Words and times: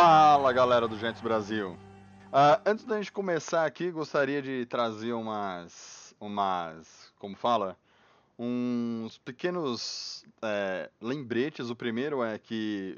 Fala 0.00 0.52
galera 0.52 0.86
do 0.86 0.96
Gentes 0.96 1.20
Brasil. 1.20 1.76
Ah, 2.32 2.60
antes 2.64 2.84
da 2.84 2.98
gente 2.98 3.10
começar 3.10 3.66
aqui, 3.66 3.90
gostaria 3.90 4.40
de 4.40 4.64
trazer 4.66 5.12
umas, 5.12 6.14
umas, 6.20 7.12
como 7.18 7.34
fala, 7.34 7.76
uns 8.38 9.18
pequenos 9.18 10.24
é, 10.40 10.88
lembretes. 11.00 11.68
O 11.68 11.74
primeiro 11.74 12.22
é 12.22 12.38
que 12.38 12.96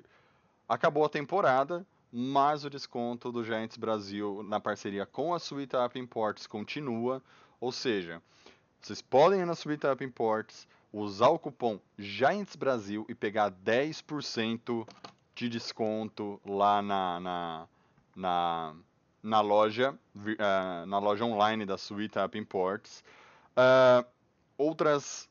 acabou 0.69 1.03
a 1.03 1.09
temporada, 1.09 1.87
mas 2.13 2.67
o 2.67 2.69
desconto 2.69 3.33
do 3.33 3.43
Giants 3.43 3.79
Brasil 3.79 4.43
na 4.47 4.61
parceria 4.61 5.07
com 5.07 5.33
a 5.33 5.39
Sweet 5.39 5.75
Up 5.77 5.99
Imports 5.99 6.47
continua. 6.47 7.23
Ou 7.59 7.73
seja, 7.73 8.21
vocês 8.79 9.01
podem 9.01 9.41
ir 9.41 9.47
na 9.47 9.55
Sweet 9.55 9.87
Up 9.87 10.05
Imports, 10.05 10.69
usar 10.93 11.31
o 11.31 11.39
cupom 11.39 11.81
Giants 11.99 12.57
Brasil 12.57 13.07
e 13.09 13.15
pegar 13.15 13.51
10% 13.51 14.87
de 15.41 15.49
desconto 15.49 16.39
lá 16.45 16.83
na, 16.83 17.19
na, 17.19 17.69
na, 18.15 18.75
na 19.23 19.41
loja, 19.41 19.99
ah, 20.39 20.85
na 20.87 20.99
loja 20.99 21.25
online 21.25 21.65
da 21.65 21.77
Sweet 21.77 22.19
Up 22.19 22.39
Imports. 22.39 23.03
Ah, 23.57 24.05
outras 24.59 25.31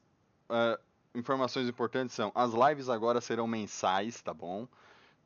ah, 0.50 0.80
informações 1.14 1.70
importantes 1.70 2.16
são, 2.16 2.32
as 2.34 2.54
lives 2.54 2.90
agora 2.90 3.22
serão 3.22 3.48
mensais, 3.48 4.20
tá 4.20 4.34
bom? 4.34 4.68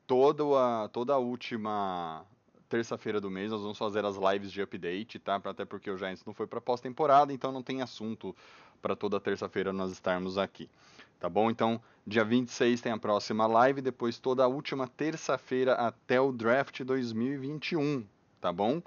Toda 0.06 0.44
a, 0.44 0.90
toda 0.90 1.14
a 1.14 1.18
última 1.18 2.26
terça-feira 2.68 3.22
do 3.22 3.32
mês 3.32 3.52
nós 3.52 3.62
vamos 3.62 3.78
fazer 3.78 4.04
as 4.04 4.18
lives 4.18 4.52
de 4.52 4.62
update, 4.62 5.18
tá? 5.18 5.40
Até 5.46 5.64
porque 5.64 5.90
o 5.90 5.98
Giants 5.98 6.26
não 6.26 6.34
foi 6.34 6.46
para 6.46 6.60
pós-temporada, 6.60 7.32
então 7.32 7.54
não 7.54 7.64
tem 7.64 7.82
assunto 7.82 8.36
para 8.82 8.98
toda 8.98 9.18
terça-feira 9.18 9.72
nós 9.72 9.94
estarmos 9.94 10.38
aqui. 10.38 10.70
Tá 11.20 11.30
bom? 11.30 11.50
Então, 11.50 11.82
dia 12.06 12.24
26 12.24 12.82
tem 12.82 12.92
a 12.92 12.98
próxima 12.98 13.48
live, 13.48 13.82
depois 13.82 14.20
toda 14.20 14.44
a 14.44 14.48
última 14.48 14.88
terça-feira 14.88 15.74
até 15.74 16.20
o 16.20 16.32
draft 16.32 16.84
2021, 16.84 18.06
tá 18.42 18.52
bom? 18.52 18.82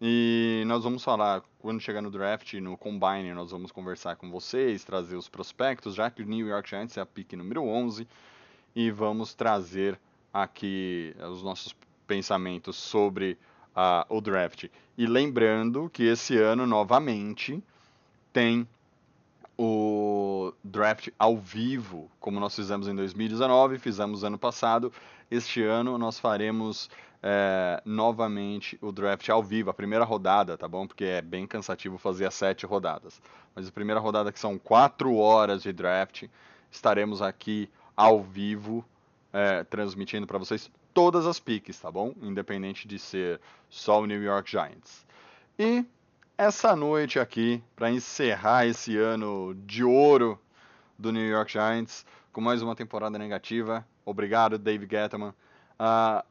E 0.00 0.62
nós 0.66 0.84
vamos 0.84 1.04
falar, 1.04 1.42
quando 1.58 1.80
chegar 1.80 2.00
no 2.00 2.10
draft, 2.10 2.54
no 2.54 2.76
combine, 2.76 3.34
nós 3.34 3.50
vamos 3.50 3.70
conversar 3.70 4.16
com 4.16 4.30
vocês, 4.30 4.82
trazer 4.82 5.16
os 5.16 5.28
prospectos, 5.28 5.94
já 5.94 6.10
que 6.10 6.22
o 6.22 6.26
New 6.26 6.46
York 6.46 6.68
Giants 6.68 6.96
é 6.96 7.00
a 7.02 7.06
pick 7.06 7.34
número 7.34 7.62
11, 7.62 8.08
e 8.74 8.90
vamos 8.90 9.34
trazer 9.34 10.00
aqui 10.32 11.14
os 11.30 11.42
nossos 11.42 11.74
pensamentos 12.06 12.76
sobre 12.76 13.38
ah, 13.74 14.06
o 14.08 14.20
draft. 14.20 14.68
E 14.96 15.06
lembrando 15.06 15.90
que 15.90 16.04
esse 16.04 16.36
ano, 16.38 16.66
novamente, 16.66 17.62
tem 18.32 18.66
o 19.62 20.54
draft 20.64 21.08
ao 21.18 21.36
vivo, 21.36 22.10
como 22.18 22.40
nós 22.40 22.56
fizemos 22.56 22.88
em 22.88 22.96
2019, 22.96 23.78
fizemos 23.78 24.24
ano 24.24 24.38
passado. 24.38 24.90
Este 25.30 25.62
ano 25.62 25.98
nós 25.98 26.18
faremos 26.18 26.88
é, 27.22 27.82
novamente 27.84 28.78
o 28.80 28.90
draft 28.90 29.28
ao 29.28 29.42
vivo, 29.42 29.68
a 29.68 29.74
primeira 29.74 30.02
rodada, 30.02 30.56
tá 30.56 30.66
bom? 30.66 30.86
Porque 30.86 31.04
é 31.04 31.20
bem 31.20 31.46
cansativo 31.46 31.98
fazer 31.98 32.24
as 32.24 32.32
sete 32.32 32.64
rodadas. 32.64 33.20
Mas 33.54 33.68
a 33.68 33.70
primeira 33.70 34.00
rodada, 34.00 34.32
que 34.32 34.40
são 34.40 34.58
quatro 34.58 35.14
horas 35.16 35.62
de 35.62 35.74
draft, 35.74 36.24
estaremos 36.70 37.20
aqui 37.20 37.68
ao 37.94 38.22
vivo, 38.22 38.82
é, 39.30 39.62
transmitindo 39.64 40.26
para 40.26 40.38
vocês 40.38 40.70
todas 40.94 41.26
as 41.26 41.38
piques, 41.38 41.78
tá 41.78 41.90
bom? 41.90 42.14
Independente 42.22 42.88
de 42.88 42.98
ser 42.98 43.38
só 43.68 44.00
o 44.00 44.06
New 44.06 44.22
York 44.22 44.50
Giants. 44.50 45.04
E 45.58 45.84
essa 46.40 46.74
noite 46.74 47.18
aqui, 47.18 47.62
para 47.76 47.90
encerrar 47.90 48.64
esse 48.64 48.96
ano 48.96 49.54
de 49.66 49.84
ouro 49.84 50.40
do 50.98 51.12
New 51.12 51.28
York 51.28 51.52
Giants, 51.52 52.06
com 52.32 52.40
mais 52.40 52.62
uma 52.62 52.74
temporada 52.74 53.18
negativa. 53.18 53.86
Obrigado, 54.06 54.56
Dave 54.56 54.88
Gettman. 54.90 55.34
Ah, 55.78 56.24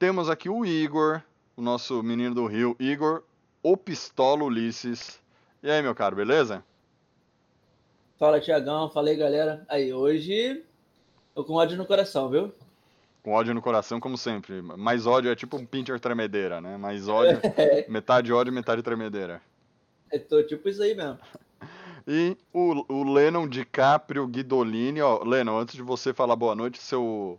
temos 0.00 0.28
aqui 0.28 0.48
o 0.48 0.66
Igor, 0.66 1.22
o 1.56 1.62
nosso 1.62 2.02
menino 2.02 2.34
do 2.34 2.44
Rio. 2.44 2.74
Igor, 2.80 3.22
o 3.62 3.76
Pistola 3.76 4.42
Ulisses. 4.42 5.20
E 5.62 5.70
aí, 5.70 5.80
meu 5.80 5.94
caro, 5.94 6.16
beleza? 6.16 6.64
Fala, 8.18 8.40
Tiagão. 8.40 8.90
Falei, 8.90 9.14
galera. 9.14 9.64
Aí, 9.68 9.94
hoje 9.94 10.60
tô 11.36 11.44
com 11.44 11.52
ódio 11.52 11.78
no 11.78 11.86
coração, 11.86 12.28
viu? 12.28 12.52
Com 13.22 13.30
ódio 13.30 13.54
no 13.54 13.62
coração, 13.62 14.00
como 14.00 14.18
sempre. 14.18 14.60
Mais 14.60 15.06
ódio 15.06 15.30
é 15.30 15.36
tipo 15.36 15.56
um 15.56 15.64
pincher 15.64 16.00
tremedeira, 16.00 16.60
né? 16.60 16.76
Mais 16.76 17.06
ódio, 17.06 17.40
metade 17.88 18.32
ódio, 18.32 18.52
metade 18.52 18.82
tremedeira. 18.82 19.40
Eu 20.12 20.24
tô 20.26 20.42
tipo 20.42 20.68
isso 20.68 20.82
aí 20.82 20.94
mesmo. 20.94 21.18
E 22.06 22.36
o, 22.52 22.84
o 22.92 23.12
Lennon 23.12 23.48
DiCaprio 23.48 24.26
Guidolini, 24.26 25.00
ó, 25.00 25.22
Lennon, 25.24 25.58
antes 25.58 25.74
de 25.74 25.82
você 25.82 26.12
falar 26.12 26.36
boa 26.36 26.54
noite, 26.54 26.78
seu 26.78 27.38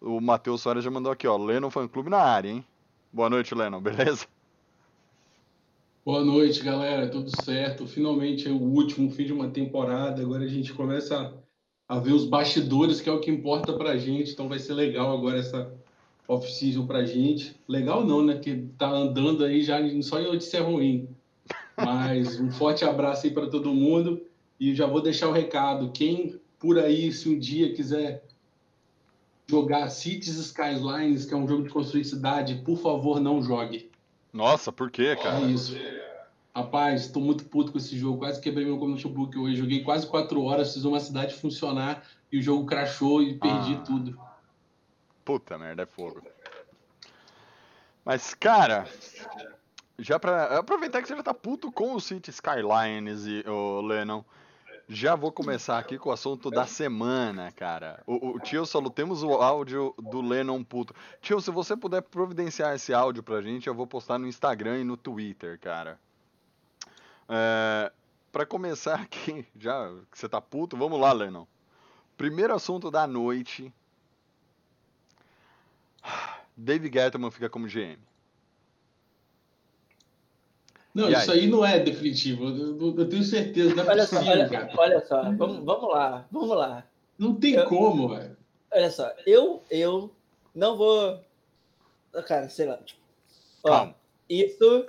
o 0.00 0.20
Matheus 0.20 0.62
Soares 0.62 0.84
já 0.84 0.90
mandou 0.90 1.12
aqui, 1.12 1.26
ó, 1.26 1.36
Lennon 1.36 1.70
Fan 1.70 1.88
Clube 1.88 2.10
na 2.10 2.18
área, 2.18 2.48
hein? 2.48 2.64
Boa 3.12 3.28
noite, 3.28 3.54
Lennon, 3.54 3.80
beleza? 3.82 4.26
Boa 6.04 6.24
noite, 6.24 6.62
galera. 6.62 7.08
Tudo 7.10 7.30
certo? 7.42 7.86
Finalmente 7.86 8.48
é 8.48 8.50
o 8.50 8.60
último 8.60 9.10
fim 9.10 9.26
de 9.26 9.32
uma 9.32 9.50
temporada. 9.50 10.22
Agora 10.22 10.44
a 10.44 10.48
gente 10.48 10.72
começa 10.72 11.38
a, 11.88 11.96
a 11.96 12.00
ver 12.00 12.12
os 12.12 12.24
bastidores, 12.24 13.00
que 13.00 13.10
é 13.10 13.12
o 13.12 13.20
que 13.20 13.30
importa 13.30 13.74
pra 13.74 13.98
gente. 13.98 14.32
Então 14.32 14.48
vai 14.48 14.58
ser 14.58 14.72
legal 14.72 15.14
agora 15.14 15.38
essa 15.38 15.70
off-season 16.26 16.86
pra 16.86 17.04
gente. 17.04 17.54
Legal 17.68 18.06
não, 18.06 18.24
né? 18.24 18.38
Que 18.38 18.56
tá 18.78 18.88
andando 18.88 19.44
aí 19.44 19.62
já 19.62 19.78
só 20.00 20.18
em 20.18 20.24
notícia 20.24 20.62
ruim. 20.62 21.14
Mas 21.84 22.38
um 22.40 22.50
forte 22.50 22.84
abraço 22.84 23.26
aí 23.26 23.32
para 23.32 23.48
todo 23.48 23.72
mundo. 23.72 24.20
E 24.58 24.74
já 24.74 24.86
vou 24.86 25.00
deixar 25.00 25.28
o 25.28 25.32
recado. 25.32 25.90
Quem 25.92 26.40
por 26.58 26.78
aí, 26.78 27.12
se 27.12 27.28
um 27.28 27.38
dia 27.38 27.72
quiser 27.72 28.24
jogar 29.46 29.88
Cities 29.88 30.36
Skylines, 30.36 31.24
que 31.24 31.32
é 31.32 31.36
um 31.36 31.46
jogo 31.46 31.62
de 31.62 31.70
construir 31.70 32.04
cidade, 32.04 32.56
por 32.64 32.76
favor, 32.78 33.20
não 33.20 33.40
jogue. 33.42 33.90
Nossa, 34.32 34.70
por 34.72 34.90
quê, 34.90 35.06
É 35.06 35.16
cara? 35.16 35.40
isso. 35.46 35.76
Rapaz, 36.54 37.02
estou 37.02 37.22
muito 37.22 37.44
puto 37.44 37.70
com 37.70 37.78
esse 37.78 37.96
jogo. 37.96 38.18
Quase 38.18 38.40
quebrei 38.40 38.64
meu 38.66 38.76
notebook 38.76 39.38
hoje. 39.38 39.56
Joguei 39.56 39.84
quase 39.84 40.06
quatro 40.06 40.42
horas, 40.42 40.74
fiz 40.74 40.84
uma 40.84 40.98
cidade 40.98 41.34
funcionar 41.34 42.04
e 42.32 42.38
o 42.38 42.42
jogo 42.42 42.66
crashou 42.66 43.22
e 43.22 43.38
perdi 43.38 43.74
Ah. 43.74 43.82
tudo. 43.86 44.18
Puta 45.24 45.56
merda, 45.56 45.84
é 45.84 45.86
fogo. 45.86 46.20
Mas, 48.04 48.34
cara, 48.34 48.88
já 49.98 50.18
pra 50.18 50.58
aproveitar 50.58 51.02
que 51.02 51.08
você 51.08 51.16
já 51.16 51.22
tá 51.22 51.34
puto 51.34 51.72
com 51.72 51.94
o 51.94 52.00
City 52.00 52.30
Skylines 52.30 53.26
e 53.26 53.44
o 53.48 53.80
Lennon, 53.80 54.22
já 54.88 55.14
vou 55.14 55.30
começar 55.30 55.78
aqui 55.78 55.98
com 55.98 56.08
o 56.08 56.12
assunto 56.12 56.50
da 56.50 56.66
semana, 56.66 57.52
cara. 57.52 58.02
O, 58.06 58.36
o 58.36 58.40
Tio 58.40 58.64
Solo, 58.64 58.88
temos 58.88 59.22
o 59.22 59.34
áudio 59.34 59.94
do 59.98 60.22
Lennon 60.22 60.64
puto. 60.64 60.94
Tio, 61.20 61.40
se 61.40 61.50
você 61.50 61.76
puder 61.76 62.00
providenciar 62.00 62.74
esse 62.74 62.94
áudio 62.94 63.22
pra 63.22 63.42
gente, 63.42 63.66
eu 63.66 63.74
vou 63.74 63.86
postar 63.86 64.18
no 64.18 64.26
Instagram 64.26 64.78
e 64.78 64.84
no 64.84 64.96
Twitter, 64.96 65.58
cara. 65.58 66.00
É, 67.28 67.92
pra 68.32 68.46
começar 68.46 68.94
aqui, 68.94 69.46
já 69.58 69.92
que 70.10 70.18
você 70.18 70.28
tá 70.28 70.40
puto, 70.40 70.76
vamos 70.76 70.98
lá, 70.98 71.12
Lennon. 71.12 71.46
Primeiro 72.16 72.54
assunto 72.54 72.90
da 72.90 73.06
noite. 73.06 73.72
Dave 76.56 76.90
Gettman 76.90 77.30
fica 77.30 77.50
como 77.50 77.68
GM. 77.68 78.07
Não, 80.98 81.08
E 81.10 81.12
isso 81.12 81.30
aí 81.32 81.46
não 81.46 81.64
é 81.64 81.78
definitivo. 81.78 82.44
Eu, 82.48 82.96
eu- 82.98 83.08
tenho 83.08 83.22
certeza. 83.22 83.74
Não 83.74 83.84
é 83.84 83.88
Olha 83.90 84.06
só, 84.06 84.16
possível, 84.16 84.32
olha, 84.40 84.48
cara. 84.48 84.72
olha 84.76 85.06
só. 85.06 85.22
Vamos, 85.32 85.64
vamos 85.64 85.90
lá, 85.90 86.26
vamos 86.30 86.48
lá. 86.50 86.86
Não 87.18 87.34
tem 87.34 87.54
Eu- 87.54 87.66
como, 87.66 88.08
velho. 88.08 88.36
Olha 88.72 88.90
só, 88.90 89.12
eu, 89.26 89.62
eu 89.70 90.10
não 90.54 90.76
vou. 90.76 91.20
Cara, 92.26 92.48
sei 92.48 92.66
lá. 92.66 92.76
Tipo, 92.78 93.00
ó, 93.64 93.68
Calma. 93.68 93.94
isso 94.28 94.86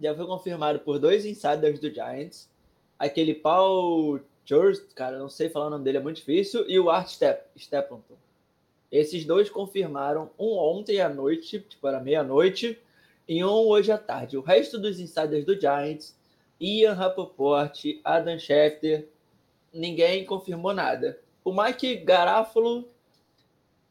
já 0.00 0.14
foi 0.14 0.26
confirmado 0.26 0.80
por 0.80 0.98
dois 0.98 1.24
insiders 1.26 1.78
do 1.78 1.90
Giants. 1.92 2.48
Aquele 2.98 3.34
Paul 3.34 4.20
George, 4.46 4.80
cara, 4.94 5.18
não 5.18 5.28
sei 5.28 5.48
falar 5.48 5.66
o 5.66 5.70
nome 5.70 5.84
dele, 5.84 5.98
é 5.98 6.00
muito 6.00 6.16
difícil. 6.16 6.68
E 6.68 6.78
o 6.80 6.88
Art 6.90 7.08
Step. 7.08 7.44
Esses 8.90 9.24
dois 9.24 9.50
confirmaram 9.50 10.30
um 10.38 10.52
ontem 10.56 11.00
à 11.00 11.08
noite, 11.08 11.60
tipo, 11.60 11.86
era 11.88 12.00
meia-noite, 12.00 12.78
e 13.28 13.44
um 13.44 13.66
hoje 13.68 13.90
à 13.90 13.98
tarde. 13.98 14.36
O 14.36 14.42
resto 14.42 14.78
dos 14.78 15.00
insiders 15.00 15.44
do 15.44 15.58
Giants, 15.58 16.16
Ian 16.60 16.94
Rappaport, 16.94 17.78
Adam 18.04 18.38
Schefter, 18.38 19.08
ninguém 19.72 20.24
confirmou 20.24 20.72
nada. 20.72 21.18
O 21.44 21.52
Mike 21.52 21.96
Garafolo, 21.96 22.88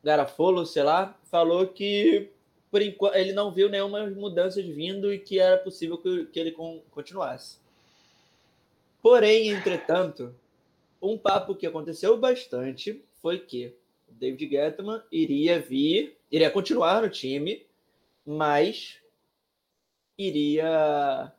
Garafolo, 0.03 0.65
sei 0.65 0.83
lá, 0.83 1.18
falou 1.24 1.68
que 1.68 2.30
por 2.74 2.81
enquanto, 2.81 3.13
ele 3.13 3.33
não 3.33 3.51
viu 3.51 3.69
nenhuma 3.69 4.07
mudanças 4.07 4.65
vindo 4.65 5.13
e 5.13 5.19
que 5.19 5.39
era 5.39 5.57
possível 5.59 5.95
que, 5.95 6.25
que 6.25 6.39
ele 6.39 6.51
con- 6.51 6.81
continuasse. 6.89 7.59
Porém, 9.00 9.50
entretanto, 9.50 10.33
um 11.00 11.15
papo 11.15 11.53
que 11.53 11.68
aconteceu 11.68 12.18
bastante 12.18 13.06
foi 13.21 13.38
que 13.38 13.75
David 14.09 14.50
Gettman 14.50 15.03
iria 15.12 15.59
vir, 15.59 16.18
iria 16.31 16.50
continuar 16.50 17.03
no 17.03 17.09
time, 17.12 17.63
mas 18.25 18.97
iria 20.18 21.31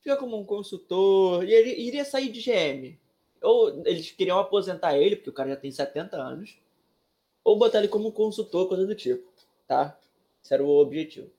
ficar 0.00 0.16
como 0.16 0.38
um 0.38 0.44
consultor 0.44 1.44
e 1.44 1.52
ele 1.52 1.70
iria 1.70 2.04
sair 2.04 2.30
de 2.30 2.40
GM. 2.40 2.98
Ou 3.42 3.82
eles 3.86 4.10
queriam 4.10 4.38
aposentar 4.38 4.96
ele, 4.96 5.16
porque 5.16 5.30
o 5.30 5.34
cara 5.34 5.50
já 5.50 5.56
tem 5.56 5.70
70 5.70 6.16
anos, 6.16 6.58
ou 7.44 7.58
botar 7.58 7.78
ele 7.78 7.88
como 7.88 8.12
consultor, 8.12 8.68
coisa 8.68 8.86
do 8.86 8.94
tipo, 8.94 9.26
tá? 9.66 9.98
Esse 10.42 10.54
era 10.54 10.64
o 10.64 10.68
objetivo. 10.68 11.30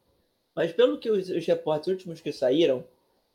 Mas 0.56 0.72
pelo 0.72 0.98
que 0.98 1.10
os, 1.10 1.30
os 1.30 1.46
reportes 1.46 1.88
últimos 1.88 2.22
que 2.22 2.32
saíram, 2.32 2.86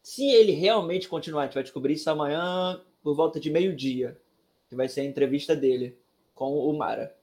se 0.03 0.27
ele 0.29 0.53
realmente 0.53 1.09
continuar, 1.09 1.43
a 1.43 1.45
gente 1.47 1.55
vai 1.55 1.63
descobrir 1.63 1.95
isso 1.95 2.11
amanhã 2.11 2.81
por 3.03 3.15
volta 3.15 3.39
de 3.41 3.51
meio-dia, 3.51 4.21
que 4.69 4.75
vai 4.75 4.89
ser 4.89 5.03
a 5.03 5.05
entrevista 5.05 5.55
dele 5.55 5.97
com 6.35 6.59
o 6.59 6.73
Mara. 6.77 7.17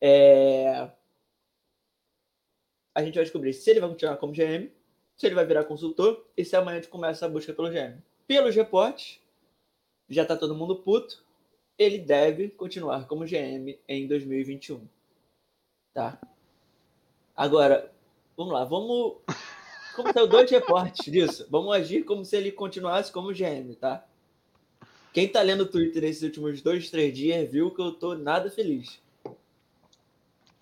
É... 0.00 0.90
A 2.94 3.02
gente 3.02 3.14
vai 3.14 3.24
descobrir 3.24 3.52
se 3.52 3.70
ele 3.70 3.80
vai 3.80 3.88
continuar 3.88 4.16
como 4.16 4.32
GM, 4.32 4.70
se 5.22 5.28
ele 5.28 5.36
vai 5.36 5.46
virar 5.46 5.62
consultor 5.62 6.26
e 6.36 6.44
se 6.44 6.56
amanhã 6.56 6.78
a 6.78 6.80
gente 6.80 6.90
começa 6.90 7.24
a 7.24 7.28
busca 7.28 7.52
pelo 7.52 7.70
GM. 7.70 8.02
Pelos 8.26 8.56
reportes, 8.56 9.20
já 10.08 10.24
tá 10.24 10.36
todo 10.36 10.52
mundo 10.52 10.74
puto, 10.74 11.24
ele 11.78 11.96
deve 11.96 12.48
continuar 12.48 13.06
como 13.06 13.24
GM 13.24 13.78
em 13.86 14.08
2021. 14.08 14.84
Tá? 15.94 16.20
Agora, 17.36 17.92
vamos 18.36 18.52
lá, 18.52 18.64
vamos. 18.64 19.18
Como 19.94 20.12
saiu 20.12 20.26
dois 20.26 20.50
reportes 20.50 21.04
disso, 21.04 21.46
vamos 21.48 21.72
agir 21.72 22.02
como 22.02 22.24
se 22.24 22.36
ele 22.36 22.50
continuasse 22.50 23.12
como 23.12 23.32
GM, 23.32 23.76
tá? 23.76 24.04
Quem 25.12 25.28
tá 25.28 25.40
lendo 25.40 25.60
o 25.60 25.70
Twitter 25.70 26.02
nesses 26.02 26.24
últimos 26.24 26.60
dois, 26.60 26.90
três 26.90 27.16
dias 27.16 27.48
viu 27.48 27.72
que 27.72 27.80
eu 27.80 27.92
tô 27.92 28.16
nada 28.16 28.50
feliz. 28.50 29.00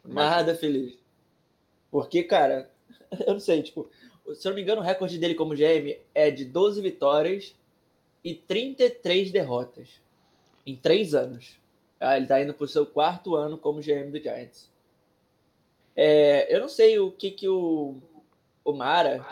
Nada 0.05 0.55
feliz. 0.55 0.99
Porque, 1.91 2.23
cara, 2.23 2.71
eu 3.27 3.33
não 3.33 3.41
sei, 3.41 3.63
tipo, 3.63 3.89
se 4.35 4.47
eu 4.47 4.51
não 4.51 4.57
me 4.57 4.63
engano, 4.63 4.81
o 4.81 4.85
recorde 4.85 5.19
dele 5.19 5.35
como 5.35 5.55
GM 5.55 5.99
é 6.15 6.31
de 6.31 6.45
12 6.45 6.81
vitórias 6.81 7.55
e 8.25 8.35
33 8.35 9.31
derrotas 9.31 9.89
em 10.67 10.77
três 10.77 11.15
anos. 11.15 11.59
Ah, 11.99 12.17
ele 12.17 12.27
tá 12.27 12.41
indo 12.41 12.55
pro 12.55 12.67
seu 12.67 12.87
quarto 12.87 13.35
ano 13.35 13.59
como 13.59 13.81
GM 13.81 14.11
do 14.11 14.19
Giants. 14.19 14.71
É, 15.95 16.55
eu 16.55 16.61
não 16.61 16.69
sei 16.69 16.99
o 16.99 17.11
que 17.11 17.31
que 17.31 17.49
o, 17.49 17.97
o 18.65 18.73
Mara 18.73 19.27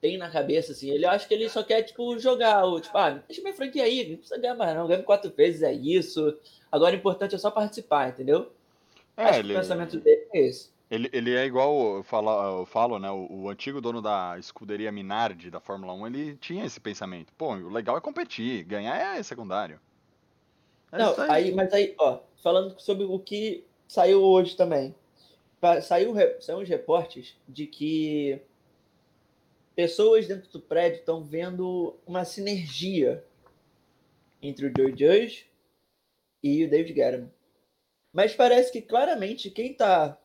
tem 0.00 0.16
na 0.16 0.30
cabeça, 0.30 0.72
assim. 0.72 0.90
Ele 0.90 1.06
acha 1.06 1.26
que 1.26 1.34
ele 1.34 1.48
só 1.48 1.62
quer, 1.62 1.82
tipo, 1.82 2.18
jogar. 2.18 2.64
O, 2.64 2.80
tipo, 2.80 2.96
ah, 2.96 3.10
deixa 3.10 3.42
minha 3.42 3.54
franquia 3.54 3.84
aí, 3.84 4.08
não 4.08 4.16
precisa 4.16 4.40
ganhar 4.40 4.54
mais 4.54 4.76
não. 4.76 4.86
Ganha 4.86 5.02
quatro 5.02 5.30
vezes, 5.30 5.62
é 5.62 5.72
isso. 5.72 6.38
Agora 6.70 6.94
o 6.94 6.98
importante 6.98 7.34
é 7.34 7.38
só 7.38 7.50
participar, 7.50 8.10
entendeu? 8.10 8.52
É, 9.16 9.38
ele, 9.38 9.52
o 9.52 9.56
pensamento 9.56 9.98
dele 9.98 10.26
é 10.32 10.40
esse. 10.40 10.73
Ele, 10.90 11.08
ele 11.12 11.34
é 11.34 11.44
igual 11.44 11.96
eu 11.96 12.02
falo, 12.02 12.60
eu 12.60 12.66
falo 12.66 12.98
né? 12.98 13.10
O, 13.10 13.26
o 13.30 13.48
antigo 13.48 13.80
dono 13.80 14.02
da 14.02 14.36
escuderia 14.38 14.92
Minardi 14.92 15.50
da 15.50 15.60
Fórmula 15.60 15.92
1, 15.94 16.06
ele 16.06 16.36
tinha 16.36 16.64
esse 16.64 16.80
pensamento. 16.80 17.32
Pô, 17.34 17.54
o 17.54 17.70
legal 17.70 17.96
é 17.96 18.00
competir, 18.00 18.64
ganhar 18.64 19.18
é 19.18 19.22
secundário. 19.22 19.80
É 20.92 20.98
Não, 20.98 21.12
isso 21.12 21.20
aí, 21.22 21.52
mas 21.52 21.72
aí, 21.72 21.94
ó, 21.98 22.20
falando 22.42 22.78
sobre 22.78 23.04
o 23.04 23.18
que 23.18 23.64
saiu 23.88 24.22
hoje 24.22 24.56
também. 24.56 24.94
Saiu, 25.82 26.14
saiu 26.40 26.58
uns 26.58 26.68
reportes 26.68 27.34
de 27.48 27.66
que 27.66 28.38
pessoas 29.74 30.26
dentro 30.28 30.50
do 30.50 30.60
prédio 30.60 30.98
estão 30.98 31.24
vendo 31.24 31.96
uma 32.06 32.24
sinergia 32.24 33.24
entre 34.42 34.66
o 34.66 34.72
Joe 34.76 34.90
Judge 34.90 35.46
e 36.42 36.64
o 36.64 36.70
David 36.70 36.92
Guerrero. 36.92 37.32
Mas 38.12 38.34
parece 38.34 38.70
que 38.70 38.82
claramente 38.82 39.50
quem 39.50 39.72
tá 39.72 40.18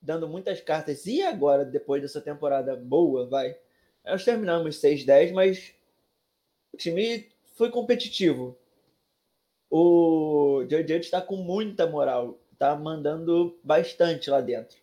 dando 0.00 0.28
muitas 0.28 0.60
cartas, 0.60 1.06
e 1.06 1.22
agora, 1.22 1.64
depois 1.64 2.02
dessa 2.02 2.20
temporada 2.20 2.76
boa, 2.76 3.26
vai. 3.26 3.56
Nós 4.04 4.24
terminamos 4.24 4.76
6-10, 4.76 5.32
mas 5.32 5.74
o 6.72 6.76
time 6.76 7.28
foi 7.54 7.70
competitivo. 7.70 8.56
O 9.70 10.64
Judge 10.68 10.94
está 10.94 11.20
com 11.20 11.36
muita 11.36 11.86
moral, 11.86 12.38
tá 12.58 12.74
mandando 12.76 13.58
bastante 13.62 14.28
lá 14.30 14.40
dentro. 14.40 14.76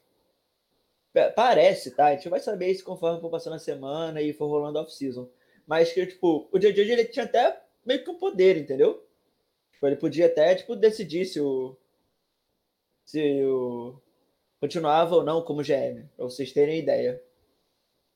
Pa- 1.14 1.32
Parece, 1.32 1.92
tá? 1.92 2.08
A 2.08 2.16
gente 2.16 2.30
vai 2.30 2.40
saber 2.40 2.72
isso 2.72 2.84
conforme 2.84 3.20
for 3.20 3.30
passando 3.30 3.56
a 3.56 3.60
semana 3.60 4.22
e 4.22 4.34
for 4.34 4.48
rolando 4.48 4.80
off-season. 4.80 5.28
Mas 5.66 5.92
que, 5.92 6.06
tipo, 6.06 6.48
o 6.52 6.60
Judge 6.62 6.80
ele 6.82 7.06
tinha 7.06 7.26
até 7.26 7.62
meio 7.86 8.04
que 8.04 8.10
um 8.10 8.16
poder, 8.18 8.58
entendeu? 8.58 9.06
Tipo, 9.74 9.88
ele 9.88 9.96
podia 9.98 10.28
até, 10.28 10.56
tipo, 10.56 10.76
decidir 10.76 11.26
se 11.26 11.40
o. 11.42 11.76
Se 13.06 13.44
o. 13.46 14.00
Continuava 14.60 15.16
ou 15.16 15.24
não 15.24 15.42
como 15.42 15.62
GM, 15.62 16.08
pra 16.16 16.26
vocês 16.26 16.52
terem 16.52 16.80
ideia. 16.80 17.22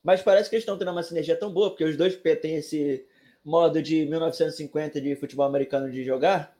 Mas 0.02 0.22
parece 0.22 0.50
que 0.50 0.56
eles 0.56 0.62
estão 0.62 0.76
tendo 0.76 0.90
uma 0.90 1.02
sinergia 1.02 1.36
tão 1.36 1.52
boa, 1.52 1.70
porque 1.70 1.84
os 1.84 1.96
dois 1.96 2.16
têm 2.40 2.56
esse 2.56 3.06
modo 3.44 3.80
de 3.80 4.04
1950 4.06 5.00
de 5.00 5.16
futebol 5.16 5.46
americano 5.46 5.90
de 5.90 6.02
jogar, 6.02 6.56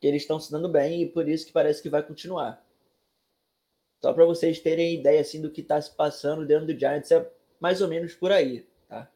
que 0.00 0.06
eles 0.06 0.22
estão 0.22 0.38
se 0.38 0.50
dando 0.50 0.68
bem 0.68 1.02
e 1.02 1.06
por 1.06 1.28
isso 1.28 1.46
que 1.46 1.52
parece 1.52 1.82
que 1.82 1.88
vai 1.88 2.02
continuar. 2.02 2.64
Só 4.00 4.12
para 4.12 4.24
vocês 4.24 4.60
terem 4.60 4.94
ideia 4.94 5.20
assim 5.20 5.40
do 5.40 5.50
que 5.50 5.60
está 5.60 5.80
se 5.80 5.94
passando 5.94 6.46
dentro 6.46 6.66
do 6.66 6.78
Giants 6.78 7.10
é 7.10 7.28
mais 7.58 7.80
ou 7.80 7.88
menos 7.88 8.14
por 8.14 8.30
aí, 8.30 8.66
tá? 8.88 9.10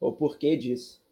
O 0.00 0.12
porquê 0.12 0.56
disso. 0.56 1.02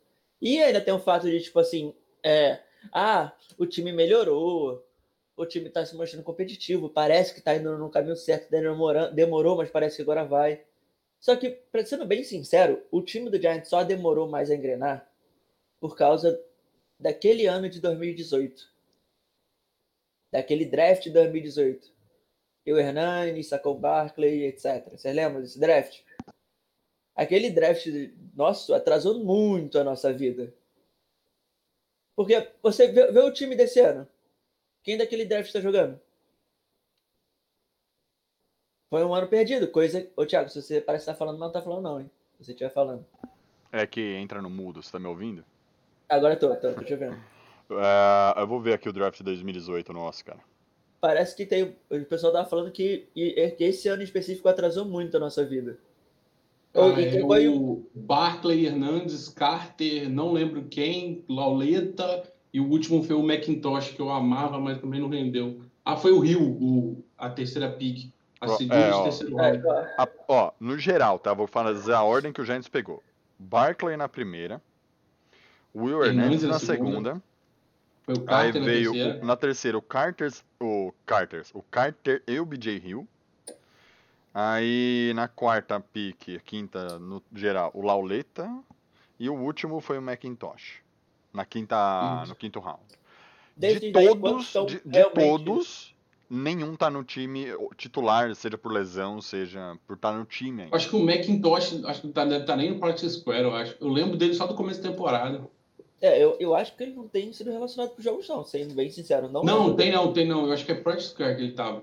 E 0.40 0.62
ainda 0.62 0.80
tem 0.80 0.94
o 0.94 0.98
fato 0.98 1.28
de 1.28 1.40
tipo 1.40 1.58
assim, 1.58 1.94
é, 2.22 2.60
ah, 2.92 3.32
o 3.58 3.66
time 3.66 3.92
melhorou, 3.92 4.86
o 5.36 5.44
time 5.44 5.68
está 5.68 5.84
se 5.84 5.96
mostrando 5.96 6.24
competitivo, 6.24 6.88
parece 6.88 7.32
que 7.32 7.40
está 7.40 7.56
indo 7.56 7.76
no 7.76 7.90
caminho 7.90 8.16
certo, 8.16 8.50
demorou, 8.50 9.56
mas 9.56 9.70
parece 9.70 9.96
que 9.96 10.02
agora 10.02 10.24
vai. 10.24 10.64
Só 11.18 11.34
que, 11.36 11.62
sendo 11.86 12.06
bem 12.06 12.22
sincero, 12.22 12.82
o 12.90 13.02
time 13.02 13.30
do 13.30 13.40
Giants 13.40 13.68
só 13.68 13.82
demorou 13.82 14.28
mais 14.28 14.50
a 14.50 14.54
engrenar 14.54 15.10
por 15.80 15.96
causa 15.96 16.40
daquele 17.00 17.46
ano 17.46 17.68
de 17.68 17.80
2018. 17.80 18.72
Daquele 20.30 20.66
draft 20.66 21.04
de 21.04 21.10
2018. 21.10 21.92
E 22.66 22.72
o 22.72 22.78
Hernani, 22.78 23.42
Sacou 23.42 23.78
Barkley, 23.78 24.44
etc. 24.44 24.88
Vocês 24.90 25.14
lembram 25.14 25.40
desse 25.40 25.58
draft? 25.58 26.00
Aquele 27.14 27.50
draft, 27.50 27.86
nosso, 28.34 28.74
atrasou 28.74 29.22
muito 29.22 29.78
a 29.78 29.84
nossa 29.84 30.12
vida. 30.12 30.52
Porque 32.16 32.50
você 32.62 32.88
vê, 32.88 33.10
vê 33.12 33.20
o 33.20 33.32
time 33.32 33.54
desse 33.56 33.80
ano. 33.80 34.08
Quem 34.84 34.98
daquele 34.98 35.24
draft 35.24 35.46
está 35.46 35.60
jogando? 35.60 35.98
Foi 38.90 39.02
um 39.02 39.14
ano 39.14 39.26
perdido, 39.26 39.66
coisa. 39.66 40.06
Ô, 40.14 40.26
Thiago, 40.26 40.50
se 40.50 40.62
você 40.62 40.80
parece 40.80 41.02
estar 41.02 41.14
falando, 41.14 41.38
mas 41.38 41.46
não 41.46 41.52
tá 41.52 41.62
falando, 41.62 41.82
não, 41.82 42.00
hein? 42.00 42.10
Se 42.38 42.44
você 42.44 42.52
estiver 42.52 42.70
falando. 42.70 43.04
É 43.72 43.86
que 43.86 44.00
entra 44.00 44.42
no 44.42 44.50
mudo, 44.50 44.82
você 44.82 44.92
tá 44.92 44.98
me 45.00 45.06
ouvindo? 45.06 45.42
Agora 46.08 46.34
eu 46.34 46.38
tô, 46.38 46.54
tô, 46.54 46.72
tô 46.74 46.84
te 46.84 46.92
ouvindo. 46.92 47.16
É, 47.66 48.42
eu 48.42 48.46
vou 48.46 48.60
ver 48.60 48.74
aqui 48.74 48.90
o 48.90 48.92
draft 48.92 49.16
de 49.16 49.24
2018 49.24 49.90
nosso, 49.90 50.22
cara. 50.22 50.38
Parece 51.00 51.34
que 51.34 51.46
tem. 51.46 51.74
O 51.90 52.04
pessoal 52.04 52.30
tava 52.30 52.46
falando 52.46 52.70
que, 52.70 53.08
que 53.14 53.64
esse 53.64 53.88
ano 53.88 54.02
em 54.02 54.04
específico 54.04 54.46
atrasou 54.50 54.84
muito 54.84 55.16
a 55.16 55.20
nossa 55.20 55.42
vida. 55.46 55.78
Ah, 56.74 57.00
e 57.00 57.16
é 57.16 57.48
o. 57.48 57.54
o 57.54 57.90
Barclay, 57.94 58.66
Hernandes, 58.66 59.30
Carter, 59.30 60.10
não 60.10 60.30
lembro 60.30 60.64
quem, 60.64 61.24
Lauleta, 61.26 62.22
e 62.54 62.60
o 62.60 62.68
último 62.70 63.02
foi 63.02 63.16
o 63.16 63.22
McIntosh, 63.28 63.90
que 63.90 64.00
eu 64.00 64.08
amava, 64.08 64.60
mas 64.60 64.80
também 64.80 65.00
não 65.00 65.08
rendeu. 65.08 65.60
Ah, 65.84 65.96
foi 65.96 66.12
o 66.12 66.20
Rio, 66.20 66.40
o, 66.40 67.04
a 67.18 67.28
terceira 67.28 67.68
pick. 67.68 68.12
A 68.40 68.46
segunda 68.46 68.76
é, 68.76 68.90
e 68.90 68.92
ó. 68.92 69.02
terceiro 69.02 69.40
É, 69.40 69.92
A- 69.98 70.08
ó, 70.28 70.52
no 70.60 70.78
geral, 70.78 71.18
tá? 71.18 71.34
Vou 71.34 71.48
fazer 71.48 71.92
a 71.94 72.02
ordem 72.04 72.32
que 72.32 72.40
o 72.40 72.44
Giants 72.44 72.68
pegou. 72.68 73.02
Barkley 73.36 73.96
na 73.96 74.08
primeira, 74.08 74.62
Will 75.74 76.04
Hernandez 76.04 76.42
na 76.44 76.50
na 76.50 76.58
segunda. 76.60 76.90
segunda, 77.14 77.22
Foi 78.04 78.14
o 78.14 78.18
aí 78.20 78.24
Carter 78.52 78.60
na 78.60 78.64
veio 78.66 78.92
terceira. 78.92 79.18
o- 79.20 79.26
na 79.26 79.36
terceira 79.36 79.78
o 79.78 79.82
Carter, 79.82 80.32
o 80.60 80.92
Carter, 81.04 81.44
o 81.52 81.62
Carter 81.62 82.22
e 82.28 82.38
o 82.38 82.46
BJ 82.46 82.76
Hill. 82.76 83.08
Aí 84.32 85.12
na 85.16 85.26
quarta 85.26 85.80
pick, 85.80 86.40
quinta 86.44 87.00
no 87.00 87.20
geral, 87.34 87.72
o 87.74 87.82
Lauleta 87.82 88.48
e 89.18 89.28
o 89.28 89.34
último 89.34 89.80
foi 89.80 89.98
o 89.98 90.02
McIntosh. 90.02 90.83
Na 91.34 91.44
quinta, 91.44 92.20
Isso. 92.22 92.30
no 92.30 92.36
quinto 92.36 92.60
round. 92.60 92.80
desde 93.56 93.80
de 93.88 93.92
daí, 93.92 94.06
todos, 94.06 94.46
são 94.48 94.66
de, 94.66 94.80
de 94.84 94.98
realmente- 94.98 95.28
todos, 95.44 95.94
nenhum 96.30 96.76
tá 96.76 96.88
no 96.88 97.02
time 97.02 97.46
titular, 97.76 98.32
seja 98.36 98.56
por 98.56 98.72
lesão, 98.72 99.20
seja 99.20 99.76
por 99.86 99.96
estar 99.96 100.12
no 100.12 100.24
time 100.24 100.62
ainda. 100.62 100.76
Acho 100.76 100.88
que 100.88 100.96
o 100.96 101.00
McIntosh 101.00 101.84
acho 101.84 102.00
que 102.02 102.08
tá, 102.08 102.24
deve 102.24 102.44
tá 102.44 102.56
nem 102.56 102.70
no 102.72 102.78
Practice 102.78 103.18
Square, 103.18 103.42
eu 103.42 103.54
acho. 103.54 103.76
Eu 103.80 103.88
lembro 103.88 104.16
dele 104.16 104.32
só 104.34 104.46
do 104.46 104.54
começo 104.54 104.80
da 104.80 104.90
temporada. 104.90 105.42
É, 106.00 106.22
eu, 106.22 106.36
eu 106.38 106.54
acho 106.54 106.76
que 106.76 106.82
ele 106.84 106.92
não 106.94 107.08
tem 107.08 107.32
sido 107.32 107.50
relacionado 107.50 107.90
pros 107.90 108.04
jogos, 108.04 108.28
não, 108.28 108.44
sendo 108.44 108.74
bem 108.74 108.90
sincero. 108.90 109.28
Não, 109.28 109.42
Não, 109.42 109.60
lembro. 109.62 109.74
tem 109.76 109.90
não, 109.92 110.12
tem 110.12 110.26
não. 110.28 110.46
Eu 110.46 110.52
acho 110.52 110.64
que 110.64 110.72
é 110.72 110.74
Practice 110.74 111.10
Square 111.10 111.34
que 111.36 111.42
ele 111.42 111.52
tava. 111.52 111.82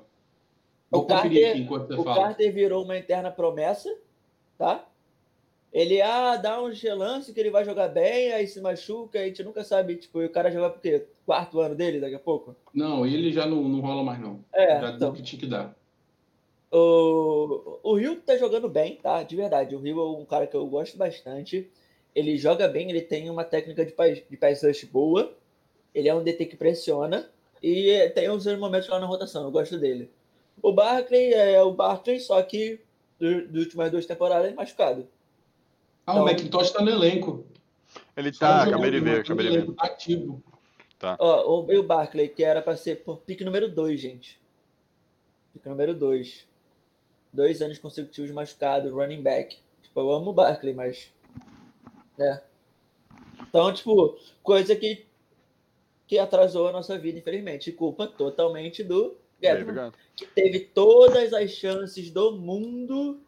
Vou 0.90 1.02
O 1.02 1.06
conferir 1.06 1.42
Carter- 1.42 1.50
aqui 1.52 1.60
enquanto 1.62 1.88
você 1.88 1.94
O 2.00 2.04
fala. 2.04 2.22
Carter 2.28 2.54
virou 2.54 2.84
uma 2.84 2.96
eterna 2.98 3.32
promessa, 3.32 3.94
tá? 4.58 4.86
Ele, 5.72 6.02
ah, 6.02 6.36
dá 6.36 6.62
uns 6.62 6.82
relance 6.82 7.32
que 7.34 7.40
ele 7.40 7.50
vai 7.50 7.64
jogar 7.64 7.88
bem, 7.88 8.34
aí 8.34 8.46
se 8.46 8.60
machuca, 8.60 9.20
a 9.20 9.26
gente 9.26 9.42
nunca 9.42 9.64
sabe, 9.64 9.96
tipo, 9.96 10.22
e 10.22 10.26
o 10.26 10.30
cara 10.30 10.52
jogar 10.52 10.72
por 10.72 10.82
quê? 10.82 11.06
Quarto 11.26 11.62
ano 11.62 11.76
dele 11.76 12.00
daqui 12.00 12.16
a 12.16 12.20
pouco? 12.20 12.56
Não, 12.74 13.06
ele 13.06 13.32
já 13.32 13.46
não, 13.46 13.64
não 13.70 13.80
rola 13.80 14.04
mais, 14.04 14.20
não. 14.20 14.44
É, 14.54 14.82
já 14.82 14.88
então. 14.90 14.98
deu 15.00 15.10
o 15.10 15.14
que 15.14 15.22
tinha 15.22 15.40
que 15.40 15.48
dar. 15.48 15.74
O, 16.70 17.80
o 17.84 17.96
Rio 17.96 18.18
tá 18.18 18.38
jogando 18.38 18.68
bem, 18.68 18.98
tá? 18.98 19.24
De 19.24 19.36
verdade. 19.36 19.76
O 19.76 19.80
Rio 19.80 20.00
é 20.00 20.20
um 20.20 20.26
cara 20.26 20.48
que 20.48 20.56
eu 20.56 20.66
gosto 20.68 20.98
bastante. 20.98 21.70
Ele 22.14 22.38
joga 22.38 22.68
bem, 22.68 22.90
ele 22.90 23.02
tem 23.02 23.30
uma 23.30 23.44
técnica 23.44 23.86
de 23.86 23.92
pass, 23.92 24.22
de 24.30 24.38
pass 24.38 24.64
rush 24.64 24.84
boa. 24.86 25.34
Ele 25.94 26.10
é 26.10 26.16
um 26.16 26.24
DT 26.24 26.46
que 26.46 26.58
pressiona. 26.58 27.30
E 27.62 28.10
tem 28.16 28.30
uns 28.30 28.46
momentos 28.58 28.90
lá 28.90 29.00
na 29.00 29.06
rotação, 29.06 29.44
eu 29.44 29.52
gosto 29.52 29.78
dele. 29.78 30.10
O 30.62 30.74
Barkley 30.74 31.34
é 31.34 31.62
o 31.62 31.72
Barkley, 31.72 32.20
só 32.20 32.42
que 32.42 32.80
das 33.20 33.64
últimas 33.64 33.92
duas 33.92 34.06
temporadas 34.06 34.52
é 34.52 34.54
machucado. 34.54 35.08
Ah, 36.06 36.14
Então- 36.14 36.24
o 36.26 36.30
McIntosh 36.30 36.72
tá 36.72 36.82
no 36.82 36.90
elenco. 36.90 37.46
Ele 38.16 38.32
tá, 38.32 38.60
jogou, 38.66 38.74
acabei 38.76 38.92
de 38.92 39.00
ver, 39.00 39.16
tá 39.16 39.22
acabei 39.22 39.50
de 39.50 39.58
ver. 39.60 39.74
Tá 39.74 39.86
ativo. 39.86 40.44
Ó, 41.20 41.60
o, 41.62 41.80
o 41.80 41.84
Barkley, 41.84 42.30
que 42.30 42.44
era 42.44 42.62
pra 42.62 42.78
ser 42.78 43.04
por 43.04 43.18
pique 43.18 43.44
número 43.44 43.68
2, 43.70 44.00
gente. 44.00 44.40
Pique 45.54 45.68
número 45.68 45.94
2. 45.94 46.48
Dois 47.34 47.62
anos 47.62 47.80
consecutivos 47.80 48.30
machucado, 48.32 48.94
running 48.94 49.22
back. 49.22 49.58
Tipo, 49.82 50.00
eu 50.00 50.12
amo 50.12 50.30
o 50.30 50.34
Barkley, 50.34 50.74
mas. 50.74 51.12
Né? 52.18 52.42
Então, 53.50 53.74
tipo, 53.74 54.18
coisa 54.44 54.76
que, 54.76 55.06
que 56.08 56.20
atrasou 56.20 56.68
a 56.68 56.72
nossa 56.72 56.98
vida, 56.98 57.18
infelizmente. 57.20 57.72
Culpa 57.72 58.06
totalmente 58.08 58.84
do 58.84 59.16
Gant. 59.42 59.94
que 60.16 60.26
teve 60.28 60.60
todas 60.60 61.34
as 61.34 61.52
chances 61.52 62.12
do 62.12 62.34
mundo 62.34 63.20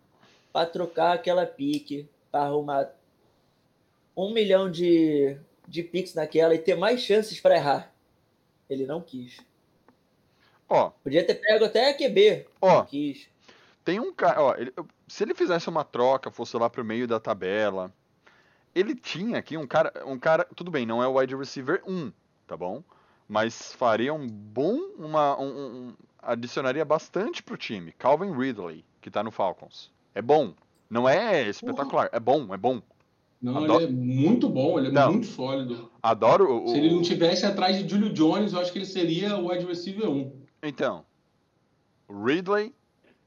para 0.52 0.68
trocar 0.70 1.14
aquela 1.14 1.46
pique, 1.46 2.08
para 2.34 2.46
arrumar 2.46 2.90
um 4.18 4.34
milhão 4.34 4.70
de, 4.70 5.38
de 5.68 5.84
picks 5.84 6.16
naquela 6.16 6.56
e 6.56 6.58
ter 6.58 6.76
mais 6.76 7.00
chances 7.00 7.40
para 7.40 7.56
errar. 7.56 7.94
Ele 8.68 8.88
não 8.88 9.00
quis. 9.02 9.38
Ó, 10.68 10.90
Podia 11.04 11.24
ter 11.24 11.36
pego 11.36 11.66
até 11.66 11.92
a 11.92 11.94
QB. 11.94 12.48
ó, 12.60 12.78
Não 12.80 12.86
quis. 12.88 13.30
tem 13.86 14.00
um 14.00 14.12
cara, 14.12 14.42
ó, 14.42 14.56
ele- 14.56 14.74
se 15.08 15.24
ele 15.24 15.36
fizesse 15.36 15.70
uma 15.70 15.84
troca, 15.84 16.32
fosse 16.32 16.58
lá 16.58 16.68
pro 16.72 16.84
meio 16.84 17.08
da 17.08 17.20
tabela, 17.20 17.94
ele 18.74 18.96
tinha 18.96 19.38
aqui 19.38 19.56
um 19.56 19.68
cara, 19.68 19.94
um 20.08 20.18
cara, 20.18 20.44
tudo 20.56 20.72
bem, 20.72 20.88
não 20.88 21.04
é 21.04 21.08
o 21.08 21.20
wide 21.20 21.36
receiver 21.36 21.84
1, 21.86 22.12
tá 22.48 22.58
bom? 22.58 22.84
Mas 23.30 23.74
faria 23.74 24.12
um 24.12 24.28
bom, 24.28 24.76
uma, 24.98 25.40
um, 25.40 25.46
um- 25.46 25.76
um- 25.90 25.94
adicionaria 26.20 26.84
bastante 26.84 27.44
pro 27.44 27.58
time. 27.58 27.92
Calvin 27.92 28.32
Ridley, 28.36 28.84
que 29.02 29.12
tá 29.12 29.22
no 29.22 29.30
Falcons. 29.30 29.92
É 30.16 30.22
bom. 30.22 30.56
Não 30.94 31.10
é 31.10 31.50
espetacular, 31.50 32.08
é 32.12 32.20
bom, 32.20 32.54
é 32.54 32.58
bom. 32.58 32.80
Não, 33.42 33.58
Adoro- 33.58 33.82
ele 33.82 33.86
é 33.86 33.92
muito 33.92 34.48
bom, 34.48 34.78
ele 34.78 34.90
é 34.90 34.92
Não. 34.92 35.12
muito 35.14 35.26
sólido. 35.26 35.92
Adoro 36.02 36.64
o. 36.64 36.68
Se 36.68 36.78
ele 36.78 36.92
não 36.92 37.02
tivesse 37.02 37.46
atrás 37.48 37.78
de 37.78 37.90
Julio 37.90 38.14
Jones, 38.14 38.54
eu 38.54 38.60
acho 38.60 38.72
que 38.72 38.78
ele 38.78 38.86
seria 38.86 39.36
o 39.36 39.50
wide 39.50 39.66
receiver 39.66 40.08
1. 40.08 40.32
Então, 40.62 41.04
Ridley 42.08 42.74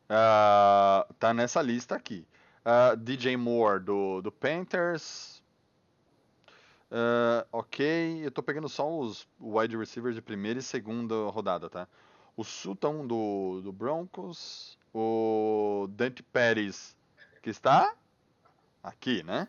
ah, 0.08 1.06
tá 1.18 1.34
nessa 1.34 1.60
lista 1.60 1.96
aqui. 1.96 2.24
Ah, 2.64 2.94
DJ 2.94 3.36
Moore 3.36 3.82
do, 3.82 4.22
do 4.22 4.30
Panthers. 4.30 5.42
Ah, 6.88 7.44
ok, 7.50 8.20
eu 8.24 8.30
tô 8.30 8.44
pegando 8.44 8.68
só 8.68 8.88
os 8.88 9.26
wide 9.40 9.76
receivers 9.76 10.14
de 10.14 10.22
primeira 10.22 10.60
e 10.60 10.62
segunda 10.62 11.14
rodada, 11.30 11.68
tá? 11.68 11.88
O 12.36 12.44
Sutton 12.44 13.06
do, 13.06 13.60
do 13.60 13.72
Broncos. 13.72 14.78
O 14.94 15.88
Dante 15.90 16.22
Pérez, 16.22 16.95
que 17.46 17.50
está 17.50 17.94
aqui, 18.82 19.22
né? 19.22 19.46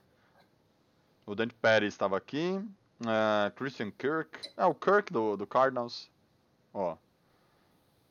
O 1.25 1.33
Dante 1.33 1.55
Pérez 1.55 1.95
estava 1.95 2.15
aqui. 2.15 2.63
Ah, 3.03 3.51
Christian 3.55 3.89
Kirk. 3.89 4.39
Ah, 4.55 4.67
o 4.67 4.75
Kirk 4.75 5.11
do, 5.11 5.35
do 5.35 5.47
Cardinals. 5.47 6.07
Ó. 6.71 6.95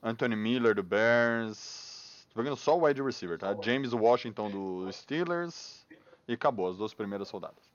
Anthony 0.03 0.35
Miller 0.35 0.75
do 0.75 0.83
Bears. 0.83 2.27
Tô 2.31 2.41
pegando 2.41 2.57
só 2.57 2.77
o 2.77 2.85
wide 2.85 3.01
receiver, 3.01 3.39
tá? 3.39 3.57
James 3.63 3.93
Washington 3.93 4.51
do 4.51 4.93
Steelers. 4.93 5.87
E 6.27 6.33
acabou, 6.33 6.69
as 6.69 6.77
duas 6.77 6.93
primeiras 6.93 7.31
rodadas. 7.31 7.71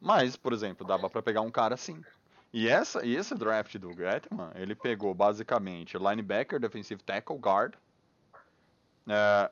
Mas, 0.00 0.38
por 0.38 0.54
exemplo, 0.54 0.86
dava 0.86 1.10
pra 1.10 1.20
pegar 1.20 1.42
um 1.42 1.50
cara 1.50 1.74
assim. 1.74 2.02
E, 2.50 2.66
essa, 2.66 3.04
e 3.04 3.14
esse 3.14 3.34
draft 3.34 3.76
do 3.76 3.92
Getman, 3.92 4.52
ele 4.54 4.74
pegou 4.74 5.12
basicamente 5.12 5.98
linebacker, 5.98 6.58
defensive 6.58 7.02
tackle, 7.02 7.36
guard. 7.36 7.74
É, 9.06 9.50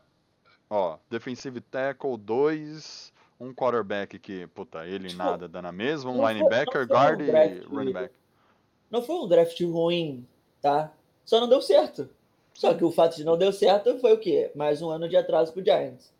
ó, 0.70 0.96
defensive 1.10 1.60
tackle 1.60 2.16
2, 2.16 3.12
um 3.40 3.52
quarterback 3.52 4.18
que, 4.18 4.46
puta, 4.48 4.86
ele 4.86 5.08
Tipo, 5.08 5.22
nada 5.22 5.48
dá 5.48 5.60
na 5.60 5.72
mesma, 5.72 6.10
um 6.10 6.18
foi- 6.18 6.32
linebacker, 6.32 6.72
foi 6.72 6.82
um 6.84 6.88
guard 6.88 7.20
e 7.20 7.26
draft- 7.26 7.64
running 7.66 7.92
back. 7.92 8.14
Não 8.90 9.02
foi 9.02 9.16
um 9.16 9.28
draft 9.28 9.60
ruim, 9.62 10.26
tá? 10.62 10.92
Só 11.24 11.40
não 11.40 11.48
deu 11.48 11.60
certo. 11.60 12.08
Só 12.54 12.74
que 12.74 12.84
o 12.84 12.90
fato 12.90 13.16
de 13.16 13.24
não 13.24 13.36
deu 13.38 13.52
certo 13.52 13.98
foi 13.98 14.12
o 14.12 14.18
quê? 14.18 14.50
Mais 14.54 14.80
um 14.82 14.90
ano 14.90 15.08
de 15.08 15.16
atraso 15.16 15.52
pro 15.52 15.64
Giants. 15.64 16.12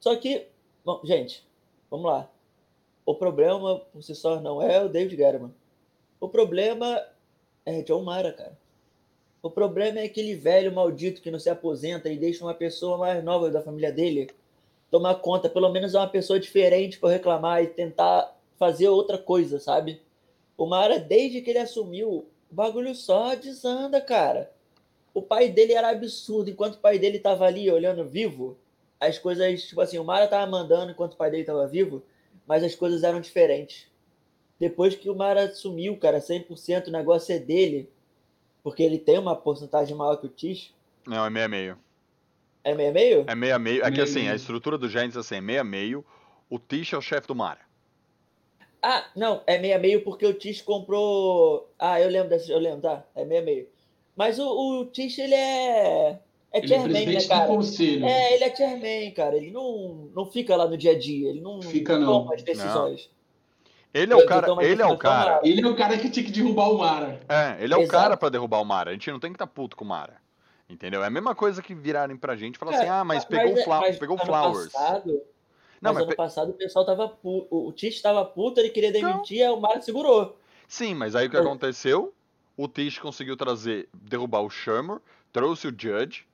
Só 0.00 0.14
que, 0.16 0.46
bom, 0.84 1.00
gente, 1.04 1.44
vamos 1.90 2.06
lá. 2.06 2.28
O 3.04 3.14
problema 3.14 3.80
por 3.92 4.02
si 4.02 4.14
só 4.14 4.40
não 4.40 4.60
é 4.62 4.82
o 4.82 4.88
David 4.88 5.16
Guerrero. 5.16 5.52
O 6.20 6.28
problema 6.28 7.04
é 7.64 7.82
John 7.82 8.02
Mara, 8.02 8.32
cara. 8.32 8.56
O 9.46 9.50
problema 9.50 10.00
é 10.00 10.06
aquele 10.06 10.34
velho 10.34 10.72
maldito 10.72 11.22
que 11.22 11.30
não 11.30 11.38
se 11.38 11.48
aposenta 11.48 12.08
e 12.08 12.18
deixa 12.18 12.44
uma 12.44 12.52
pessoa 12.52 12.98
mais 12.98 13.22
nova 13.22 13.48
da 13.48 13.62
família 13.62 13.92
dele 13.92 14.28
tomar 14.90 15.14
conta. 15.16 15.48
Pelo 15.48 15.70
menos 15.70 15.94
é 15.94 15.98
uma 15.98 16.08
pessoa 16.08 16.40
diferente 16.40 16.98
para 16.98 17.10
reclamar 17.10 17.62
e 17.62 17.68
tentar 17.68 18.36
fazer 18.58 18.88
outra 18.88 19.16
coisa, 19.16 19.60
sabe? 19.60 20.02
O 20.58 20.66
Mara, 20.66 20.98
desde 20.98 21.42
que 21.42 21.50
ele 21.50 21.60
assumiu, 21.60 22.26
o 22.50 22.54
bagulho 22.54 22.92
só 22.92 23.36
desanda, 23.36 24.00
cara. 24.00 24.50
O 25.14 25.22
pai 25.22 25.48
dele 25.48 25.74
era 25.74 25.90
absurdo. 25.90 26.50
Enquanto 26.50 26.74
o 26.74 26.80
pai 26.80 26.98
dele 26.98 27.20
tava 27.20 27.44
ali 27.44 27.70
olhando 27.70 28.04
vivo, 28.04 28.58
as 28.98 29.16
coisas, 29.16 29.62
tipo 29.62 29.80
assim, 29.80 29.96
o 29.96 30.04
Mara 30.04 30.26
tava 30.26 30.50
mandando 30.50 30.90
enquanto 30.90 31.12
o 31.12 31.16
pai 31.16 31.30
dele 31.30 31.44
tava 31.44 31.68
vivo, 31.68 32.02
mas 32.48 32.64
as 32.64 32.74
coisas 32.74 33.04
eram 33.04 33.20
diferentes. 33.20 33.86
Depois 34.58 34.96
que 34.96 35.08
o 35.08 35.14
Mara 35.14 35.54
sumiu, 35.54 35.96
cara, 35.96 36.18
100% 36.18 36.88
o 36.88 36.90
negócio 36.90 37.32
é 37.32 37.38
dele, 37.38 37.88
porque 38.66 38.82
ele 38.82 38.98
tem 38.98 39.16
uma 39.16 39.36
porcentagem 39.36 39.94
maior 39.94 40.16
que 40.16 40.26
o 40.26 40.28
Tish. 40.28 40.74
Não, 41.06 41.24
é 41.24 41.30
meia-meio. 41.30 41.78
É 42.64 42.74
meio 42.74 42.92
meio? 42.92 43.24
É 43.28 43.32
meia-meio. 43.32 43.84
É 43.84 43.92
que 43.92 44.00
assim, 44.00 44.26
a 44.26 44.34
estrutura 44.34 44.76
do 44.76 44.88
Giants 44.88 45.16
assim, 45.16 45.36
é 45.36 45.40
meia-meio. 45.40 46.04
O 46.50 46.58
Tish 46.58 46.92
é 46.92 46.98
o 46.98 47.00
chefe 47.00 47.28
do 47.28 47.34
Mara. 47.36 47.60
Ah, 48.82 49.06
não, 49.14 49.40
é 49.46 49.56
meio 49.56 49.80
meio 49.80 50.02
porque 50.02 50.26
o 50.26 50.34
Tish 50.34 50.62
comprou. 50.62 51.70
Ah, 51.78 52.00
eu 52.00 52.10
lembro 52.10 52.30
dessa, 52.30 52.50
eu 52.50 52.58
lembro, 52.58 52.80
tá? 52.80 53.04
É 53.14 53.24
meio 53.24 53.44
meio. 53.44 53.68
Mas 54.16 54.40
o, 54.40 54.48
o 54.48 54.86
Tish, 54.86 55.20
ele 55.20 55.36
é. 55.36 56.18
É 56.52 56.58
Ele 56.58 56.64
é 56.64 56.68
chairman, 56.68 56.88
né, 56.88 57.02
presidente 57.02 57.22
do 57.22 57.28
cara? 57.28 57.46
conselho. 57.46 58.04
É, 58.04 58.34
ele 58.34 58.44
é 58.44 58.56
chairman, 58.56 59.10
cara. 59.12 59.36
Ele 59.36 59.52
não, 59.52 60.10
não 60.12 60.26
fica 60.26 60.56
lá 60.56 60.66
no 60.66 60.76
dia 60.76 60.90
a 60.90 60.98
dia. 60.98 61.28
Ele 61.28 61.40
não 61.40 61.62
Fica, 61.62 61.96
não. 61.96 62.24
toma 62.24 62.34
as 62.34 62.42
decisões. 62.42 63.08
Ele 63.96 64.12
é 64.12 64.16
o 64.16 64.26
cara, 64.26 64.46
ele 64.64 64.82
é 64.82 64.86
o 64.86 64.98
cara. 64.98 65.40
Ele 65.42 65.60
é 65.62 65.66
o 65.66 65.76
cara 65.76 65.96
que 65.98 66.10
tinha 66.10 66.24
que 66.24 66.30
derrubar 66.32 66.68
o 66.70 66.78
Mara. 66.78 67.20
É, 67.28 67.56
ele 67.62 67.72
é 67.72 67.76
o 67.76 67.80
Exato. 67.82 67.92
cara 67.98 68.16
pra 68.16 68.28
derrubar 68.28 68.60
o 68.60 68.64
Mara. 68.64 68.90
A 68.90 68.92
gente 68.92 69.10
não 69.10 69.18
tem 69.20 69.30
que 69.30 69.36
estar 69.36 69.46
puto 69.46 69.76
com 69.76 69.84
o 69.84 69.88
Mara. 69.88 70.16
Entendeu? 70.68 71.02
É 71.02 71.06
a 71.06 71.10
mesma 71.10 71.34
coisa 71.34 71.62
que 71.62 71.74
virarem 71.74 72.16
pra 72.16 72.34
gente 72.36 72.56
e 72.56 72.58
falar 72.58 72.72
assim: 72.72 72.86
Cara, 72.86 73.00
"Ah, 73.00 73.04
mas 73.04 73.24
pegou 73.24 73.54
o 73.54 73.58
é- 73.58 73.64
Fla 73.64 73.80
mas 73.80 73.98
pegou 73.98 74.16
o 74.16 74.18
Flowers". 74.24 74.72
Passado, 74.72 75.22
Não, 75.80 75.92
mas, 75.92 75.94
mas 75.94 75.96
ano 75.98 76.06
pe- 76.08 76.16
passado 76.16 76.50
o 76.50 76.54
pessoal 76.54 76.84
tava 76.84 77.08
puto. 77.08 77.46
O 77.68 77.72
Tish 77.72 78.00
tava 78.02 78.24
puto, 78.24 78.58
ele 78.60 78.70
queria 78.70 78.90
Então. 78.90 79.12
demitir, 79.12 79.42
aí 79.42 79.48
o 79.50 79.60
Mara 79.60 79.80
segurou. 79.80 80.38
Sim, 80.66 80.94
mas 80.94 81.14
aí 81.14 81.28
o 81.28 81.30
que 81.30 81.36
Eu- 81.36 81.42
aconteceu? 81.42 82.12
O 82.56 82.66
Tish 82.66 82.98
conseguiu 82.98 83.36
trazer, 83.36 83.88
derrubar 83.94 84.40
o 84.40 84.50
Shermer, 84.50 84.98
trouxe 85.32 85.68
o 85.68 85.70
Judge, 85.70 86.26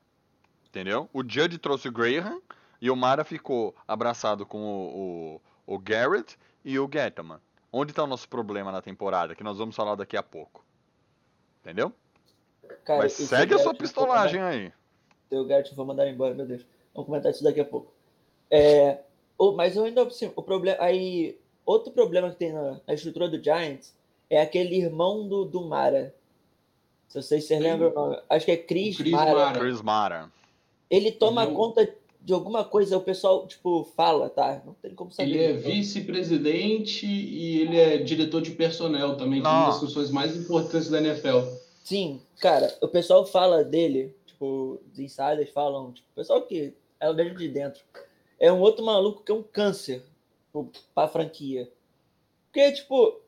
entendeu? 0.69 1.09
O 1.13 1.21
Judge 1.21 1.59
trouxe 1.59 1.89
o 1.89 1.93
Graham 1.93 2.41
e 2.81 2.91
o 2.91 2.97
Mara 2.97 3.25
ficou 3.25 3.75
abraçado 3.87 4.47
com 4.47 4.59
o, 4.59 5.41
o, 5.67 5.75
o 5.75 5.79
Garrett 5.79 6.39
e 6.65 6.79
o 6.79 6.89
Gettman. 6.91 7.39
Onde 7.73 7.93
tá 7.93 8.05
o 8.05 8.07
nosso 8.07 8.29
problema 8.29 8.71
na 8.71 8.83
temporada? 8.83 9.35
Que 9.35 9.43
nós 9.43 9.57
vamos 9.57 9.75
falar 9.75 9.95
daqui 9.95 10.17
a 10.17 10.23
pouco. 10.23 10.65
Entendeu? 11.63 11.93
Cara, 12.85 13.03
mas 13.03 13.13
segue 13.15 13.55
a 13.55 13.59
sua 13.59 13.75
pistolagem 13.75 14.43
aí. 14.43 14.73
O 15.31 15.45
Garrett 15.45 15.75
vou 15.75 15.87
mandar 15.87 16.07
embora, 16.09 16.35
meu 16.35 16.47
Deus. 16.47 16.67
Vamos 16.95 17.07
comentar 17.07 17.33
isso 17.33 17.43
daqui 17.43 17.61
a 17.61 17.65
pouco. 17.65 17.91
É, 18.51 18.99
mas 19.57 19.77
eu 19.77 19.85
ainda 19.85 20.03
assim, 20.03 20.31
o 20.37 20.43
problema 20.43 20.83
aí 20.83 21.39
outro 21.65 21.93
problema 21.93 22.31
que 22.31 22.37
tem 22.37 22.53
na, 22.53 22.81
na 22.87 22.95
estrutura 22.95 23.29
do 23.29 23.43
Giants 23.43 23.95
é 24.29 24.43
aquele 24.43 24.77
irmão 24.77 25.27
do, 25.27 25.45
do 25.45 25.63
Mara. 25.63 26.15
Se 27.09 27.23
vocês 27.23 27.45
se 27.45 27.59
lembram, 27.59 28.21
acho 28.29 28.47
que 28.47 28.53
é 28.53 28.57
Chris, 28.57 28.97
Chris 28.97 29.13
Mara. 29.13 29.35
Mara. 29.35 29.61
Chris 29.61 29.83
Mara. 29.83 30.33
Ele 30.91 31.13
toma 31.13 31.47
conta 31.47 31.87
de 32.25 32.33
alguma 32.33 32.65
coisa, 32.65 32.97
o 32.97 33.01
pessoal 33.01 33.47
tipo 33.47 33.85
fala, 33.97 34.31
tá? 34.31 34.63
Não 34.65 34.75
tem 34.75 34.95
como 34.95 35.11
saber. 35.11 35.31
Ele 35.31 35.43
é 35.43 35.53
vice-presidente 35.53 37.07
e 37.07 37.61
ele 37.61 37.77
é 37.77 37.99
diretor 37.99 38.41
de 38.41 38.53
personnel 38.53 39.17
também, 39.17 39.41
que 39.43 39.47
é 39.47 39.51
uma 39.51 39.67
das 39.67 39.81
funções 39.81 40.11
mais 40.11 40.37
importantes 40.37 40.89
da 40.89 41.01
NFL. 41.01 41.41
Sim, 41.83 42.21
cara, 42.39 42.77
o 42.81 42.87
pessoal 42.87 43.27
fala 43.27 43.65
dele, 43.65 44.15
tipo, 44.25 44.81
os 44.93 44.99
insiders 44.99 45.51
falam, 45.51 45.93
tipo, 45.93 46.07
o 46.13 46.15
pessoal 46.15 46.43
que 46.43 46.73
é 47.01 47.13
dentro 47.13 47.39
de 47.39 47.49
dentro, 47.49 47.83
é 48.39 48.53
um 48.53 48.61
outro 48.61 48.85
maluco 48.85 49.25
que 49.25 49.33
é 49.33 49.35
um 49.35 49.43
câncer 49.43 50.05
tipo, 50.47 50.71
pra 50.95 51.09
franquia. 51.09 51.69
Porque, 52.47 52.73
tipo, 52.73 53.21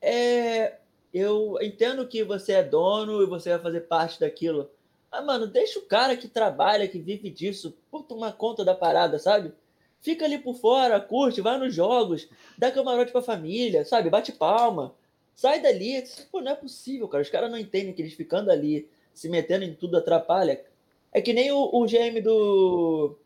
é, 0.00 0.74
eu 1.12 1.58
entendo 1.60 2.06
que 2.06 2.22
você 2.22 2.52
é 2.52 2.62
dono 2.62 3.22
e 3.22 3.26
você 3.26 3.50
vai 3.50 3.58
fazer 3.58 3.80
parte 3.82 4.20
daquilo. 4.20 4.70
Mas, 5.14 5.24
mano, 5.24 5.46
deixa 5.46 5.78
o 5.78 5.82
cara 5.82 6.16
que 6.16 6.26
trabalha, 6.26 6.88
que 6.88 6.98
vive 6.98 7.30
disso, 7.30 7.76
por 7.88 8.02
tomar 8.02 8.32
conta 8.32 8.64
da 8.64 8.74
parada, 8.74 9.16
sabe? 9.16 9.52
Fica 10.00 10.24
ali 10.24 10.38
por 10.38 10.56
fora, 10.56 11.00
curte, 11.00 11.40
vai 11.40 11.56
nos 11.56 11.72
jogos, 11.72 12.28
dá 12.58 12.68
camarote 12.72 13.12
pra 13.12 13.22
família, 13.22 13.84
sabe? 13.84 14.10
Bate 14.10 14.32
palma. 14.32 14.92
Sai 15.32 15.62
dali. 15.62 16.02
Pô, 16.32 16.40
não 16.40 16.50
é 16.50 16.56
possível, 16.56 17.06
cara. 17.06 17.22
Os 17.22 17.30
caras 17.30 17.48
não 17.48 17.56
entendem 17.56 17.92
que 17.92 18.02
eles 18.02 18.14
ficando 18.14 18.50
ali, 18.50 18.88
se 19.14 19.28
metendo 19.28 19.64
em 19.64 19.72
tudo, 19.72 19.96
atrapalha. 19.96 20.60
É 21.12 21.22
que 21.22 21.32
nem 21.32 21.52
o, 21.52 21.70
o 21.72 21.86
GM 21.86 22.20
do. 22.20 23.16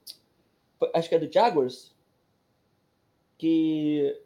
Acho 0.94 1.08
que 1.08 1.14
é 1.14 1.18
do 1.18 1.32
Jaguars. 1.32 1.94
Que, 3.38 4.20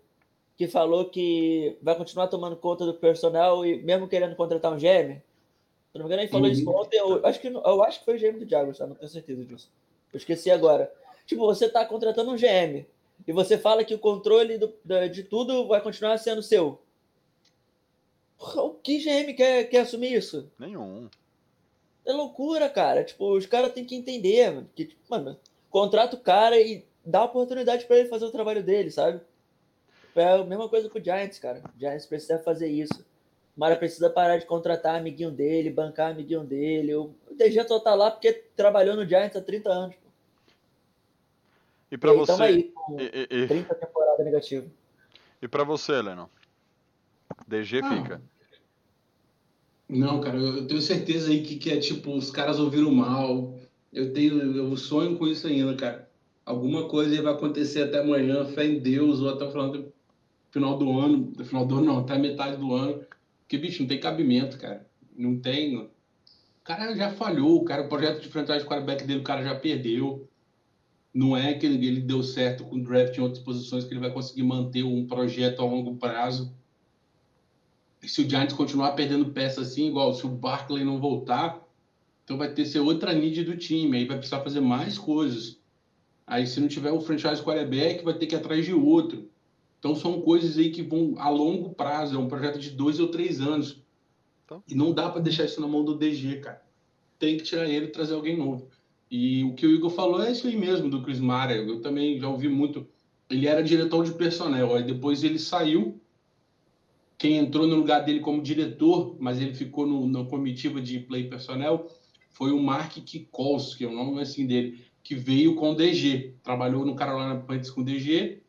que 0.57 0.67
falou 0.67 1.11
que 1.11 1.77
vai 1.81 1.95
continuar 1.95 2.27
tomando 2.27 2.57
conta 2.57 2.85
do 2.85 2.95
personal 2.95 3.65
e 3.65 3.81
mesmo 3.83 4.09
querendo 4.09 4.35
contratar 4.35 4.73
um 4.73 4.79
GM. 4.79 5.23
Se 5.93 5.99
não 5.99 6.07
me 6.07 6.07
engano, 6.09 6.23
ele 6.23 6.31
falou 6.31 6.49
isso 6.49 6.69
Uhum. 6.69 6.77
ontem. 6.77 6.97
Eu 6.99 7.27
acho, 7.27 7.39
que, 7.41 7.49
eu 7.49 7.83
acho 7.85 7.99
que 7.99 8.05
foi 8.07 8.17
o 8.17 8.19
GM 8.19 8.39
do 8.39 8.49
Jaguars, 8.49 8.79
tá? 8.79 8.87
Não 8.87 8.95
tenho 8.95 9.11
certeza 9.11 9.45
disso. 9.45 9.71
Eu 10.13 10.17
esqueci 10.17 10.51
agora. 10.51 10.93
Tipo, 11.27 11.43
você 11.47 11.69
tá 11.69 11.85
contratando 11.85 12.31
um 12.31 12.37
GM 12.37 12.87
e 13.27 13.33
você 13.33 13.59
fala 13.59 13.85
que 13.85 13.95
o 13.95 13.99
controle 13.99 14.57
do- 14.59 14.73
de 15.11 15.23
tudo 15.23 15.67
vai 15.69 15.81
continuar 15.83 16.17
sendo 16.19 16.43
seu. 16.43 16.81
O 18.39 18.71
que 18.71 18.99
GM 18.99 19.35
quer, 19.35 19.65
quer 19.69 19.81
assumir 19.81 20.13
isso? 20.15 20.51
Nenhum. 20.59 21.09
É 22.05 22.13
loucura, 22.13 22.69
cara. 22.69 23.05
Tipo, 23.05 23.37
os 23.37 23.47
caras 23.47 23.73
têm 23.73 23.85
que 23.85 23.95
entender, 23.95 24.51
mano. 24.51 24.69
Que, 24.75 24.87
tipo, 24.87 25.01
mano, 25.09 25.39
contrata 25.71 26.17
o 26.17 26.21
cara 26.21 26.59
e 26.61 26.85
dá 27.05 27.23
oportunidade 27.25 27.85
pra 27.85 27.99
ele 27.99 28.09
fazer 28.09 28.25
o 28.25 28.33
trabalho 28.33 28.63
dele, 28.63 28.91
sabe? 28.91 29.21
É 30.17 30.25
a 30.25 30.45
mesma 30.45 30.69
coisa 30.69 30.89
com 30.91 30.99
o 30.99 31.05
Giants, 31.05 31.39
cara. 31.39 31.63
O 31.77 31.79
Giants 31.79 32.07
precisa 32.07 32.39
fazer 32.41 32.69
isso. 32.69 33.05
O 33.57 33.61
Mara 33.61 33.77
precisa 33.77 34.09
parar 34.09 34.39
de 34.39 34.47
contratar 34.47 34.97
amiguinho 34.97 35.31
dele, 35.31 35.71
bancar 35.71 36.13
amiguinho 36.13 36.43
dele. 36.45 36.95
O 36.95 37.15
DG 37.37 37.63
só 37.69 37.79
tá 37.79 37.95
lá 37.95 38.11
porque 38.11 38.33
trabalhou 38.57 38.97
no 38.97 39.07
Giants 39.07 39.37
há 39.37 39.41
30 39.43 39.71
anos. 39.71 39.95
pô. 39.97 40.11
E 41.91 41.95
e 41.95 41.99
tamo 41.99 42.15
você? 42.19 42.43
aí, 42.43 42.73
com 42.75 42.99
E, 42.99 43.29
e, 43.31 43.47
30 43.47 43.75
temporadas 43.75 44.25
negativas. 44.25 44.71
e 45.43 45.49
pra 45.49 45.65
você, 45.65 46.01
Lennon? 46.01 46.29
DG 47.47 47.81
Ah, 47.83 47.97
fica. 47.97 48.23
Não, 49.89 50.21
cara, 50.23 50.39
eu 50.39 50.67
tenho 50.67 50.81
certeza 50.81 51.31
aí 51.31 51.43
que, 51.43 51.57
que 51.57 51.71
é 51.71 51.79
tipo, 51.79 52.15
os 52.15 52.31
caras 52.31 52.59
ouviram 52.59 52.91
mal. 52.91 53.59
Eu 53.93 54.15
tenho, 54.15 54.57
eu 54.57 54.75
sonho 54.79 55.19
com 55.19 55.27
isso 55.27 55.47
ainda, 55.47 55.77
cara. 55.77 56.09
Alguma 56.47 56.89
coisa 56.89 57.15
aí 57.15 57.21
vai 57.21 57.35
acontecer 57.35 57.83
até 57.83 57.99
amanhã, 58.01 58.47
fé 58.47 58.65
em 58.65 58.81
Deus, 58.81 59.21
ou 59.21 59.29
até 59.29 59.45
o 59.45 59.51
final 59.51 59.71
do, 59.71 59.93
final 60.51 60.79
do 60.79 60.99
ano, 60.99 61.19
do 61.19 61.45
final 61.45 61.67
do 61.67 61.77
ano 61.77 61.85
não, 61.85 61.99
até 61.99 62.15
a 62.15 62.19
metade 62.19 62.57
do 62.57 62.75
ano. 62.75 63.05
Porque, 63.53 63.67
bicho, 63.67 63.83
não 63.83 63.89
tem 63.89 64.01
cabimento, 64.01 64.57
cara. 64.57 64.89
Não 65.15 65.39
tem. 65.39 65.77
O 65.77 65.91
cara 66.65 66.97
já 66.97 67.11
falhou, 67.11 67.63
cara, 67.65 67.83
o 67.83 67.89
projeto 67.89 68.23
de 68.23 68.29
franchise 68.29 68.61
de 68.61 68.65
quarterback 68.65 69.05
dele, 69.05 69.21
o 69.21 69.25
cara 69.25 69.45
já 69.45 69.55
perdeu. 69.55 70.27
Não 71.13 71.37
é 71.37 71.53
que 71.53 71.67
ele 71.67 72.01
deu 72.01 72.23
certo 72.23 72.65
com 72.65 72.77
o 72.77 72.83
draft 72.83 73.15
em 73.15 73.21
outras 73.21 73.45
posições 73.45 73.85
que 73.85 73.93
ele 73.93 74.01
vai 74.01 74.11
conseguir 74.11 74.43
manter 74.43 74.85
um 74.85 75.07
projeto 75.07 75.61
a 75.61 75.67
longo 75.67 75.97
prazo. 75.97 76.51
E 78.03 78.09
se 78.09 78.23
o 78.23 78.31
Giants 78.31 78.55
continuar 78.55 78.93
perdendo 78.93 79.33
peça 79.33 79.61
assim, 79.61 79.89
igual 79.89 80.15
se 80.15 80.25
o 80.25 80.31
Barkley 80.31 80.83
não 80.83 80.99
voltar, 80.99 81.63
então 82.25 82.39
vai 82.39 82.49
ter 82.55 82.63
que 82.63 82.71
ser 82.71 82.81
outra 82.81 83.13
need 83.13 83.45
do 83.45 83.55
time, 83.55 83.99
aí 83.99 84.07
vai 84.07 84.17
precisar 84.17 84.41
fazer 84.41 84.61
mais 84.61 84.97
coisas. 84.97 85.61
Aí 86.27 86.47
se 86.47 86.59
não 86.59 86.69
tiver 86.69 86.91
o 86.91 87.03
franchise 87.03 87.43
quarterback, 87.43 88.03
vai 88.03 88.15
ter 88.15 88.27
que 88.27 88.35
ir 88.35 88.39
atrás 88.39 88.65
de 88.65 88.73
outro. 88.73 89.31
Então 89.83 89.97
são 89.97 90.21
coisas 90.21 90.57
aí 90.59 90.71
que 90.71 90.81
vão 90.81 91.17
a 91.19 91.29
longo 91.29 91.71
prazo, 91.71 92.15
é 92.15 92.19
um 92.19 92.29
projeto 92.29 92.57
de 92.57 92.71
dois 92.71 93.01
ou 93.01 93.09
três 93.09 93.41
anos. 93.41 93.83
Então. 94.45 94.63
E 94.69 94.77
não 94.77 94.93
dá 94.93 95.11
para 95.11 95.21
deixar 95.21 95.45
isso 95.45 95.61
na 95.61 95.67
mão 95.67 95.85
do 95.85 95.99
DG, 95.99 96.37
cara. 96.37 96.63
Tem 97.19 97.37
que 97.37 97.43
tirar 97.43 97.69
ele 97.69 97.87
e 97.87 97.91
trazer 97.91 98.15
alguém 98.15 98.39
novo. 98.39 98.69
E 99.11 99.43
o 99.43 99.55
que 99.55 99.67
o 99.67 99.75
Igor 99.75 99.91
falou 99.91 100.23
é 100.23 100.31
isso 100.31 100.47
aí 100.47 100.57
mesmo, 100.57 100.89
do 100.89 101.03
Chris 101.03 101.19
Mara. 101.19 101.57
Eu 101.57 101.81
também 101.81 102.17
já 102.17 102.29
ouvi 102.29 102.49
muito. 102.49 102.87
Ele 103.29 103.49
era 103.49 103.61
diretor 103.61 104.05
de 104.05 104.13
personnel, 104.13 104.73
aí 104.73 104.85
depois 104.85 105.25
ele 105.25 105.41
saiu. 105.41 106.01
Quem 107.19 107.39
entrou 107.39 107.67
no 107.67 107.75
lugar 107.75 108.05
dele 108.05 108.21
como 108.21 108.41
diretor, 108.41 109.17
mas 109.19 109.41
ele 109.41 109.53
ficou 109.53 109.85
no, 109.85 110.07
na 110.07 110.25
comitiva 110.25 110.81
de 110.81 111.01
play 111.01 111.29
personnel, 111.29 111.91
foi 112.31 112.53
o 112.53 112.63
Mark 112.63 112.93
Kikols, 112.93 113.75
que 113.75 113.85
é 113.85 113.89
o 113.89 113.93
nome 113.93 114.21
assim 114.21 114.47
dele, 114.47 114.85
que 115.03 115.17
veio 115.17 115.57
com 115.57 115.73
o 115.73 115.75
DG. 115.75 116.37
Trabalhou 116.41 116.87
no 116.87 116.95
Carolina 116.95 117.41
Panthers 117.41 117.71
com 117.71 117.81
o 117.81 117.85
DG, 117.85 118.42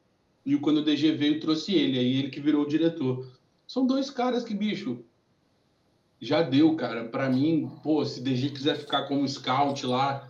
e 0.45 0.57
quando 0.57 0.77
o 0.77 0.83
DG 0.83 1.13
veio, 1.13 1.39
trouxe 1.39 1.73
ele. 1.73 1.97
Aí 1.97 2.17
ele 2.17 2.29
que 2.29 2.41
virou 2.41 2.63
o 2.63 2.67
diretor. 2.67 3.25
São 3.65 3.85
dois 3.85 4.09
caras 4.09 4.43
que, 4.43 4.53
bicho, 4.53 5.03
já 6.19 6.41
deu, 6.41 6.75
cara. 6.75 7.05
Para 7.05 7.29
mim, 7.29 7.71
pô, 7.81 8.03
se 8.03 8.21
DG 8.21 8.49
quiser 8.49 8.77
ficar 8.77 9.03
como 9.07 9.27
scout 9.27 9.85
lá, 9.85 10.29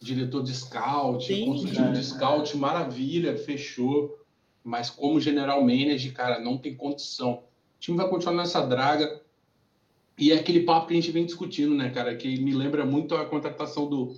diretor 0.00 0.42
de 0.42 0.54
scout, 0.54 1.26
Sim, 1.26 1.46
consultivo 1.46 1.92
de 1.92 2.04
scout, 2.04 2.56
maravilha, 2.56 3.36
fechou. 3.36 4.18
Mas 4.62 4.90
como 4.90 5.20
general 5.20 5.60
manager, 5.62 6.12
cara, 6.12 6.38
não 6.38 6.58
tem 6.58 6.74
condição. 6.74 7.44
O 7.76 7.80
time 7.80 7.96
vai 7.96 8.08
continuar 8.08 8.36
nessa 8.36 8.60
draga. 8.66 9.22
E 10.18 10.32
é 10.32 10.36
aquele 10.36 10.60
papo 10.60 10.88
que 10.88 10.94
a 10.94 10.96
gente 10.96 11.10
vem 11.10 11.24
discutindo, 11.24 11.74
né, 11.74 11.90
cara? 11.90 12.16
Que 12.16 12.40
me 12.40 12.52
lembra 12.52 12.84
muito 12.84 13.14
a 13.14 13.24
contratação 13.24 13.88
do, 13.88 14.16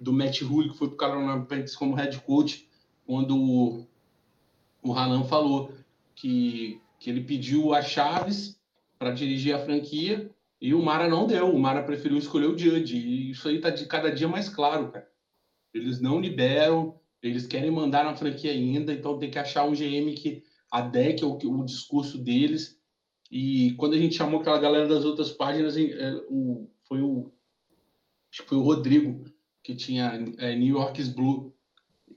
do 0.00 0.12
Matt 0.12 0.40
Rule, 0.42 0.70
que 0.70 0.78
foi 0.78 0.88
pro 0.88 0.96
Carolina 0.96 1.40
Panthers 1.40 1.76
como 1.76 1.94
head 1.94 2.18
coach, 2.20 2.68
quando 3.06 3.86
o, 4.82 4.92
Hanan 4.92 5.24
falou 5.24 5.72
que, 6.14 6.80
que 6.98 7.10
ele 7.10 7.22
pediu 7.22 7.72
as 7.74 7.86
chaves 7.86 8.60
para 8.98 9.12
dirigir 9.12 9.54
a 9.54 9.58
franquia 9.58 10.30
e 10.60 10.74
o 10.74 10.82
Mara 10.82 11.08
não 11.08 11.26
deu. 11.26 11.52
O 11.52 11.58
Mara 11.58 11.82
preferiu 11.82 12.18
escolher 12.18 12.46
o 12.46 12.58
Judge. 12.58 12.96
E 12.96 13.30
isso 13.30 13.48
aí 13.48 13.60
tá 13.60 13.70
de 13.70 13.86
cada 13.86 14.10
dia 14.10 14.28
mais 14.28 14.48
claro, 14.48 14.92
cara. 14.92 15.08
Eles 15.74 16.00
não 16.00 16.20
liberam, 16.20 17.00
eles 17.22 17.46
querem 17.46 17.70
mandar 17.70 18.04
na 18.04 18.14
franquia 18.14 18.52
ainda, 18.52 18.92
então 18.92 19.18
tem 19.18 19.30
que 19.30 19.38
achar 19.38 19.64
um 19.64 19.72
GM 19.72 20.14
que 20.14 20.42
adeque 20.70 21.24
o, 21.24 21.36
o 21.36 21.64
discurso 21.64 22.18
deles. 22.18 22.78
E 23.30 23.72
quando 23.74 23.94
a 23.94 23.98
gente 23.98 24.14
chamou 24.14 24.40
aquela 24.40 24.58
galera 24.58 24.86
das 24.86 25.04
outras 25.04 25.30
páginas, 25.30 25.76
é, 25.76 26.14
o, 26.28 26.68
foi 26.86 27.00
o 27.00 27.32
acho 28.30 28.42
que 28.42 28.48
foi 28.48 28.58
o 28.58 28.62
Rodrigo 28.62 29.24
que 29.62 29.74
tinha 29.74 30.12
é, 30.38 30.56
New 30.56 30.76
York's 30.76 31.08
Blue 31.08 31.54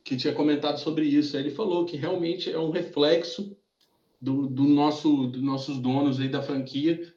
que 0.06 0.15
tinha 0.15 0.34
comentado 0.34 0.78
sobre 0.78 1.06
isso. 1.06 1.36
Ele 1.36 1.50
falou 1.50 1.84
que 1.84 1.98
realmente 1.98 2.50
é 2.52 2.60
um 2.60 2.70
reflexo 2.70 3.58
do, 4.22 4.48
do 4.48 4.63
nosso 4.63 5.28
dos 5.28 5.41
nossos 5.41 5.80
donos 5.80 6.20
aí 6.20 6.30
da 6.30 6.44
franquia. 6.44 7.12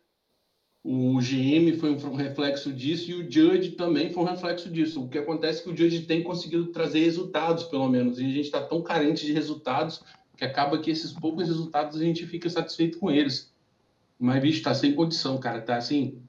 O 0.83 1.19
GM 1.19 1.77
foi 1.79 1.91
um 1.91 2.17
reflexo 2.17 2.73
disso 2.73 3.11
e 3.11 3.15
o 3.15 3.31
Judge 3.31 3.73
também 3.73 4.11
foi 4.11 4.23
um 4.23 4.27
reflexo 4.27 4.71
disso. 4.71 5.05
O 5.05 5.09
que 5.09 5.19
acontece 5.19 5.61
é 5.61 5.65
que 5.65 5.71
o 5.71 5.77
Judge 5.77 6.07
tem 6.07 6.23
conseguido 6.23 6.69
trazer 6.69 7.01
resultados, 7.01 7.65
pelo 7.65 7.89
menos, 7.89 8.19
e 8.19 8.25
a 8.25 8.29
gente 8.29 8.47
está 8.47 8.63
tão 8.63 8.83
carente 8.83 9.27
de 9.27 9.33
resultados 9.35 10.03
que 10.35 10.45
acaba 10.45 10.79
que 10.79 10.91
esses 10.91 11.13
poucos 11.13 11.47
resultados 11.47 12.01
a 12.01 12.03
gente 12.03 12.27
fica 12.27 12.49
satisfeito 12.49 12.99
com 12.99 13.11
eles. 13.11 13.53
Mas, 14.19 14.41
bicho, 14.41 14.63
tá 14.63 14.73
sem 14.73 14.95
condição, 14.95 15.37
cara. 15.39 15.61
Tá 15.61 15.77
assim. 15.77 16.23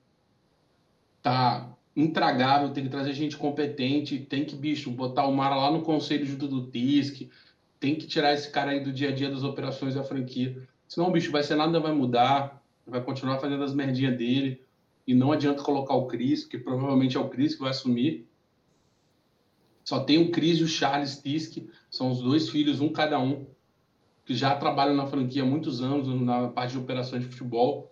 Tá 1.21 1.73
intragável. 1.95 2.71
Tem 2.71 2.83
que 2.83 2.89
trazer 2.89 3.13
gente 3.13 3.37
competente. 3.37 4.19
Tem 4.19 4.45
que, 4.45 4.55
bicho, 4.55 4.91
botar 4.91 5.25
o 5.25 5.35
Mara 5.35 5.55
lá 5.55 5.71
no 5.71 5.81
conselho 5.81 6.25
junto 6.25 6.47
do 6.47 6.67
TISC. 6.69 7.29
Tem 7.79 7.95
que 7.95 8.07
tirar 8.07 8.33
esse 8.33 8.51
cara 8.51 8.71
aí 8.71 8.83
do 8.83 8.91
dia 8.91 9.09
a 9.09 9.11
dia 9.11 9.29
das 9.29 9.43
operações 9.43 9.95
da 9.95 10.03
franquia. 10.03 10.67
Senão, 10.87 11.11
bicho, 11.11 11.31
vai 11.31 11.43
ser 11.43 11.55
nada, 11.55 11.79
vai 11.79 11.91
mudar. 11.91 12.61
Vai 12.85 13.01
continuar 13.01 13.39
fazendo 13.39 13.63
as 13.63 13.73
merdinhas 13.73 14.17
dele. 14.17 14.61
E 15.05 15.13
não 15.13 15.31
adianta 15.31 15.63
colocar 15.63 15.95
o 15.95 16.07
Cris, 16.07 16.43
que 16.43 16.57
provavelmente 16.57 17.17
é 17.17 17.19
o 17.19 17.29
Cris 17.29 17.55
que 17.55 17.61
vai 17.61 17.71
assumir. 17.71 18.27
Só 19.83 20.01
tem 20.01 20.19
o 20.19 20.31
Cris 20.31 20.59
e 20.59 20.63
o 20.63 20.67
Charles 20.67 21.19
Tisk. 21.19 21.67
São 21.89 22.11
os 22.11 22.21
dois 22.21 22.49
filhos, 22.49 22.79
um 22.79 22.89
cada 22.89 23.19
um 23.19 23.47
que 24.29 24.35
já 24.35 24.55
trabalham 24.55 24.95
na 24.95 25.07
franquia 25.07 25.41
há 25.41 25.45
muitos 25.45 25.81
anos, 25.81 26.07
na 26.21 26.49
parte 26.49 26.73
de 26.73 26.77
operações 26.77 27.23
de 27.23 27.29
futebol, 27.29 27.91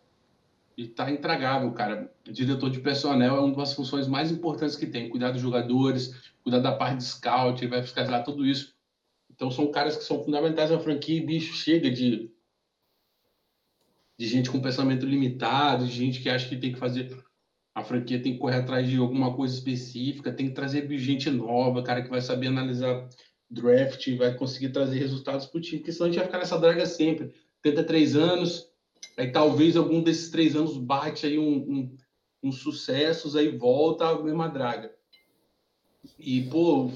e 0.78 0.88
tá 0.88 1.10
intragável, 1.10 1.72
cara. 1.72 2.14
Diretor 2.24 2.70
de 2.70 2.80
personnel 2.80 3.36
é 3.36 3.40
uma 3.40 3.56
das 3.56 3.74
funções 3.74 4.08
mais 4.08 4.32
importantes 4.32 4.76
que 4.76 4.86
tem, 4.86 5.10
cuidar 5.10 5.32
dos 5.32 5.42
jogadores, 5.42 6.32
cuidar 6.44 6.60
da 6.60 6.72
parte 6.72 6.98
de 6.98 7.06
scout, 7.06 7.62
ele 7.62 7.72
vai 7.72 7.82
fiscalizar 7.82 8.24
tudo 8.24 8.46
isso. 8.46 8.76
Então 9.30 9.50
são 9.50 9.72
caras 9.72 9.98
que 9.98 10.04
são 10.04 10.24
fundamentais 10.24 10.70
na 10.70 10.80
franquia 10.80 11.18
e, 11.18 11.26
bicho, 11.26 11.54
chega 11.54 11.90
de 11.90 12.32
de 14.20 14.26
gente 14.26 14.50
com 14.50 14.60
pensamento 14.60 15.06
limitado, 15.06 15.86
de 15.86 15.92
gente 15.92 16.22
que 16.22 16.30
acha 16.30 16.50
que 16.50 16.58
tem 16.58 16.74
que 16.74 16.80
fazer 16.80 17.16
a 17.78 17.84
franquia 17.84 18.20
tem 18.20 18.34
que 18.34 18.40
correr 18.40 18.56
atrás 18.56 18.90
de 18.90 18.98
alguma 18.98 19.36
coisa 19.36 19.54
específica, 19.54 20.34
tem 20.34 20.48
que 20.48 20.56
trazer 20.56 20.90
gente 20.98 21.30
nova, 21.30 21.84
cara 21.84 22.02
que 22.02 22.10
vai 22.10 22.20
saber 22.20 22.48
analisar 22.48 23.08
draft, 23.52 24.18
vai 24.18 24.34
conseguir 24.34 24.70
trazer 24.70 24.98
resultados 24.98 25.46
para 25.46 25.60
o 25.60 25.62
time, 25.62 25.78
porque 25.78 25.92
senão 25.92 26.08
a 26.08 26.10
gente 26.10 26.18
vai 26.18 26.26
ficar 26.26 26.40
nessa 26.40 26.60
draga 26.60 26.88
sempre. 26.88 27.32
Tenta 27.62 27.84
três 27.84 28.16
anos, 28.16 28.67
aí 29.18 29.32
talvez 29.32 29.76
algum 29.76 30.02
desses 30.02 30.30
três 30.30 30.56
anos 30.56 30.78
bate 30.78 31.26
aí 31.26 31.40
um, 31.40 31.92
um, 32.44 32.52
sucessos, 32.52 33.36
aí 33.36 33.50
volta 33.50 34.08
a 34.08 34.24
mesma 34.24 34.48
draga. 34.48 34.94
E, 36.20 36.44
pô, 36.44 36.92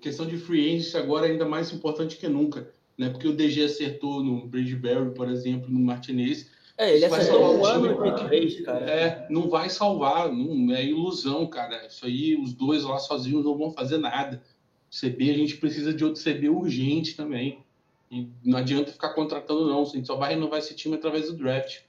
questão 0.00 0.26
de 0.26 0.38
free 0.38 0.76
agent 0.76 0.94
agora 0.96 1.28
é 1.28 1.30
ainda 1.30 1.44
mais 1.44 1.72
importante 1.72 2.16
que 2.16 2.26
nunca, 2.26 2.72
né? 2.98 3.10
Porque 3.10 3.28
o 3.28 3.36
DG 3.36 3.64
acertou 3.64 4.24
no 4.24 4.46
Bridgeberry, 4.48 5.14
por 5.14 5.28
exemplo, 5.28 5.70
no 5.70 5.78
Martinez. 5.78 6.50
É, 6.78 6.94
ele 6.94 7.04
acertou 7.04 7.58
um 7.58 7.64
ano 7.64 8.16
de 8.16 8.24
três, 8.24 8.60
cara. 8.62 8.90
É, 8.90 9.26
não 9.30 9.48
vai 9.48 9.70
salvar, 9.70 10.32
não, 10.32 10.74
é 10.74 10.84
ilusão, 10.84 11.46
cara. 11.46 11.86
Isso 11.86 12.04
aí, 12.04 12.36
os 12.36 12.52
dois 12.52 12.82
lá 12.82 12.98
sozinhos 12.98 13.44
não 13.44 13.56
vão 13.56 13.70
fazer 13.70 13.98
nada. 13.98 14.42
CB, 14.90 15.30
a 15.30 15.34
gente 15.34 15.56
precisa 15.56 15.92
de 15.92 16.04
outro 16.04 16.22
CB 16.22 16.48
urgente 16.48 17.16
também. 17.16 17.64
E 18.10 18.28
não 18.44 18.58
adianta 18.58 18.92
ficar 18.92 19.14
contratando, 19.14 19.66
não. 19.66 19.82
A 19.82 19.84
gente 19.84 20.06
só 20.06 20.16
vai 20.16 20.30
renovar 20.34 20.58
esse 20.58 20.74
time 20.74 20.96
através 20.96 21.30
do 21.30 21.36
draft. 21.36 21.80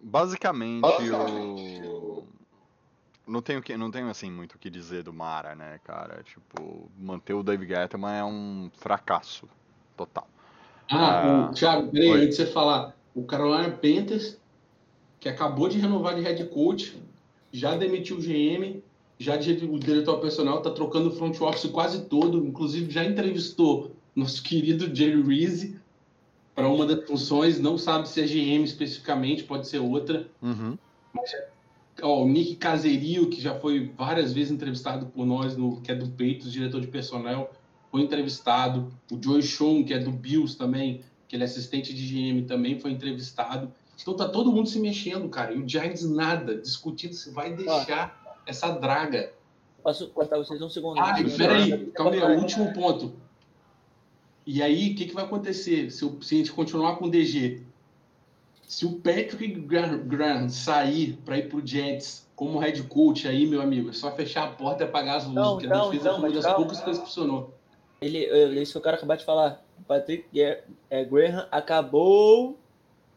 Basicamente, 0.00 0.84
o... 1.10 2.24
Não 3.26 3.40
tenho, 3.40 3.62
que, 3.62 3.76
não 3.76 3.90
tenho 3.90 4.08
assim 4.08 4.30
muito 4.30 4.56
o 4.56 4.58
que 4.58 4.68
dizer 4.68 5.04
do 5.04 5.12
Mara, 5.12 5.54
né, 5.54 5.78
cara? 5.84 6.22
Tipo, 6.24 6.90
manter 6.98 7.34
o 7.34 7.42
Dave 7.42 7.66
Gettman 7.66 8.18
é 8.18 8.24
um 8.24 8.70
fracasso 8.74 9.48
total. 9.96 10.26
Ah, 10.90 11.22
Ah, 11.22 11.50
o 11.50 11.54
Thiago, 11.54 11.90
peraí, 11.90 12.10
antes 12.10 12.36
de 12.36 12.44
você 12.44 12.46
falar, 12.46 12.96
o 13.14 13.24
Carolina 13.24 13.70
Panthers, 13.70 14.38
que 15.20 15.28
acabou 15.28 15.68
de 15.68 15.78
renovar 15.78 16.16
de 16.16 16.20
head 16.20 16.44
coach, 16.46 17.00
já 17.52 17.76
demitiu 17.76 18.16
o 18.16 18.20
GM, 18.20 18.82
já 19.22 19.36
de- 19.36 19.64
o 19.64 19.78
diretor 19.78 20.18
personal 20.18 20.60
tá 20.60 20.70
trocando 20.70 21.08
o 21.08 21.12
front 21.12 21.40
office 21.40 21.70
quase 21.70 22.02
todo, 22.06 22.44
inclusive 22.44 22.90
já 22.90 23.04
entrevistou 23.04 23.92
nosso 24.14 24.42
querido 24.42 24.94
Jerry 24.94 25.22
Reese 25.22 25.76
para 26.54 26.68
uma 26.68 26.84
das 26.84 27.06
funções, 27.06 27.58
não 27.58 27.78
sabe 27.78 28.08
se 28.08 28.20
é 28.20 28.26
GM 28.26 28.62
especificamente, 28.64 29.44
pode 29.44 29.66
ser 29.66 29.78
outra. 29.78 30.28
Uhum. 30.42 30.76
Ó, 32.02 32.24
o 32.24 32.28
Nick 32.28 32.56
Caserio, 32.56 33.28
que 33.28 33.40
já 33.40 33.54
foi 33.58 33.90
várias 33.96 34.32
vezes 34.32 34.50
entrevistado 34.50 35.06
por 35.06 35.24
nós, 35.24 35.56
no, 35.56 35.80
que 35.80 35.92
é 35.92 35.94
do 35.94 36.08
Peitos, 36.10 36.52
diretor 36.52 36.80
de 36.80 36.86
personnel, 36.88 37.50
foi 37.90 38.02
entrevistado. 38.02 38.92
O 39.10 39.22
Joey 39.22 39.42
Sean, 39.42 39.82
que 39.84 39.94
é 39.94 39.98
do 39.98 40.10
Bills 40.10 40.56
também, 40.56 41.02
que 41.28 41.36
ele 41.36 41.42
é 41.42 41.46
assistente 41.46 41.94
de 41.94 42.06
GM 42.06 42.42
também, 42.46 42.78
foi 42.78 42.90
entrevistado. 42.90 43.70
Então 44.00 44.14
tá 44.14 44.28
todo 44.28 44.50
mundo 44.50 44.68
se 44.68 44.80
mexendo, 44.80 45.28
cara. 45.28 45.54
E 45.54 45.58
o 45.58 45.68
Giants 45.68 46.02
nada, 46.02 46.56
discutindo 46.56 47.12
se 47.14 47.30
vai 47.30 47.54
deixar 47.54 48.21
essa 48.46 48.70
draga. 48.70 49.32
Posso 49.82 50.08
cortar 50.10 50.38
vocês 50.38 50.60
um 50.62 50.68
segundo? 50.68 50.98
Ah, 51.00 51.20
Não, 51.20 51.36
peraí, 51.36 51.70
não, 51.70 51.90
calma 51.90 52.12
aí, 52.12 52.20
não, 52.20 52.36
o 52.36 52.38
último 52.40 52.72
ponto. 52.72 53.12
E 54.46 54.62
aí, 54.62 54.92
o 54.92 54.94
que, 54.96 55.06
que 55.06 55.14
vai 55.14 55.24
acontecer 55.24 55.90
se, 55.90 56.04
o- 56.04 56.20
se 56.22 56.34
a 56.34 56.38
gente 56.38 56.52
continuar 56.52 56.96
com 56.96 57.06
o 57.06 57.10
DG? 57.10 57.62
Se 58.66 58.86
o 58.86 58.92
Patrick 58.94 59.48
Graham, 59.60 60.48
sair 60.48 61.18
para 61.24 61.36
ir 61.38 61.48
pro 61.48 61.64
Jets 61.64 62.26
como 62.34 62.58
head 62.58 62.82
coach 62.84 63.28
aí, 63.28 63.46
meu 63.46 63.60
amigo, 63.60 63.90
é 63.90 63.92
só 63.92 64.10
fechar 64.12 64.44
a 64.44 64.52
porta 64.52 64.82
e 64.84 64.86
apagar 64.86 65.16
as 65.18 65.24
luzes, 65.24 65.34
Não, 65.36 65.52
porque 65.52 65.66
a 65.66 65.70
não, 65.70 65.82
gente 65.84 65.90
fez 65.90 66.02
então, 66.02 66.18
uma 66.18 66.30
das 66.30 66.54
poucas 66.54 66.80
coisas 66.80 67.02
que 67.02 67.08
funcionou. 67.08 67.54
Ele, 68.00 68.24
é 68.24 68.48
isso 68.62 68.72
que 68.72 68.78
eu 68.78 68.82
quero 68.82 68.96
acabar 68.96 69.16
de 69.16 69.24
falar. 69.24 69.64
O 69.78 69.84
Patrick 69.84 70.26
é, 70.40 71.04
Graham 71.04 71.46
acabou 71.50 72.58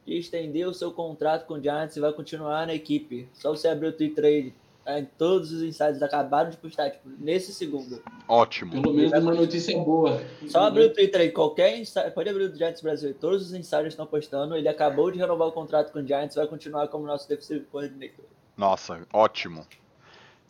de 0.05 0.17
estender 0.17 0.67
o 0.67 0.73
seu 0.73 0.91
contrato 0.91 1.47
com 1.47 1.55
o 1.55 1.61
Giants 1.61 1.95
e 1.95 1.99
vai 1.99 2.11
continuar 2.13 2.67
na 2.67 2.73
equipe. 2.75 3.27
Só 3.33 3.49
você 3.55 3.67
abrir 3.67 3.87
o 3.87 3.93
Twitter 3.93 4.25
aí. 4.25 4.53
Em 4.87 5.05
todos 5.17 5.51
os 5.51 5.63
insights 5.63 6.01
acabaram 6.03 6.51
de 6.51 6.57
postar, 6.57 6.91
tipo, 6.91 7.09
nesse 7.19 7.51
segundo. 7.51 8.03
Ótimo. 8.27 8.71
Pelo 8.71 8.93
menos 8.93 9.11
uma 9.13 9.33
notícia 9.33 9.75
boa. 9.79 10.21
Só 10.47 10.65
abrir 10.65 10.85
o 10.85 10.93
Twitter 10.93 11.21
aí, 11.21 11.31
qualquer 11.31 11.79
insider, 11.79 12.13
pode 12.13 12.29
abrir 12.29 12.51
o 12.51 12.55
Giants 12.55 12.81
Brasil, 12.81 13.15
todos 13.19 13.47
os 13.47 13.53
insiders 13.53 13.93
estão 13.93 14.05
postando. 14.05 14.55
Ele 14.55 14.67
acabou 14.67 15.09
de 15.09 15.17
renovar 15.17 15.47
o 15.47 15.51
contrato 15.51 15.91
com 15.91 15.99
o 15.99 16.05
Giants 16.05 16.35
vai 16.35 16.45
continuar 16.45 16.87
como 16.89 17.07
nosso 17.07 17.27
defensive 17.27 17.65
coordinator. 17.65 18.25
Nossa, 18.55 19.01
ótimo. 19.11 19.65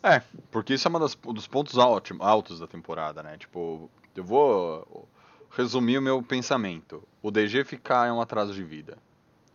É, 0.04 0.21
porque 0.52 0.74
isso 0.74 0.88
é 0.88 0.91
um 0.91 1.34
dos 1.34 1.48
pontos 1.48 1.78
altos 1.78 2.60
da 2.60 2.67
temporada, 2.67 3.24
né? 3.24 3.38
Tipo, 3.38 3.89
eu 4.15 4.24
vou 4.24 5.08
resumir 5.50 5.98
o 5.98 6.02
meu 6.02 6.21
pensamento. 6.21 7.02
O 7.24 7.32
DG 7.32 7.63
ficar 7.63 8.08
é 8.08 8.12
um 8.12 8.19
atraso 8.19 8.54
de 8.54 8.63
vida. 8.63 8.98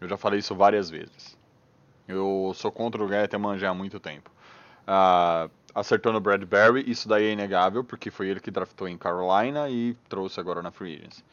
Eu 0.01 0.09
já 0.09 0.17
falei 0.17 0.41
isso 0.41 0.55
várias 0.55 0.89
vezes. 0.89 1.39
Eu 2.09 2.53
sou 2.55 2.73
contra 2.73 3.05
o 3.05 3.09
Gettman 3.09 3.59
já 3.59 3.71
há 3.71 3.75
muito 3.75 4.01
tempo. 4.01 4.31
Ah, 4.87 5.49
acertou 5.75 6.13
no 6.13 6.21
Bradbury, 6.21 6.91
isso 6.91 7.09
daí 7.09 7.27
é 7.27 7.33
inegável, 7.33 7.85
porque 7.85 8.11
foi 8.11 8.29
ele 8.29 8.41
que 8.41 8.51
draftou 8.51 8.89
em 8.89 8.99
Carolina 8.99 9.69
e 9.69 9.95
trouxe 10.09 10.41
agora 10.41 10.63
na 10.63 10.71
Free 10.71 10.97
Agents. 10.97 11.25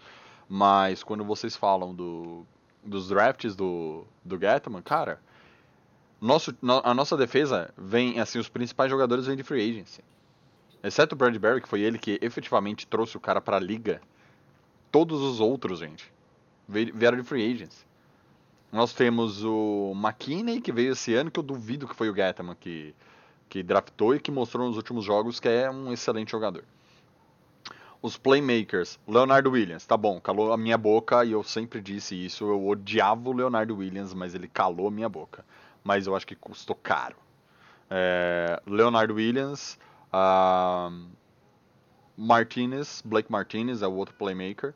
Mas 0.49 1.03
quando 1.03 1.23
vocês 1.25 1.55
falam 1.55 1.93
do, 1.93 2.45
dos 2.83 3.10
drafts 3.10 3.55
do, 3.55 4.05
do 4.23 4.38
Gettman, 4.39 4.81
cara, 4.81 5.19
nosso, 6.21 6.55
no- 6.62 6.81
a 6.83 6.93
nossa 6.93 7.17
defesa 7.17 7.73
vem, 7.77 8.19
assim, 8.19 8.39
os 8.39 8.49
principais 8.49 8.89
jogadores 8.89 9.25
vêm 9.25 9.36
de 9.36 9.43
free 9.43 9.69
agency. 9.69 10.01
Exceto 10.83 11.15
o 11.15 11.17
Bradbury, 11.17 11.62
que 11.62 11.67
foi 11.67 11.81
ele 11.81 11.97
que 11.97 12.17
efetivamente 12.21 12.88
trouxe 12.88 13.17
o 13.17 13.19
cara 13.19 13.41
pra 13.41 13.60
liga. 13.60 13.99
Todos 14.91 15.21
os 15.21 15.39
outros, 15.39 15.79
gente, 15.79 16.12
vieram 16.67 17.17
de 17.17 17.23
free 17.23 17.51
agents. 17.51 17.86
Nós 18.71 18.93
temos 18.93 19.43
o 19.43 19.93
McKinney, 19.95 20.62
que 20.62 20.71
veio 20.71 20.93
esse 20.93 21.13
ano, 21.13 21.31
que 21.31 21.39
eu 21.39 21.43
duvido 21.43 21.88
que 21.88 21.95
foi 21.95 22.10
o 22.10 22.15
Gettman 22.15 22.55
que, 22.60 22.93
que 23.49 23.63
draftou 23.63 24.15
e 24.15 24.19
que 24.19 24.31
mostrou 24.31 24.67
nos 24.67 24.77
últimos 24.77 25.03
jogos 25.03 25.39
que 25.39 25.47
é 25.47 25.69
um 25.69 25.91
excelente 25.91 26.31
jogador. 26.31 26.63
Os 28.01 28.15
playmakers, 28.15 28.99
Leonardo 29.07 29.51
Williams, 29.51 29.86
tá 29.86 29.97
bom, 29.97 30.21
calou 30.21 30.53
a 30.53 30.57
minha 30.57 30.77
boca 30.77 31.25
e 31.25 31.31
eu 31.31 31.43
sempre 31.43 31.81
disse 31.81 32.13
isso. 32.15 32.45
Eu 32.45 32.67
odiava 32.67 33.27
o 33.29 33.33
Leonardo 33.33 33.75
Williams, 33.75 34.13
mas 34.13 34.36
ele 34.36 34.47
calou 34.47 34.88
a 34.88 34.91
minha 34.91 35.10
boca. 35.10 35.43
Mas 35.83 36.05
eu 36.05 36.15
acho 36.15 36.27
que 36.27 36.36
custou 36.36 36.75
caro. 36.75 37.15
É, 37.89 38.62
Leonardo 38.67 39.15
Williams, 39.15 39.79
ah, 40.13 40.91
Martinez, 42.15 43.01
Blake 43.03 43.31
Martinez 43.31 43.81
é 43.81 43.88
o 43.88 43.93
outro 43.93 44.13
playmaker. 44.15 44.73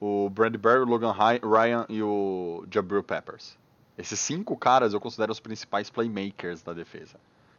O 0.00 0.28
Bradbury, 0.30 0.84
Logan 0.84 1.12
Ryan 1.12 1.86
e 1.88 2.02
o 2.02 2.64
Jabril 2.70 3.02
Peppers. 3.02 3.56
Esses 3.96 4.18
cinco 4.20 4.56
caras 4.56 4.94
eu 4.94 5.00
considero 5.00 5.32
os 5.32 5.40
principais 5.40 5.90
playmakers 5.90 6.62
da 6.62 6.72
defesa. 6.72 7.18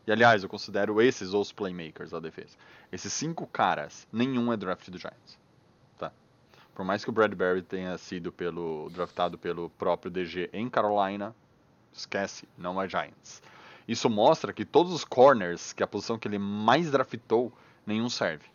E 0.09 0.11
aliás, 0.11 0.41
eu 0.41 0.49
considero 0.49 0.99
esses 0.99 1.35
os 1.35 1.51
playmakers 1.51 2.09
da 2.09 2.19
defesa. 2.19 2.57
Esses 2.91 3.13
cinco 3.13 3.45
caras, 3.45 4.07
nenhum 4.11 4.51
é 4.51 4.57
draft 4.57 4.89
do 4.89 4.97
Giants. 4.97 5.37
Tá? 5.99 6.11
Por 6.73 6.83
mais 6.83 7.03
que 7.03 7.11
o 7.11 7.13
Bradbury 7.13 7.61
tenha 7.61 7.95
sido 7.95 8.31
pelo, 8.31 8.89
draftado 8.89 9.37
pelo 9.37 9.69
próprio 9.69 10.09
DG 10.09 10.49
em 10.51 10.67
Carolina, 10.67 11.35
esquece, 11.93 12.49
não 12.57 12.81
é 12.81 12.89
Giants. 12.89 13.43
Isso 13.87 14.09
mostra 14.09 14.51
que 14.51 14.65
todos 14.65 14.91
os 14.93 15.05
corners, 15.05 15.73
que 15.73 15.83
é 15.83 15.85
a 15.85 15.87
posição 15.87 16.17
que 16.17 16.27
ele 16.27 16.39
mais 16.39 16.89
draftou, 16.89 17.53
nenhum 17.85 18.09
serve. 18.09 18.45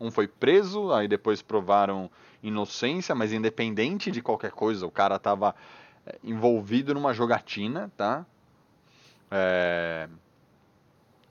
Um 0.00 0.10
foi 0.10 0.26
preso, 0.26 0.92
aí 0.92 1.06
depois 1.06 1.40
provaram 1.40 2.10
inocência, 2.42 3.14
mas 3.14 3.32
independente 3.32 4.10
de 4.10 4.20
qualquer 4.20 4.50
coisa, 4.50 4.84
o 4.84 4.90
cara 4.90 5.14
estava 5.14 5.54
envolvido 6.24 6.92
numa 6.92 7.14
jogatina, 7.14 7.88
tá? 7.96 8.26
É... 9.30 10.08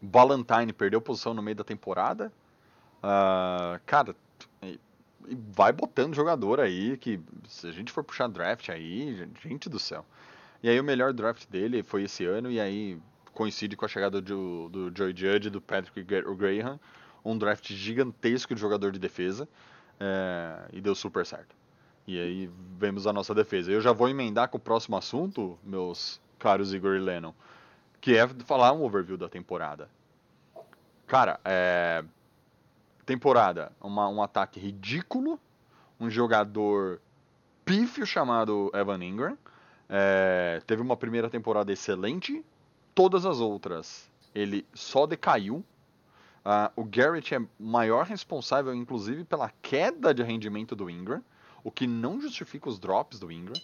Valentine 0.03 0.73
perdeu 0.73 1.01
posição 1.01 1.33
no 1.33 1.41
meio 1.41 1.55
da 1.55 1.63
temporada. 1.63 2.31
Ah, 3.01 3.79
cara, 3.85 4.15
vai 5.55 5.71
botando 5.71 6.13
jogador 6.13 6.59
aí 6.59 6.97
que 6.97 7.19
se 7.47 7.67
a 7.67 7.71
gente 7.71 7.91
for 7.91 8.03
puxar 8.03 8.27
draft 8.27 8.69
aí, 8.69 9.27
gente 9.41 9.69
do 9.69 9.79
céu. 9.79 10.05
E 10.61 10.69
aí 10.69 10.79
o 10.79 10.83
melhor 10.83 11.13
draft 11.13 11.47
dele 11.49 11.83
foi 11.83 12.03
esse 12.03 12.25
ano 12.25 12.51
e 12.51 12.59
aí 12.59 12.99
coincide 13.33 13.75
com 13.75 13.85
a 13.85 13.87
chegada 13.87 14.21
do, 14.21 14.69
do 14.69 14.91
Joey 14.95 15.13
Judge 15.15 15.49
do 15.49 15.61
Patrick 15.61 16.03
Gra- 16.03 16.21
Graham, 16.35 16.79
um 17.23 17.37
draft 17.37 17.71
gigantesco 17.73 18.53
de 18.53 18.61
jogador 18.61 18.91
de 18.91 18.99
defesa 18.99 19.47
é, 19.99 20.67
e 20.71 20.81
deu 20.81 20.93
super 20.93 21.25
certo. 21.25 21.55
E 22.05 22.19
aí 22.19 22.49
vemos 22.77 23.07
a 23.07 23.13
nossa 23.13 23.33
defesa. 23.33 23.71
Eu 23.71 23.81
já 23.81 23.93
vou 23.93 24.09
emendar 24.09 24.49
com 24.49 24.57
o 24.57 24.59
próximo 24.59 24.97
assunto, 24.97 25.57
meus 25.63 26.21
caros 26.37 26.73
Igor 26.73 26.95
e 26.95 26.99
Lennon, 26.99 27.33
que 28.03 28.17
é 28.17 28.27
falar 28.27 28.73
um 28.73 28.83
overview 28.83 29.15
da 29.15 29.29
temporada. 29.29 29.89
Cara, 31.07 31.39
é, 31.45 32.03
temporada, 33.05 33.71
uma- 33.79 34.09
um 34.09 34.21
ataque 34.21 34.59
ridículo, 34.59 35.39
um 35.97 36.09
jogador 36.09 36.99
pífio 37.63 38.05
chamado 38.05 38.69
Evan 38.73 39.01
Ingram, 39.01 39.37
é, 39.87 40.61
teve 40.67 40.81
uma 40.81 40.97
primeira 40.97 41.29
temporada 41.29 41.71
excelente, 41.71 42.43
todas 42.93 43.25
as 43.25 43.39
outras 43.39 44.11
ele 44.35 44.67
só 44.73 45.05
decaiu. 45.07 45.63
Ah, 46.43 46.73
o 46.75 46.83
Garrett 46.83 47.33
é 47.33 47.41
maior 47.57 48.05
responsável, 48.05 48.75
inclusive, 48.75 49.23
pela 49.23 49.49
queda 49.61 50.13
de 50.13 50.21
rendimento 50.23 50.75
do 50.75 50.89
Ingram, 50.89 51.23
o 51.63 51.71
que 51.71 51.87
não 51.87 52.19
justifica 52.19 52.67
os 52.67 52.77
drops 52.77 53.17
do 53.17 53.31
Ingram. 53.31 53.55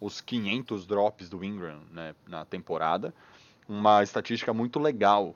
Os 0.00 0.20
500 0.20 0.86
drops 0.86 1.28
do 1.28 1.44
Ingram 1.44 1.80
né, 1.90 2.14
na 2.26 2.44
temporada. 2.44 3.14
Uma 3.68 4.02
estatística 4.02 4.52
muito 4.52 4.78
legal, 4.78 5.34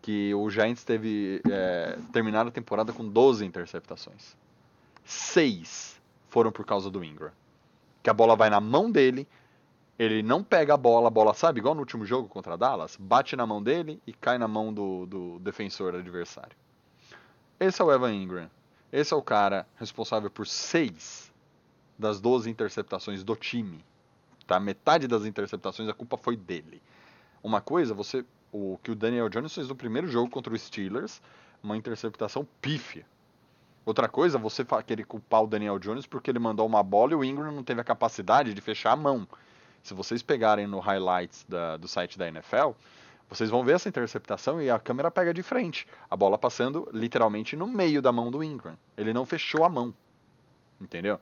que 0.00 0.32
o 0.34 0.48
Giants 0.48 0.84
teve 0.84 1.42
é, 1.50 1.98
terminado 2.12 2.48
a 2.48 2.52
temporada 2.52 2.92
com 2.92 3.06
12 3.06 3.44
interceptações. 3.44 4.36
Seis 5.04 6.00
foram 6.28 6.50
por 6.50 6.64
causa 6.64 6.90
do 6.90 7.04
Ingram. 7.04 7.32
Que 8.02 8.08
a 8.08 8.14
bola 8.14 8.36
vai 8.36 8.48
na 8.48 8.60
mão 8.60 8.90
dele 8.90 9.26
Ele 9.98 10.22
não 10.22 10.44
pega 10.44 10.74
a 10.74 10.76
bola, 10.76 11.08
a 11.08 11.10
bola, 11.10 11.32
sabe, 11.32 11.58
igual 11.58 11.74
no 11.74 11.80
último 11.80 12.04
jogo 12.04 12.28
contra 12.28 12.56
Dallas, 12.56 12.96
bate 13.00 13.34
na 13.34 13.46
mão 13.46 13.62
dele 13.62 14.00
e 14.06 14.12
cai 14.12 14.36
na 14.36 14.46
mão 14.46 14.72
do, 14.72 15.06
do 15.06 15.38
defensor 15.38 15.94
adversário. 15.94 16.56
Esse 17.58 17.80
é 17.80 17.84
o 17.84 17.90
Evan 17.90 18.12
Ingram. 18.12 18.50
Esse 18.92 19.14
é 19.14 19.16
o 19.16 19.22
cara 19.22 19.66
responsável 19.76 20.30
por 20.30 20.46
seis 20.46 21.32
das 21.98 22.20
12 22.20 22.50
interceptações 22.50 23.24
do 23.24 23.34
time. 23.34 23.82
Tá? 24.46 24.60
Metade 24.60 25.08
das 25.08 25.24
interceptações 25.24 25.88
a 25.88 25.94
culpa 25.94 26.16
foi 26.16 26.36
dele. 26.36 26.82
Uma 27.42 27.60
coisa, 27.60 27.92
você 27.94 28.24
o 28.52 28.78
que 28.82 28.90
o 28.90 28.94
Daniel 28.94 29.28
Jones 29.28 29.54
fez 29.54 29.68
no 29.68 29.76
primeiro 29.76 30.08
jogo 30.08 30.30
contra 30.30 30.52
o 30.52 30.58
Steelers, 30.58 31.20
uma 31.62 31.76
interceptação 31.76 32.46
pífia. 32.60 33.04
Outra 33.84 34.08
coisa, 34.08 34.38
você 34.38 34.64
querer 34.84 35.04
culpar 35.04 35.44
o 35.44 35.46
Daniel 35.46 35.78
Jones 35.78 36.06
porque 36.06 36.30
ele 36.30 36.38
mandou 36.38 36.66
uma 36.66 36.82
bola 36.82 37.12
e 37.12 37.14
o 37.14 37.24
Ingram 37.24 37.52
não 37.52 37.62
teve 37.62 37.80
a 37.80 37.84
capacidade 37.84 38.54
de 38.54 38.60
fechar 38.60 38.92
a 38.92 38.96
mão. 38.96 39.28
Se 39.82 39.94
vocês 39.94 40.22
pegarem 40.22 40.66
no 40.66 40.80
highlights 40.80 41.44
da, 41.48 41.76
do 41.76 41.86
site 41.86 42.18
da 42.18 42.26
NFL, 42.26 42.72
vocês 43.28 43.50
vão 43.50 43.64
ver 43.64 43.74
essa 43.74 43.88
interceptação 43.88 44.60
e 44.60 44.70
a 44.70 44.78
câmera 44.78 45.10
pega 45.10 45.32
de 45.32 45.42
frente. 45.42 45.86
A 46.10 46.16
bola 46.16 46.36
passando 46.36 46.88
literalmente 46.92 47.54
no 47.54 47.66
meio 47.66 48.02
da 48.02 48.10
mão 48.10 48.30
do 48.30 48.42
Ingram. 48.42 48.76
Ele 48.96 49.12
não 49.12 49.24
fechou 49.24 49.64
a 49.64 49.68
mão. 49.68 49.94
Entendeu? 50.80 51.20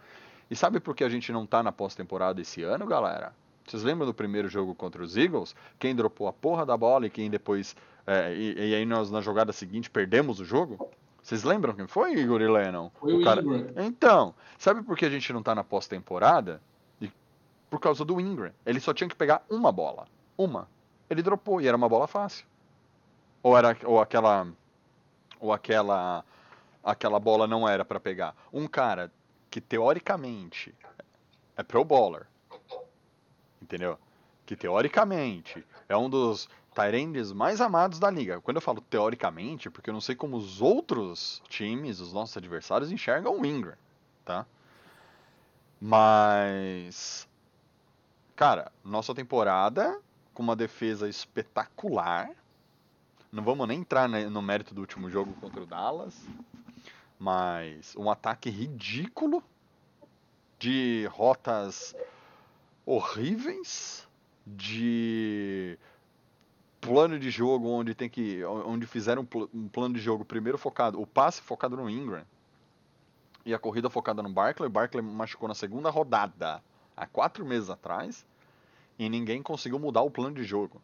E 0.51 0.57
sabe 0.57 0.81
por 0.81 0.95
que 0.95 1.05
a 1.05 1.09
gente 1.09 1.33
não 1.33 1.47
tá 1.47 1.63
na 1.63 1.73
pós-temporada 1.73 2.41
esse 2.41 2.63
ano, 2.63 2.87
galera? 2.87 3.33
Vocês 3.67 3.83
lembram 3.83 4.07
do 4.07 4.15
primeiro 4.15 4.49
jogo 4.49 4.75
contra 4.75 5.03
os 5.03 5.17
Eagles? 5.17 5.55
Quem 5.79 5.95
dropou 5.95 6.29
a 6.29 6.33
porra 6.33 6.67
da 6.67 6.77
bola 6.77 7.07
e 7.07 7.11
quem 7.11 7.31
depois. 7.31 7.75
É, 8.07 8.35
e, 8.35 8.71
e, 8.71 8.75
aí 8.75 8.85
nós 8.85 9.11
na 9.11 9.21
jogada 9.21 9.53
seguinte 9.53 9.91
perdemos 9.91 10.39
o 10.39 10.45
jogo? 10.45 10.91
Vocês 11.23 11.43
lembram 11.43 11.75
quem 11.75 11.87
foi, 11.87 12.13
Igor 12.15 12.43
e 12.43 12.49
Lennon? 12.49 12.91
Foi 13.01 13.15
o, 13.15 13.21
o 13.21 13.25
cara... 13.25 13.41
Ingram. 13.41 13.73
Então, 13.77 14.35
sabe 14.59 14.83
por 14.83 14.97
que 14.97 15.07
a 15.07 15.11
gente 15.11 15.33
não 15.33 15.43
tá 15.43 15.55
na 15.55 15.65
pós-temporada? 15.65 16.61
Por 17.71 17.81
causa 17.81 18.05
do 18.05 18.21
Ingram. 18.21 18.53
Ele 18.65 18.79
só 18.79 18.93
tinha 18.93 19.09
que 19.09 19.17
pegar 19.17 19.43
uma 19.49 19.73
bola. 19.73 20.07
Uma. 20.37 20.69
Ele 21.09 21.23
dropou 21.23 21.61
e 21.61 21.67
era 21.67 21.77
uma 21.77 21.89
bola 21.89 22.07
fácil. 22.07 22.47
Ou 23.43 23.57
era 23.57 23.77
ou 23.85 24.01
aquela 24.01 24.47
ou 25.41 25.53
aquela 25.53 26.25
aquela 26.83 27.19
bola 27.19 27.47
não 27.47 27.69
era 27.69 27.85
para 27.85 27.99
pegar. 27.99 28.35
Um 28.53 28.67
cara 28.67 29.11
que 29.55 29.61
teoricamente 29.61 30.75
é 31.57 31.63
pro 31.63 31.85
bowler 31.85 32.27
entendeu? 33.63 33.97
Que 34.45 34.57
teoricamente 34.57 35.65
é 35.89 35.97
um 35.97 36.11
dos 36.11 36.49
Tyrands 36.75 37.31
mais 37.31 37.61
amados 37.61 38.01
da 38.01 38.11
liga. 38.11 38.41
Quando 38.41 38.57
eu 38.57 38.61
falo 38.61 38.81
teoricamente, 38.81 39.71
porque 39.71 39.91
eu 39.91 39.95
não 39.95 40.01
sei 40.01 40.17
como 40.17 40.37
os 40.37 40.61
outros 40.61 41.41
times, 41.49 42.01
os 42.01 42.13
nossos 42.13 42.37
adversários, 42.37 42.91
enxergam 42.91 43.41
o 43.41 43.47
Ingram, 43.47 43.77
tá? 44.25 44.45
Mas. 45.81 47.29
Cara, 48.35 48.73
nossa 48.85 49.15
temporada 49.15 50.01
com 50.35 50.43
uma 50.43 50.57
defesa 50.57 51.09
espetacular. 51.09 52.29
Não 53.31 53.45
vamos 53.45 53.69
nem 53.69 53.79
entrar 53.79 54.09
no 54.09 54.43
mérito 54.43 54.75
do 54.75 54.81
último 54.81 55.09
jogo 55.09 55.33
contra 55.35 55.63
o 55.63 55.67
Dallas. 55.67 56.21
Mas 57.19 57.95
um 57.97 58.11
ataque 58.11 58.51
ridículo 58.51 59.43
de 60.59 61.07
rotas 61.13 61.95
horríveis 62.85 64.07
de 64.47 65.79
plano 66.81 67.19
de 67.19 67.31
jogo 67.31 67.69
onde 67.69 67.95
tem 67.95 68.11
que 68.11 68.45
onde 68.45 68.87
fizeram 68.87 69.27
um 69.55 69.69
plano 69.69 69.95
de 69.95 70.01
jogo 70.01 70.25
primeiro 70.25 70.59
focado 70.59 71.01
o 71.01 71.07
passe 71.07 71.41
focado 71.41 71.77
no 71.77 71.89
Ingram 71.89 72.25
e 73.45 73.55
a 73.55 73.59
corrida 73.59 73.91
focada 73.91 74.23
no 74.23 74.29
Barkley. 74.29 74.67
O 74.67 74.71
Barkley 74.71 75.03
machucou 75.03 75.49
na 75.49 75.55
segunda 75.55 75.91
rodada 75.91 76.63
há 76.97 77.07
quatro 77.07 77.45
meses 77.45 77.69
atrás 77.71 78.27
e 78.99 79.09
ninguém 79.09 79.43
conseguiu 79.43 79.79
mudar 79.79 80.03
o 80.03 80.11
plano 80.11 80.35
de 80.35 80.45
jogo. 80.45 80.81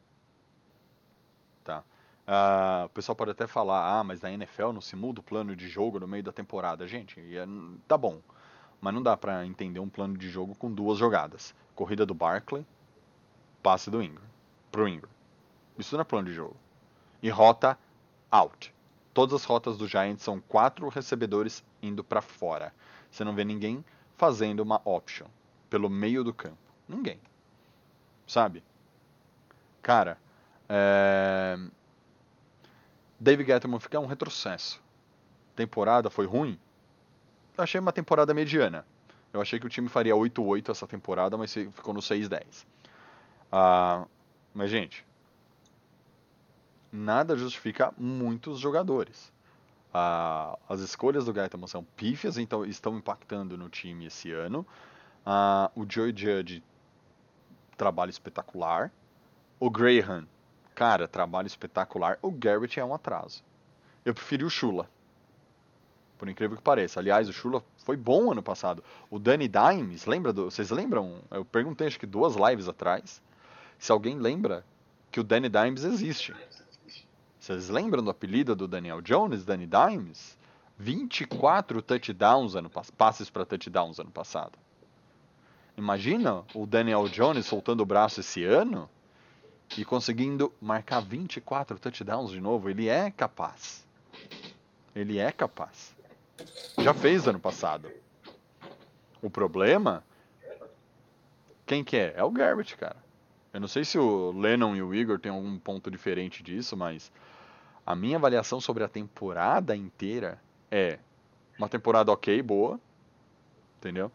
Uh, 2.30 2.86
o 2.86 2.88
pessoal 2.90 3.16
pode 3.16 3.32
até 3.32 3.48
falar, 3.48 3.98
ah, 3.98 4.04
mas 4.04 4.20
na 4.20 4.30
NFL 4.30 4.70
não 4.70 4.80
se 4.80 4.94
muda 4.94 5.18
o 5.18 5.22
plano 5.22 5.56
de 5.56 5.68
jogo 5.68 5.98
no 5.98 6.06
meio 6.06 6.22
da 6.22 6.30
temporada. 6.30 6.86
Gente, 6.86 7.20
é, 7.36 7.44
tá 7.88 7.98
bom. 7.98 8.20
Mas 8.80 8.94
não 8.94 9.02
dá 9.02 9.16
para 9.16 9.44
entender 9.44 9.80
um 9.80 9.88
plano 9.88 10.16
de 10.16 10.30
jogo 10.30 10.54
com 10.54 10.72
duas 10.72 10.96
jogadas 10.96 11.54
corrida 11.80 12.04
do 12.04 12.12
Barkley, 12.12 12.66
passe 13.62 13.90
do 13.90 14.02
Ingram, 14.02 14.22
pro 14.70 14.86
Ingram. 14.86 15.08
Isso 15.78 15.94
não 15.94 16.02
é 16.02 16.04
plano 16.04 16.28
de 16.28 16.34
jogo. 16.34 16.54
E 17.22 17.30
rota 17.30 17.78
out. 18.30 18.74
Todas 19.14 19.34
as 19.34 19.44
rotas 19.46 19.78
do 19.78 19.88
Giants 19.88 20.22
são 20.22 20.42
quatro 20.42 20.86
recebedores 20.90 21.64
indo 21.82 22.04
para 22.04 22.20
fora. 22.20 22.70
Você 23.10 23.24
não 23.24 23.34
vê 23.34 23.44
ninguém 23.44 23.82
fazendo 24.18 24.60
uma 24.60 24.82
option 24.84 25.26
pelo 25.70 25.88
meio 25.88 26.22
do 26.22 26.34
campo. 26.34 26.58
Ninguém. 26.86 27.18
Sabe? 28.26 28.62
Cara, 29.80 30.18
é... 30.68 31.58
David 33.20 33.46
Gettleman 33.46 33.78
fica 33.78 34.00
um 34.00 34.06
retrocesso. 34.06 34.82
Temporada 35.54 36.08
foi 36.08 36.24
ruim? 36.24 36.58
Eu 37.56 37.62
achei 37.62 37.78
uma 37.78 37.92
temporada 37.92 38.32
mediana. 38.32 38.86
Eu 39.30 39.42
achei 39.42 39.60
que 39.60 39.66
o 39.66 39.68
time 39.68 39.88
faria 39.88 40.14
8-8 40.14 40.70
essa 40.70 40.86
temporada, 40.86 41.36
mas 41.36 41.52
ficou 41.52 41.92
no 41.92 42.00
6-10. 42.00 42.64
Ah, 43.52 44.06
mas, 44.54 44.70
gente, 44.70 45.04
nada 46.90 47.36
justifica 47.36 47.92
muitos 47.98 48.58
jogadores. 48.58 49.30
Ah, 49.92 50.58
as 50.66 50.80
escolhas 50.80 51.26
do 51.26 51.32
Gaetano 51.32 51.68
são 51.68 51.84
pífias, 51.84 52.38
então 52.38 52.64
estão 52.64 52.96
impactando 52.96 53.58
no 53.58 53.68
time 53.68 54.06
esse 54.06 54.32
ano. 54.32 54.66
Ah, 55.26 55.70
o 55.76 55.84
Joey 55.86 56.14
Judge, 56.16 56.64
trabalho 57.76 58.10
espetacular. 58.10 58.90
O 59.58 59.68
Graham, 59.68 60.26
cara, 60.80 61.06
trabalho 61.06 61.46
espetacular. 61.46 62.18
O 62.22 62.30
Garrett 62.30 62.80
é 62.80 62.84
um 62.84 62.94
atraso. 62.94 63.44
Eu 64.02 64.14
preferi 64.14 64.44
o 64.44 64.48
Shula 64.48 64.88
por 66.16 66.26
incrível 66.26 66.56
que 66.56 66.62
pareça. 66.62 66.98
Aliás, 66.98 67.28
o 67.28 67.34
Chula 67.34 67.62
foi 67.84 67.98
bom 67.98 68.32
ano 68.32 68.42
passado. 68.42 68.82
O 69.10 69.18
Danny 69.18 69.46
Dimes, 69.46 70.06
lembra 70.06 70.32
do, 70.32 70.50
vocês 70.50 70.70
lembram? 70.70 71.20
Eu 71.30 71.44
perguntei 71.44 71.86
acho 71.86 72.00
que 72.00 72.06
duas 72.06 72.34
lives 72.34 72.66
atrás 72.66 73.22
se 73.78 73.92
alguém 73.92 74.18
lembra 74.18 74.64
que 75.10 75.20
o 75.20 75.24
Danny 75.24 75.50
Dimes 75.50 75.84
existe. 75.84 76.34
Vocês 77.38 77.68
lembram 77.68 78.02
do 78.02 78.08
apelido 78.08 78.56
do 78.56 78.66
Daniel 78.66 79.02
Jones, 79.02 79.44
Danny 79.44 79.66
Dimes? 79.66 80.38
24 80.78 81.82
touchdowns 81.82 82.54
ano 82.54 82.70
passes 82.96 83.28
para 83.28 83.44
touchdowns 83.44 83.98
ano 83.98 84.10
passado. 84.10 84.58
Imagina 85.76 86.42
o 86.54 86.66
Daniel 86.66 87.06
Jones 87.06 87.44
soltando 87.44 87.82
o 87.82 87.86
braço 87.86 88.20
esse 88.20 88.42
ano 88.44 88.88
e 89.76 89.84
conseguindo 89.84 90.52
marcar 90.60 91.00
24 91.00 91.78
touchdowns 91.78 92.30
de 92.30 92.40
novo. 92.40 92.68
Ele 92.68 92.88
é 92.88 93.10
capaz. 93.10 93.86
Ele 94.94 95.18
é 95.18 95.30
capaz. 95.30 95.94
Já 96.78 96.92
fez 96.92 97.26
ano 97.28 97.38
passado. 97.38 97.90
O 99.22 99.30
problema. 99.30 100.02
Quem 101.66 101.84
que 101.84 101.96
é? 101.96 102.14
É 102.16 102.24
o 102.24 102.30
Garrett, 102.30 102.76
cara. 102.76 102.96
Eu 103.52 103.60
não 103.60 103.68
sei 103.68 103.84
se 103.84 103.98
o 103.98 104.32
Lennon 104.32 104.74
e 104.76 104.82
o 104.82 104.94
Igor 104.94 105.18
têm 105.18 105.30
algum 105.30 105.58
ponto 105.58 105.90
diferente 105.90 106.42
disso, 106.42 106.76
mas 106.76 107.12
a 107.84 107.94
minha 107.96 108.16
avaliação 108.16 108.60
sobre 108.60 108.84
a 108.84 108.88
temporada 108.88 109.74
inteira 109.76 110.40
é 110.70 110.98
uma 111.58 111.68
temporada 111.68 112.12
ok, 112.12 112.40
boa, 112.42 112.80
entendeu? 113.78 114.10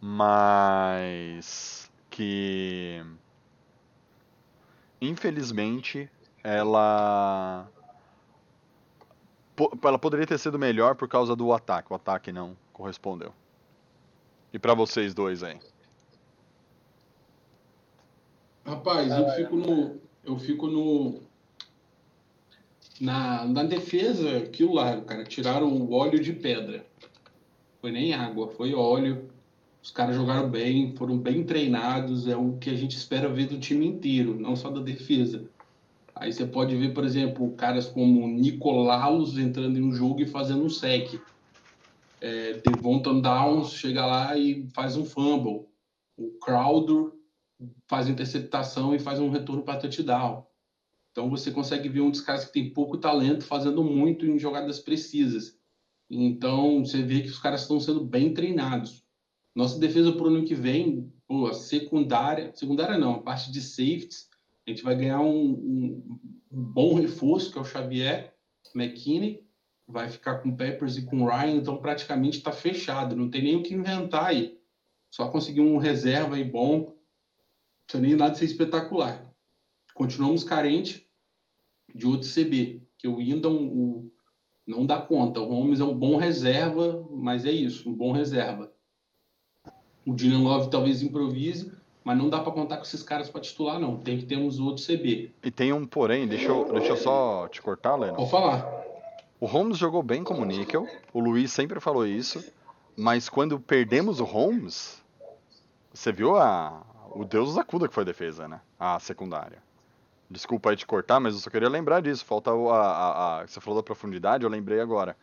Mas 0.00 1.90
que 2.10 3.04
infelizmente 5.00 6.10
ela 6.42 7.68
ela 9.82 9.98
poderia 9.98 10.26
ter 10.26 10.38
sido 10.38 10.58
melhor 10.58 10.94
por 10.94 11.08
causa 11.08 11.34
do 11.34 11.52
ataque. 11.52 11.92
O 11.92 11.96
ataque 11.96 12.30
não 12.30 12.56
correspondeu. 12.72 13.32
E 14.52 14.58
para 14.58 14.74
vocês 14.74 15.12
dois 15.12 15.42
aí? 15.42 15.58
Rapaz, 18.64 19.10
eu 19.10 19.30
fico 19.30 19.56
no. 19.56 20.00
Eu 20.24 20.38
fico 20.38 20.66
no. 20.66 21.20
Na, 23.00 23.44
na 23.44 23.62
defesa, 23.62 24.38
aquilo 24.38 24.74
lá, 24.74 25.00
cara, 25.02 25.24
tiraram 25.24 25.72
o 25.72 25.92
óleo 25.92 26.20
de 26.20 26.32
pedra. 26.32 26.84
Foi 27.80 27.90
nem 27.90 28.12
água, 28.12 28.48
foi 28.48 28.74
óleo. 28.74 29.30
Os 29.88 29.92
caras 29.92 30.16
jogaram 30.16 30.50
bem, 30.50 30.94
foram 30.94 31.16
bem 31.16 31.42
treinados. 31.44 32.28
É 32.28 32.36
o 32.36 32.58
que 32.58 32.68
a 32.68 32.74
gente 32.74 32.94
espera 32.94 33.26
ver 33.26 33.46
do 33.46 33.58
time 33.58 33.86
inteiro, 33.86 34.38
não 34.38 34.54
só 34.54 34.68
da 34.68 34.82
defesa. 34.82 35.50
Aí 36.14 36.30
você 36.30 36.44
pode 36.44 36.76
ver, 36.76 36.92
por 36.92 37.06
exemplo, 37.06 37.56
caras 37.56 37.86
como 37.88 38.28
Nicolaus 38.28 39.38
entrando 39.38 39.78
em 39.78 39.82
um 39.82 39.90
jogo 39.90 40.20
e 40.20 40.26
fazendo 40.26 40.62
um 40.62 40.68
sec. 40.68 41.14
É, 42.20 42.60
Devonta 42.60 43.14
Downs 43.14 43.72
chega 43.72 44.04
lá 44.04 44.36
e 44.36 44.68
faz 44.74 44.94
um 44.94 45.06
fumble. 45.06 45.66
O 46.18 46.38
Crowder 46.38 47.10
faz 47.88 48.08
interceptação 48.08 48.94
e 48.94 48.98
faz 48.98 49.18
um 49.18 49.30
retorno 49.30 49.62
para 49.62 49.80
touchdown. 49.80 50.46
Então 51.12 51.30
você 51.30 51.50
consegue 51.50 51.88
ver 51.88 52.02
um 52.02 52.10
dos 52.10 52.20
caras 52.20 52.44
que 52.44 52.52
tem 52.52 52.74
pouco 52.74 52.98
talento 52.98 53.42
fazendo 53.42 53.82
muito 53.82 54.26
em 54.26 54.38
jogadas 54.38 54.80
precisas. 54.80 55.58
Então 56.10 56.84
você 56.84 57.02
vê 57.02 57.22
que 57.22 57.28
os 57.28 57.38
caras 57.38 57.62
estão 57.62 57.80
sendo 57.80 58.04
bem 58.04 58.34
treinados. 58.34 59.07
Nossa 59.54 59.78
defesa 59.78 60.12
para 60.12 60.24
o 60.24 60.28
ano 60.28 60.44
que 60.44 60.54
vem 60.54 61.12
pô, 61.26 61.52
secundária, 61.52 62.52
secundária 62.54 62.98
não, 62.98 63.16
a 63.16 63.22
parte 63.22 63.52
de 63.52 63.60
safeties, 63.60 64.28
a 64.66 64.70
gente 64.70 64.82
vai 64.82 64.96
ganhar 64.96 65.20
um, 65.20 65.50
um, 65.50 66.20
bom 66.50 66.94
reforço, 66.94 67.50
que 67.52 67.58
é 67.58 67.60
o 67.60 67.64
Xavier 67.64 68.34
McKinney, 68.74 69.46
vai 69.86 70.10
ficar 70.10 70.38
com 70.38 70.54
Peppers 70.54 70.96
e 70.96 71.06
com 71.06 71.24
Ryan, 71.24 71.56
então 71.56 71.78
praticamente 71.78 72.38
está 72.38 72.52
fechado, 72.52 73.16
não 73.16 73.30
tem 73.30 73.42
nem 73.42 73.56
o 73.56 73.62
que 73.62 73.74
inventar 73.74 74.26
aí. 74.26 74.58
Só 75.10 75.28
conseguir 75.30 75.62
um 75.62 75.78
reserva 75.78 76.36
aí 76.36 76.44
bom, 76.44 76.94
não 77.94 78.00
nem 78.00 78.14
nada 78.14 78.34
ser 78.34 78.44
espetacular. 78.44 79.26
Continuamos 79.94 80.44
carente 80.44 81.08
de 81.94 82.06
outro 82.06 82.28
CB, 82.28 82.86
que 82.98 83.08
o 83.08 83.16
Windham 83.16 83.56
o, 83.56 84.12
não 84.66 84.84
dá 84.84 85.00
conta. 85.00 85.40
O 85.40 85.48
Holmes 85.48 85.80
é 85.80 85.84
um 85.84 85.98
bom 85.98 86.16
reserva, 86.16 87.06
mas 87.10 87.46
é 87.46 87.50
isso, 87.50 87.88
um 87.88 87.94
bom 87.94 88.12
reserva. 88.12 88.72
O 90.08 90.14
Dylan 90.14 90.42
Love 90.42 90.70
talvez 90.70 91.02
improvise, 91.02 91.70
mas 92.02 92.16
não 92.16 92.30
dá 92.30 92.40
para 92.40 92.50
contar 92.50 92.78
com 92.78 92.82
esses 92.82 93.02
caras 93.02 93.28
para 93.28 93.42
titular, 93.42 93.78
não. 93.78 93.98
Tem 93.98 94.16
que 94.16 94.24
ter 94.24 94.38
uns 94.38 94.58
outros 94.58 94.86
CB. 94.86 95.30
E 95.44 95.50
tem 95.50 95.70
um 95.70 95.86
porém, 95.86 96.26
deixa 96.26 96.48
eu, 96.48 96.66
deixa 96.72 96.92
eu 96.92 96.96
só 96.96 97.46
te 97.48 97.60
cortar, 97.60 97.94
Leno. 97.94 98.16
Vou 98.16 98.26
falar. 98.26 98.66
O 99.38 99.44
Holmes 99.44 99.76
jogou 99.76 100.02
bem 100.02 100.24
como 100.24 100.46
níquel, 100.46 100.88
o 101.12 101.20
Luiz 101.20 101.52
sempre 101.52 101.78
falou 101.78 102.06
isso, 102.06 102.42
mas 102.96 103.28
quando 103.28 103.60
perdemos 103.60 104.18
o 104.18 104.24
Holmes, 104.24 105.04
você 105.92 106.10
viu 106.10 106.36
a, 106.36 106.86
o 107.10 107.22
Deus 107.22 107.54
da 107.54 107.62
Cuda 107.62 107.86
que 107.86 107.92
foi 107.92 108.02
a 108.02 108.06
defesa, 108.06 108.48
né? 108.48 108.62
A 108.80 108.98
secundária. 108.98 109.62
Desculpa 110.30 110.70
aí 110.70 110.76
te 110.76 110.86
cortar, 110.86 111.20
mas 111.20 111.34
eu 111.34 111.40
só 111.40 111.50
queria 111.50 111.68
lembrar 111.68 112.00
disso. 112.00 112.24
Falta 112.24 112.50
a, 112.50 112.54
a, 112.54 113.40
a 113.40 113.46
você 113.46 113.60
falou 113.60 113.78
da 113.78 113.84
profundidade, 113.84 114.42
eu 114.42 114.48
lembrei 114.48 114.80
agora 114.80 115.14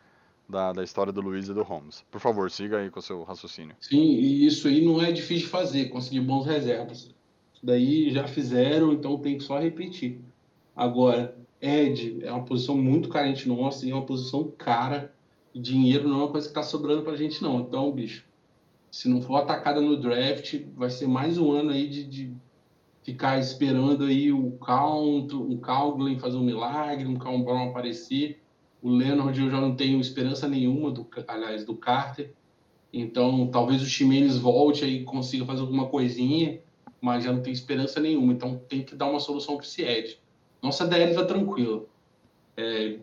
da, 0.48 0.72
da 0.72 0.82
história 0.84 1.12
do 1.12 1.20
Luiz 1.20 1.48
e 1.48 1.54
do 1.54 1.62
Holmes. 1.62 2.04
Por 2.10 2.20
favor, 2.20 2.50
siga 2.50 2.78
aí 2.78 2.90
com 2.90 3.00
o 3.00 3.02
seu 3.02 3.22
raciocínio. 3.24 3.76
Sim, 3.80 4.02
e 4.02 4.46
isso 4.46 4.68
aí 4.68 4.84
não 4.84 5.02
é 5.02 5.10
difícil 5.10 5.46
de 5.46 5.50
fazer, 5.50 5.88
conseguir 5.88 6.20
bons 6.20 6.46
reservas. 6.46 7.14
Daí 7.62 8.10
já 8.10 8.26
fizeram, 8.26 8.92
então 8.92 9.18
tem 9.18 9.38
que 9.38 9.44
só 9.44 9.58
repetir. 9.58 10.20
Agora, 10.74 11.36
Ed 11.60 12.18
é 12.22 12.30
uma 12.30 12.44
posição 12.44 12.76
muito 12.76 13.08
carente 13.08 13.48
nossa 13.48 13.86
e 13.86 13.90
é 13.90 13.94
uma 13.94 14.04
posição 14.06 14.52
cara. 14.56 15.12
Dinheiro 15.54 16.08
não 16.08 16.20
é 16.20 16.24
uma 16.24 16.30
coisa 16.30 16.46
que 16.46 16.50
está 16.50 16.62
sobrando 16.62 17.02
para 17.02 17.12
a 17.12 17.16
gente, 17.16 17.42
não. 17.42 17.60
Então, 17.60 17.90
bicho, 17.90 18.24
se 18.90 19.08
não 19.08 19.20
for 19.22 19.36
atacada 19.36 19.80
no 19.80 19.96
draft, 19.96 20.60
vai 20.76 20.90
ser 20.90 21.08
mais 21.08 21.38
um 21.38 21.50
ano 21.50 21.70
aí 21.70 21.88
de, 21.88 22.04
de 22.04 22.32
ficar 23.02 23.38
esperando 23.38 24.04
aí 24.04 24.30
o 24.32 24.52
Count, 24.52 25.34
um 25.34 25.56
Calglen 25.58 26.18
fazer 26.18 26.36
um 26.36 26.44
milagre, 26.44 27.06
um 27.06 27.16
Calm 27.16 27.42
Brown 27.42 27.70
aparecer. 27.70 28.40
O 28.86 28.88
Leonard 28.88 29.36
eu 29.40 29.50
já 29.50 29.60
não 29.60 29.74
tenho 29.74 30.00
esperança 30.00 30.46
nenhuma, 30.46 30.92
do, 30.92 31.04
aliás, 31.26 31.64
do 31.64 31.74
Carter. 31.74 32.32
Então, 32.92 33.48
talvez 33.48 33.82
o 33.82 33.84
Ximenes 33.84 34.38
volte 34.38 34.84
e 34.84 35.02
consiga 35.02 35.44
fazer 35.44 35.62
alguma 35.62 35.88
coisinha, 35.88 36.60
mas 37.00 37.24
já 37.24 37.32
não 37.32 37.42
tem 37.42 37.52
esperança 37.52 37.98
nenhuma. 37.98 38.32
Então, 38.32 38.62
tem 38.68 38.84
que 38.84 38.94
dar 38.94 39.06
uma 39.06 39.18
solução 39.18 39.56
para 39.56 39.66
esse 39.66 39.82
Ed. 39.82 40.20
Nossa 40.62 40.86
DL 40.86 41.10
está 41.10 41.24
tranquila. 41.24 41.84
É, 42.56 43.00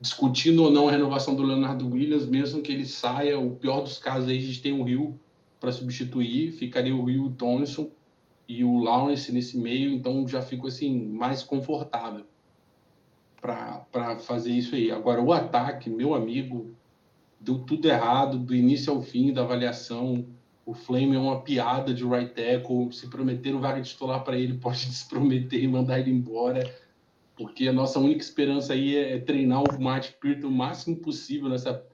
discutindo 0.00 0.62
ou 0.62 0.70
não 0.70 0.88
a 0.88 0.90
renovação 0.90 1.36
do 1.36 1.42
Leonardo 1.42 1.86
Williams, 1.86 2.24
mesmo 2.24 2.62
que 2.62 2.72
ele 2.72 2.86
saia, 2.86 3.38
o 3.38 3.56
pior 3.56 3.82
dos 3.82 3.98
casos 3.98 4.30
aí, 4.30 4.38
a 4.38 4.40
gente 4.40 4.62
tem 4.62 4.72
o 4.72 4.82
Rio 4.84 5.20
para 5.60 5.70
substituir, 5.70 6.52
ficaria 6.52 6.96
o 6.96 7.04
Rio 7.04 7.26
o 7.26 7.30
Thompson 7.30 7.90
e 8.48 8.64
o 8.64 8.78
Lawrence 8.78 9.30
nesse 9.30 9.58
meio, 9.58 9.92
então 9.92 10.26
já 10.26 10.40
fico 10.40 10.66
assim 10.66 10.98
mais 10.98 11.42
confortável 11.42 12.24
para 13.46 14.18
fazer 14.18 14.52
isso 14.52 14.74
aí. 14.74 14.90
Agora, 14.90 15.20
o 15.20 15.32
ataque, 15.32 15.88
meu 15.88 16.14
amigo, 16.14 16.74
deu 17.40 17.58
tudo 17.60 17.88
errado 17.88 18.38
do 18.38 18.54
início 18.54 18.92
ao 18.92 19.02
fim 19.02 19.32
da 19.32 19.42
avaliação. 19.42 20.26
O 20.64 20.74
Flame 20.74 21.14
é 21.14 21.18
uma 21.18 21.42
piada 21.42 21.94
de 21.94 22.04
right 22.04 22.32
tackle. 22.34 22.92
Se 22.92 23.08
prometer 23.08 23.54
o 23.54 23.60
vaga 23.60 23.80
titular 23.80 24.22
para 24.24 24.38
ele, 24.38 24.58
pode 24.58 24.86
desprometer 24.86 25.62
e 25.62 25.68
mandar 25.68 26.00
ele 26.00 26.10
embora. 26.10 26.62
Porque 27.36 27.68
a 27.68 27.72
nossa 27.72 27.98
única 27.98 28.22
esperança 28.22 28.72
aí 28.72 28.96
é, 28.96 29.14
é 29.14 29.18
treinar 29.18 29.62
o 29.62 29.80
Matt 29.82 30.12
Peart 30.20 30.42
o 30.42 30.50
máximo 30.50 30.96
possível 30.96 31.48
nessa 31.48 31.84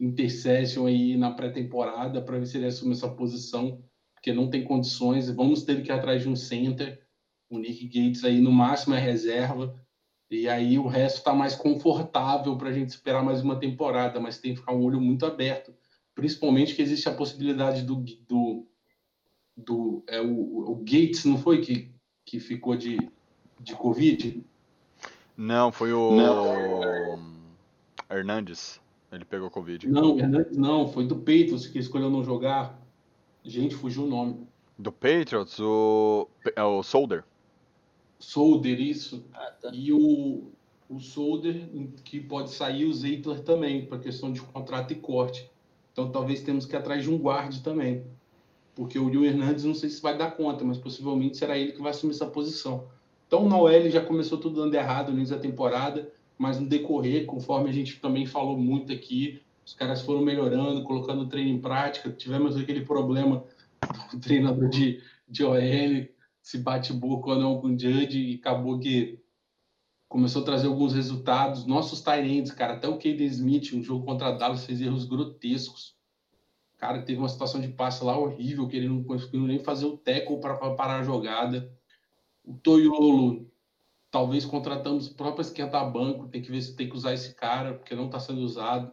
intercession 0.00 0.86
aí 0.86 1.16
na 1.16 1.30
pré-temporada 1.30 2.20
para 2.20 2.38
ver 2.38 2.46
se 2.46 2.56
ele 2.56 2.66
assume 2.66 2.92
essa 2.92 3.08
posição 3.08 3.82
porque 4.26 4.32
não 4.32 4.50
tem 4.50 4.64
condições. 4.64 5.30
Vamos 5.30 5.62
ter 5.62 5.82
que 5.84 5.90
ir 5.90 5.92
atrás 5.92 6.22
de 6.22 6.28
um 6.28 6.34
center. 6.34 7.00
O 7.48 7.60
Nick 7.60 7.86
Gates 7.86 8.24
aí 8.24 8.40
no 8.40 8.50
máximo 8.50 8.96
é 8.96 8.98
reserva. 8.98 9.72
E 10.30 10.48
aí 10.48 10.78
o 10.78 10.86
resto 10.86 11.18
está 11.18 11.32
mais 11.32 11.54
confortável 11.54 12.56
para 12.56 12.70
a 12.70 12.72
gente 12.72 12.88
esperar 12.88 13.22
mais 13.22 13.42
uma 13.42 13.56
temporada, 13.56 14.18
mas 14.18 14.38
tem 14.38 14.52
que 14.52 14.60
ficar 14.60 14.72
um 14.72 14.82
olho 14.82 15.00
muito 15.00 15.24
aberto. 15.24 15.72
Principalmente 16.14 16.74
que 16.74 16.82
existe 16.82 17.08
a 17.08 17.14
possibilidade 17.14 17.82
do. 17.82 17.96
do, 18.28 18.66
do 19.56 20.04
é, 20.08 20.20
o, 20.20 20.70
o 20.70 20.76
Gates, 20.76 21.24
não 21.24 21.38
foi 21.38 21.60
que, 21.60 21.94
que 22.24 22.40
ficou 22.40 22.76
de, 22.76 22.98
de 23.60 23.74
Covid? 23.74 24.44
Não, 25.36 25.70
foi 25.70 25.92
o. 25.92 26.16
Não. 26.16 27.36
Hernandes. 28.10 28.80
Ele 29.12 29.24
pegou 29.24 29.50
Covid. 29.50 29.88
Não, 29.88 30.18
Hernandes 30.18 30.56
não, 30.56 30.88
foi 30.88 31.06
do 31.06 31.16
Peitos 31.16 31.66
que 31.66 31.78
escolheu 31.78 32.10
não 32.10 32.24
jogar. 32.24 32.80
Gente, 33.44 33.76
fugiu 33.76 34.04
o 34.04 34.08
nome. 34.08 34.46
Do 34.76 34.90
Patriots, 34.90 35.58
o, 35.60 36.28
é 36.54 36.62
o 36.62 36.82
Solder. 36.82 37.24
Solder, 38.18 38.80
isso. 38.80 39.24
Ah, 39.32 39.52
tá. 39.60 39.70
E 39.72 39.92
o, 39.92 40.50
o 40.88 41.00
Solder, 41.00 41.68
que 42.04 42.20
pode 42.20 42.50
sair, 42.50 42.84
o 42.84 42.92
Zeitler 42.92 43.40
também, 43.40 43.86
para 43.86 43.98
questão 43.98 44.32
de 44.32 44.40
contrato 44.40 44.92
e 44.92 44.96
corte. 44.96 45.50
Então 45.92 46.10
talvez 46.10 46.42
temos 46.42 46.66
que 46.66 46.74
ir 46.74 46.78
atrás 46.78 47.02
de 47.02 47.10
um 47.10 47.18
guarde 47.18 47.62
também. 47.62 48.04
Porque 48.74 48.98
o 48.98 49.08
Rio 49.08 49.24
Hernandes 49.24 49.64
não 49.64 49.74
sei 49.74 49.88
se 49.88 50.02
vai 50.02 50.16
dar 50.16 50.32
conta, 50.32 50.62
mas 50.62 50.76
possivelmente 50.76 51.36
será 51.36 51.56
ele 51.56 51.72
que 51.72 51.80
vai 51.80 51.90
assumir 51.90 52.12
essa 52.12 52.26
posição. 52.26 52.86
Então 53.26 53.44
o 53.44 53.48
Noel 53.48 53.90
já 53.90 54.02
começou 54.02 54.38
tudo 54.38 54.62
dando 54.62 54.74
errado 54.74 55.10
no 55.10 55.18
início 55.18 55.34
da 55.34 55.40
temporada, 55.40 56.12
mas 56.38 56.60
no 56.60 56.68
decorrer, 56.68 57.24
conforme 57.24 57.70
a 57.70 57.72
gente 57.72 57.98
também 57.98 58.26
falou 58.26 58.58
muito 58.58 58.92
aqui, 58.92 59.40
os 59.64 59.72
caras 59.72 60.02
foram 60.02 60.20
melhorando, 60.20 60.84
colocando 60.84 61.22
o 61.22 61.26
treino 61.26 61.50
em 61.50 61.60
prática. 61.60 62.10
Tivemos 62.10 62.56
aquele 62.56 62.82
problema 62.82 63.42
do 64.12 64.20
treinador 64.20 64.68
de, 64.68 65.02
de 65.28 65.42
OL 65.42 65.56
se 66.46 66.58
bate 66.58 66.92
boca 66.92 67.30
ou 67.30 67.40
não 67.40 67.60
com 67.60 67.66
o 67.66 67.76
Judge 67.76 68.20
e 68.20 68.34
acabou 68.36 68.78
que 68.78 69.20
começou 70.08 70.42
a 70.42 70.44
trazer 70.44 70.68
alguns 70.68 70.94
resultados. 70.94 71.66
Nossos 71.66 72.00
Tyrants, 72.00 72.52
cara, 72.52 72.74
até 72.74 72.86
o 72.86 72.98
Caden 72.98 73.26
Smith, 73.26 73.72
um 73.72 73.82
jogo 73.82 74.04
contra 74.04 74.28
a 74.28 74.30
Dallas, 74.30 74.64
fez 74.64 74.80
erros 74.80 75.04
grotescos. 75.04 75.96
Cara, 76.76 77.02
teve 77.02 77.18
uma 77.18 77.28
situação 77.28 77.60
de 77.60 77.66
passe 77.66 78.04
lá 78.04 78.16
horrível, 78.16 78.68
que 78.68 78.76
ele 78.76 78.88
não 78.88 79.02
conseguiu 79.02 79.40
nem 79.40 79.58
fazer 79.58 79.86
o 79.86 79.96
tackle 79.96 80.38
para 80.38 80.54
parar 80.76 81.00
a 81.00 81.02
jogada. 81.02 81.68
O 82.44 82.54
Toyolo, 82.54 83.50
talvez 84.08 84.44
contratamos 84.44 85.08
o 85.08 85.16
próprio 85.16 85.42
esquentar 85.42 85.92
banco, 85.92 86.28
tem 86.28 86.40
que 86.40 86.52
ver 86.52 86.62
se 86.62 86.76
tem 86.76 86.88
que 86.88 86.94
usar 86.94 87.12
esse 87.12 87.34
cara, 87.34 87.74
porque 87.74 87.96
não 87.96 88.06
está 88.06 88.20
sendo 88.20 88.42
usado 88.42 88.92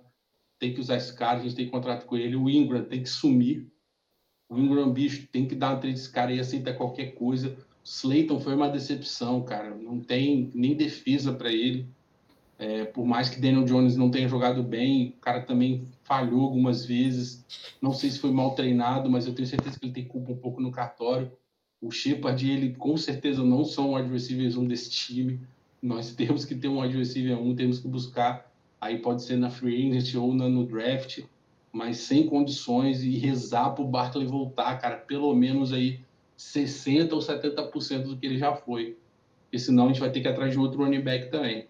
tem 0.63 0.73
que 0.73 0.79
usar 0.79 0.95
esse 0.95 1.13
cara, 1.13 1.39
a 1.39 1.43
gente 1.43 1.55
tem 1.55 1.69
contrato 1.69 2.05
com 2.05 2.15
ele. 2.15 2.37
O 2.37 2.49
Ingram 2.49 2.85
tem 2.85 3.03
que 3.03 3.09
sumir. 3.09 3.69
O 4.53 4.59
Ingram, 4.59 4.91
bicho, 4.91 5.27
tem 5.31 5.47
que 5.47 5.55
dar 5.55 5.71
uma 5.71 5.79
treta 5.79 5.95
desse 5.95 6.11
cara 6.11 6.31
e 6.31 6.39
aceitar 6.39 6.73
qualquer 6.75 7.15
coisa. 7.15 7.57
Slayton 7.83 8.39
foi 8.39 8.55
uma 8.55 8.69
decepção, 8.69 9.41
cara. 9.41 9.75
Não 9.75 9.99
tem 9.99 10.51
nem 10.53 10.75
defesa 10.75 11.33
para 11.33 11.51
ele. 11.51 11.87
É, 12.59 12.85
por 12.85 13.05
mais 13.05 13.29
que 13.29 13.41
Daniel 13.41 13.65
Jones 13.65 13.97
não 13.97 14.11
tenha 14.11 14.27
jogado 14.27 14.61
bem, 14.63 15.15
o 15.17 15.21
cara 15.21 15.41
também 15.41 15.87
falhou 16.03 16.43
algumas 16.43 16.85
vezes. 16.85 17.43
Não 17.81 17.91
sei 17.91 18.11
se 18.11 18.19
foi 18.19 18.31
mal 18.31 18.53
treinado, 18.55 19.09
mas 19.09 19.25
eu 19.25 19.33
tenho 19.33 19.47
certeza 19.47 19.79
que 19.79 19.85
ele 19.85 19.93
tem 19.93 20.05
culpa 20.05 20.31
um 20.31 20.37
pouco 20.37 20.61
no 20.61 20.71
cartório. 20.71 21.31
O 21.81 21.91
Shepard 21.91 22.45
e 22.45 22.51
ele 22.51 22.73
com 22.75 22.95
certeza 22.95 23.43
não 23.43 23.65
são 23.65 23.93
receivers 23.93 24.55
um 24.55 24.65
desse 24.65 24.89
time. 24.89 25.41
Nós 25.81 26.13
temos 26.15 26.45
que 26.45 26.55
ter 26.55 26.67
um 26.67 26.79
receiver 26.79 27.37
um, 27.37 27.55
temos 27.55 27.79
que 27.79 27.87
buscar 27.87 28.53
aí 28.83 28.97
pode 28.97 29.23
ser 29.23 29.37
na 29.37 29.49
free 29.49 29.87
agent 29.87 30.13
ou 30.15 30.33
no 30.33 30.65
draft, 30.65 31.21
mas 31.73 31.97
sem 31.97 32.27
condições 32.27 33.03
e 33.03 33.17
rezar 33.17 33.71
para 33.71 33.83
o 33.83 33.87
Barkley 33.87 34.27
voltar, 34.27 34.77
cara, 34.77 34.95
pelo 34.95 35.33
menos 35.33 35.73
aí 35.73 35.99
60% 36.37 37.13
ou 37.13 37.19
70% 37.19 38.03
do 38.03 38.15
que 38.15 38.27
ele 38.27 38.37
já 38.37 38.55
foi. 38.55 38.97
Porque 39.45 39.57
senão 39.57 39.85
a 39.85 39.87
gente 39.87 39.99
vai 39.99 40.11
ter 40.11 40.21
que 40.21 40.27
ir 40.27 40.31
atrás 40.31 40.51
de 40.51 40.59
outro 40.59 40.83
running 40.83 41.01
back 41.01 41.31
também. 41.31 41.67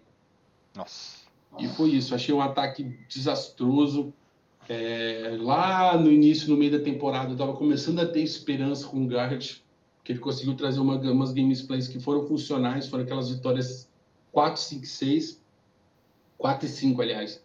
Nossa. 0.76 1.24
E 1.58 1.68
foi 1.68 1.90
isso. 1.90 2.14
Achei 2.14 2.34
um 2.34 2.40
ataque 2.40 2.96
desastroso. 3.08 4.12
É, 4.68 5.36
lá 5.40 5.96
no 5.98 6.10
início, 6.10 6.50
no 6.50 6.56
meio 6.56 6.72
da 6.72 6.84
temporada, 6.84 7.28
eu 7.28 7.32
estava 7.32 7.54
começando 7.54 8.00
a 8.00 8.06
ter 8.06 8.22
esperança 8.22 8.86
com 8.86 9.04
o 9.04 9.06
Garrett, 9.06 9.64
que 10.02 10.12
ele 10.12 10.18
conseguiu 10.18 10.54
trazer 10.54 10.80
uma, 10.80 10.96
umas 10.96 11.32
gameplays 11.32 11.86
que 11.88 12.00
foram 12.00 12.26
funcionais, 12.26 12.88
foram 12.88 13.04
aquelas 13.04 13.30
vitórias 13.30 13.90
4, 14.32 14.60
5, 14.60 14.86
6 14.86 15.44
4 16.38 16.66
e 16.66 16.70
5, 16.70 17.02
aliás. 17.02 17.43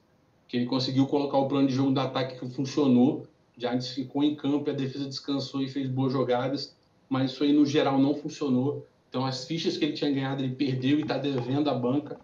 Que 0.50 0.58
ele 0.58 0.66
conseguiu 0.66 1.06
colocar 1.08 1.38
o 1.38 1.48
plano 1.48 1.68
de 1.68 1.74
jogo 1.74 1.92
do 1.92 2.00
ataque 2.02 2.38
que 2.38 2.50
funcionou. 2.50 3.26
Giants 3.58 3.90
ficou 3.90 4.24
em 4.24 4.36
campo, 4.36 4.70
a 4.70 4.74
defesa 4.74 5.06
descansou 5.06 5.62
e 5.62 5.70
fez 5.70 5.88
boas 5.88 6.12
jogadas, 6.12 6.76
mas 7.08 7.32
isso 7.32 7.44
aí 7.44 7.54
no 7.54 7.66
geral 7.66 7.98
não 8.00 8.16
funcionou. 8.16 8.86
Então 9.10 9.26
as 9.26 9.46
fichas 9.46 9.78
que 9.78 9.86
ele 9.86 9.94
tinha 9.94 10.12
ganhado 10.12 10.44
ele 10.44 10.56
perdeu 10.56 10.98
e 10.98 11.02
está 11.02 11.18
devendo 11.18 11.70
à 11.70 11.74
banca. 11.74 12.20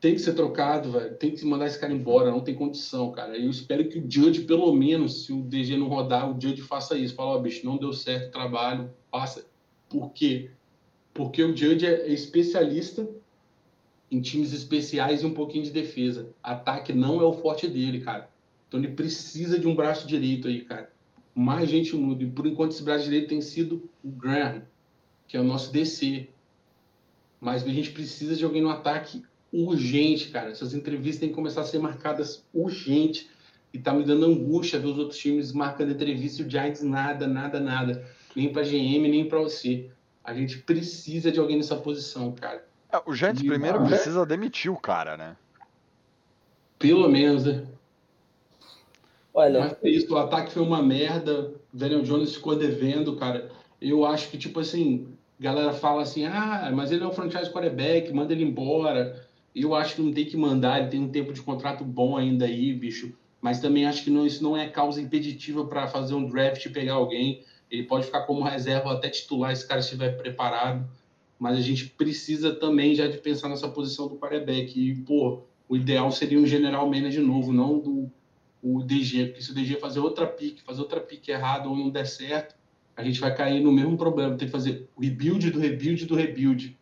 tem 0.00 0.14
que 0.14 0.20
ser 0.20 0.34
trocado, 0.34 0.92
velho. 0.92 1.16
Tem 1.16 1.30
que 1.30 1.44
mandar 1.44 1.66
esse 1.66 1.78
cara 1.78 1.92
embora, 1.92 2.30
não 2.30 2.40
tem 2.40 2.54
condição, 2.54 3.10
cara. 3.10 3.36
Eu 3.36 3.50
espero 3.50 3.88
que 3.88 3.98
o 3.98 4.06
Judge, 4.08 4.42
pelo 4.42 4.72
menos, 4.72 5.24
se 5.24 5.32
o 5.32 5.42
DG 5.42 5.76
não 5.76 5.88
rodar, 5.88 6.30
o 6.30 6.40
Judge 6.40 6.62
faça 6.62 6.96
isso. 6.96 7.14
Fala, 7.14 7.30
ó, 7.30 7.38
bicho, 7.38 7.66
não 7.66 7.76
deu 7.76 7.92
certo 7.92 8.28
o 8.28 8.30
trabalho, 8.30 8.90
passa. 9.10 9.44
Por 9.88 10.12
quê? 10.12 10.50
Porque 11.14 11.42
o 11.42 11.56
Judge 11.56 11.86
é 11.86 12.08
especialista 12.08 13.08
em 14.10 14.20
times 14.20 14.52
especiais 14.52 15.22
e 15.22 15.26
um 15.26 15.34
pouquinho 15.34 15.64
de 15.64 15.70
defesa. 15.70 16.30
Ataque 16.42 16.92
não 16.92 17.20
é 17.20 17.24
o 17.24 17.32
forte 17.32 17.68
dele, 17.68 18.00
cara. 18.00 18.28
Então 18.66 18.80
ele 18.80 18.92
precisa 18.92 19.58
de 19.58 19.66
um 19.66 19.74
braço 19.74 20.06
direito 20.06 20.48
aí, 20.48 20.62
cara. 20.62 20.90
Mais 21.34 21.68
gente 21.68 21.94
muda. 21.94 22.22
E 22.22 22.26
por 22.26 22.46
enquanto 22.46 22.72
esse 22.72 22.82
braço 22.82 23.04
direito 23.04 23.28
tem 23.28 23.40
sido 23.40 23.88
o 24.02 24.10
Graham, 24.10 24.62
que 25.26 25.36
é 25.36 25.40
o 25.40 25.44
nosso 25.44 25.72
DC. 25.72 26.28
Mas 27.40 27.62
a 27.62 27.68
gente 27.68 27.90
precisa 27.90 28.34
de 28.34 28.44
alguém 28.44 28.62
no 28.62 28.70
ataque 28.70 29.22
urgente, 29.52 30.28
cara. 30.28 30.50
Essas 30.50 30.74
entrevistas 30.74 31.20
têm 31.20 31.28
que 31.28 31.34
começar 31.34 31.62
a 31.62 31.64
ser 31.64 31.78
marcadas 31.78 32.44
urgente. 32.52 33.30
E 33.72 33.78
tá 33.78 33.92
me 33.92 34.02
dando 34.02 34.24
angústia 34.24 34.78
ver 34.78 34.86
os 34.86 34.98
outros 34.98 35.18
times 35.18 35.52
marcando 35.52 35.92
entrevista 35.92 36.42
e 36.42 36.46
o 36.46 36.50
Giants 36.50 36.82
nada, 36.82 37.26
nada, 37.26 37.60
nada. 37.60 38.04
Nem 38.34 38.50
pra 38.50 38.62
GM, 38.62 39.08
nem 39.08 39.28
pra 39.28 39.38
você. 39.38 39.90
A 40.24 40.34
gente 40.34 40.58
precisa 40.58 41.30
de 41.30 41.38
alguém 41.38 41.56
nessa 41.56 41.76
posição, 41.76 42.32
cara. 42.32 42.66
É, 42.92 43.02
o 43.06 43.14
Giants 43.14 43.42
E- 43.42 43.46
primeiro 43.46 43.82
precisa 43.84 44.24
demitir 44.24 44.70
o 44.72 44.76
cara, 44.76 45.16
né? 45.16 45.36
Pelo 46.78 47.08
menos, 47.08 47.44
né? 47.44 47.66
Olha, 49.34 49.60
Mas 49.60 49.76
é 49.82 49.88
isso, 49.88 50.12
o 50.12 50.18
ataque 50.18 50.52
foi 50.52 50.62
uma 50.62 50.82
merda. 50.82 51.52
O 51.72 51.76
Daniel 51.76 52.02
Jones 52.02 52.34
ficou 52.34 52.56
devendo, 52.56 53.16
cara. 53.16 53.50
Eu 53.80 54.04
acho 54.04 54.30
que, 54.30 54.38
tipo 54.38 54.58
assim, 54.60 55.08
galera 55.38 55.72
fala 55.72 56.02
assim: 56.02 56.24
ah, 56.24 56.70
mas 56.74 56.90
ele 56.90 57.04
é 57.04 57.06
um 57.06 57.12
franchise 57.12 57.50
quarterback, 57.50 58.12
manda 58.12 58.32
ele 58.32 58.44
embora. 58.44 59.26
Eu 59.54 59.74
acho 59.74 59.96
que 59.96 60.02
não 60.02 60.12
tem 60.12 60.24
que 60.24 60.36
mandar, 60.36 60.80
ele 60.80 60.88
tem 60.88 61.00
um 61.00 61.08
tempo 61.08 61.32
de 61.32 61.42
contrato 61.42 61.84
bom 61.84 62.16
ainda 62.16 62.44
aí, 62.44 62.72
bicho. 62.72 63.12
Mas 63.40 63.60
também 63.60 63.86
acho 63.86 64.02
que 64.02 64.10
não, 64.10 64.26
isso 64.26 64.42
não 64.42 64.56
é 64.56 64.68
causa 64.68 65.00
impeditiva 65.00 65.64
para 65.66 65.86
fazer 65.86 66.14
um 66.14 66.28
draft 66.28 66.64
e 66.64 66.70
pegar 66.70 66.94
alguém. 66.94 67.44
Ele 67.70 67.84
pode 67.84 68.06
ficar 68.06 68.22
como 68.22 68.42
reserva 68.42 68.92
até 68.92 69.08
titular 69.08 69.54
se 69.54 69.64
o 69.64 69.68
cara 69.68 69.80
estiver 69.80 70.16
preparado. 70.16 70.88
Mas 71.38 71.56
a 71.56 71.60
gente 71.60 71.86
precisa 71.86 72.54
também 72.54 72.94
já 72.94 73.06
de 73.06 73.18
pensar 73.18 73.48
nessa 73.48 73.68
posição 73.68 74.08
do 74.08 74.16
quarterback. 74.16 74.78
E, 74.78 74.94
pô, 74.94 75.42
o 75.68 75.76
ideal 75.76 76.10
seria 76.10 76.38
um 76.38 76.46
general 76.46 76.86
manager 76.90 77.22
novo, 77.22 77.52
não 77.52 77.78
do 77.78 78.10
o 78.60 78.82
DG, 78.82 79.26
porque 79.26 79.40
se 79.40 79.52
o 79.52 79.54
DG 79.54 79.76
fazer 79.76 80.00
outra 80.00 80.26
pique, 80.26 80.62
fazer 80.62 80.80
outra 80.80 80.98
pique 80.98 81.30
errada 81.30 81.68
ou 81.68 81.76
não 81.76 81.90
der 81.90 82.06
certo, 82.06 82.56
a 82.96 83.04
gente 83.04 83.20
vai 83.20 83.32
cair 83.32 83.62
no 83.62 83.70
mesmo 83.70 83.96
problema, 83.96 84.36
tem 84.36 84.48
que 84.48 84.52
fazer 84.52 84.88
o 84.96 85.00
rebuild 85.00 85.50
do 85.52 85.60
rebuild 85.60 86.04
do 86.06 86.16
rebuild. 86.16 86.76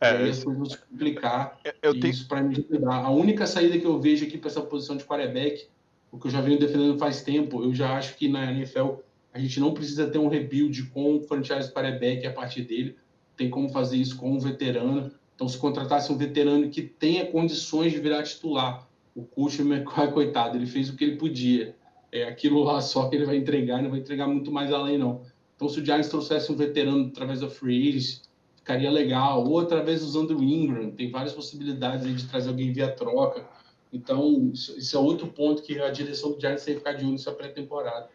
É, 0.00 0.12
e 0.12 0.16
aí 0.18 0.24
eu- 0.24 0.30
as 0.30 0.44
coisas 0.44 0.58
vão 0.60 0.70
se 0.70 0.78
complicar. 0.78 1.60
Eu, 1.82 1.92
tenho. 1.98 2.12
isso 2.12 2.28
para 2.28 2.42
me 2.42 2.54
ajudar. 2.54 3.04
A 3.04 3.10
única 3.10 3.44
saída 3.44 3.76
que 3.76 3.84
eu 3.84 4.00
vejo 4.00 4.24
aqui 4.24 4.38
para 4.38 4.48
essa 4.48 4.62
posição 4.62 4.96
de 4.96 5.02
quarterback, 5.04 5.66
o 6.12 6.18
que 6.18 6.28
eu 6.28 6.30
já 6.30 6.40
venho 6.40 6.60
defendendo 6.60 6.96
faz 6.96 7.22
tempo, 7.22 7.64
eu 7.64 7.74
já 7.74 7.96
acho 7.96 8.16
que 8.16 8.28
na 8.28 8.52
NFL 8.52 9.00
a 9.32 9.38
gente 9.40 9.58
não 9.58 9.74
precisa 9.74 10.06
ter 10.06 10.18
um 10.18 10.28
rebuild 10.28 10.84
com 10.90 11.16
o 11.16 11.22
franchise 11.22 11.72
quarterback 11.72 12.24
a 12.24 12.32
partir 12.32 12.62
dele. 12.62 12.96
Tem 13.36 13.50
como 13.50 13.68
fazer 13.68 13.96
isso 13.96 14.16
com 14.16 14.30
um 14.30 14.38
veterano. 14.38 15.10
Então, 15.34 15.48
se 15.48 15.58
contratasse 15.58 16.10
um 16.10 16.16
veterano 16.16 16.70
que 16.70 16.82
tenha 16.82 17.26
condições 17.26 17.92
de 17.92 17.98
virar 17.98 18.22
titular, 18.22 18.88
o 19.14 19.22
Coach 19.22 19.60
McCoy, 19.60 20.10
coitado, 20.12 20.56
ele 20.56 20.66
fez 20.66 20.88
o 20.88 20.96
que 20.96 21.04
ele 21.04 21.16
podia. 21.16 21.76
É 22.10 22.24
aquilo 22.24 22.62
lá 22.62 22.80
só 22.80 23.08
que 23.08 23.16
ele 23.16 23.26
vai 23.26 23.36
entregar, 23.36 23.82
não 23.82 23.90
vai 23.90 23.98
entregar 23.98 24.26
muito 24.26 24.50
mais 24.50 24.72
além, 24.72 24.96
não. 24.96 25.22
Então, 25.54 25.68
se 25.68 25.80
o 25.80 25.84
Giants 25.84 26.08
trouxesse 26.08 26.52
um 26.52 26.56
veterano 26.56 27.08
através 27.08 27.40
da 27.40 27.48
Free 27.48 27.88
Agents, 27.88 28.22
ficaria 28.56 28.90
legal. 28.90 29.46
Ou 29.46 29.60
através 29.60 30.02
usando 30.02 30.36
o 30.36 30.42
Ingram, 30.42 30.90
tem 30.90 31.10
várias 31.10 31.32
possibilidades 31.32 32.06
aí 32.06 32.14
de 32.14 32.26
trazer 32.26 32.48
alguém 32.48 32.72
via 32.72 32.88
troca. 32.88 33.46
Então, 33.92 34.50
isso, 34.52 34.76
isso 34.78 34.96
é 34.96 35.00
outro 35.00 35.28
ponto 35.28 35.62
que 35.62 35.80
a 35.80 35.90
direção 35.90 36.32
do 36.32 36.40
Giants 36.40 36.64
tem 36.64 36.74
que 36.74 36.80
ficar 36.80 36.92
de 36.92 37.04
olho 37.04 37.12
nessa 37.12 37.32
pré-temporada. 37.32 38.08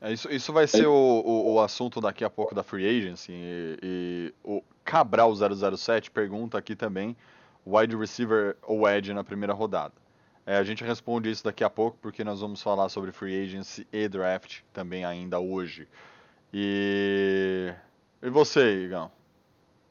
É, 0.00 0.12
Isso, 0.12 0.30
isso 0.30 0.52
vai 0.52 0.66
ser 0.66 0.86
o, 0.86 0.92
o, 0.92 1.54
o 1.54 1.60
assunto 1.60 2.00
daqui 2.00 2.24
a 2.24 2.30
pouco 2.30 2.54
da 2.54 2.62
Free 2.62 2.86
Agency. 2.86 3.32
E, 3.32 3.78
e 3.82 4.34
o 4.44 4.62
Cabral 4.84 5.32
007 5.34 6.10
pergunta 6.10 6.56
aqui 6.56 6.76
também: 6.76 7.16
wide 7.66 7.96
receiver 7.96 8.56
ou 8.62 8.88
edge 8.88 9.12
na 9.12 9.24
primeira 9.24 9.52
rodada. 9.52 9.94
É, 10.46 10.56
a 10.56 10.62
gente 10.62 10.82
responde 10.82 11.30
isso 11.30 11.44
daqui 11.44 11.62
a 11.62 11.68
pouco, 11.68 11.98
porque 12.00 12.24
nós 12.24 12.40
vamos 12.40 12.62
falar 12.62 12.88
sobre 12.88 13.12
Free 13.12 13.42
Agency 13.42 13.86
e 13.92 14.08
Draft 14.08 14.60
também 14.72 15.04
ainda 15.04 15.38
hoje. 15.38 15.86
E. 16.52 17.74
E 18.22 18.30
você, 18.30 18.84
Igão? 18.84 19.10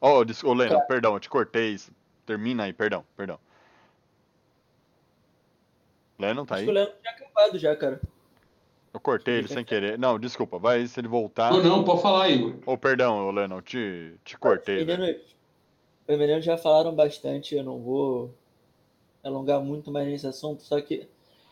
Oh, 0.01 0.24
des... 0.24 0.43
oh 0.43 0.53
Lennon, 0.53 0.82
perdão, 0.82 1.14
eu 1.14 1.20
te 1.20 1.30
cortei. 1.30 1.78
Termina 2.26 2.64
aí, 2.64 2.74
perdão, 2.74 3.05
perdão. 3.16 3.39
Lennon, 6.18 6.45
tá 6.45 6.55
acho 6.55 6.62
aí? 6.62 6.66
que 6.66 6.72
o 6.72 6.74
Leandro 6.74 6.95
tinha 6.99 7.14
acabado 7.14 7.60
já, 7.60 7.76
cara. 7.76 8.01
Eu 8.94 9.00
cortei 9.00 9.36
ele 9.36 9.48
sem 9.48 9.64
querer. 9.64 9.98
Não, 9.98 10.18
desculpa, 10.20 10.58
vai 10.58 10.86
se 10.88 11.00
ele 11.00 11.08
voltar. 11.08 11.52
Não, 11.52 11.62
não, 11.62 11.84
pode 11.84 12.02
falar, 12.02 12.30
Igor. 12.30 12.56
Oh, 12.66 12.78
perdão, 12.78 13.28
ô, 13.28 13.32
Lennon, 13.32 13.62
te, 13.62 14.14
te 14.24 14.38
cortei. 14.38 14.80
Os 14.80 14.86
meninos, 14.86 15.22
os 16.08 16.18
meninos 16.18 16.46
já 16.46 16.58
falaram 16.58 16.96
bastante, 16.96 17.56
eu 17.56 17.64
não 17.64 17.80
vou 17.80 18.34
alongar 19.24 19.62
muito 19.62 19.92
mais 19.92 20.08
nesse 20.08 20.26
assunto, 20.26 20.64
só 20.64 20.80
que 20.82 21.08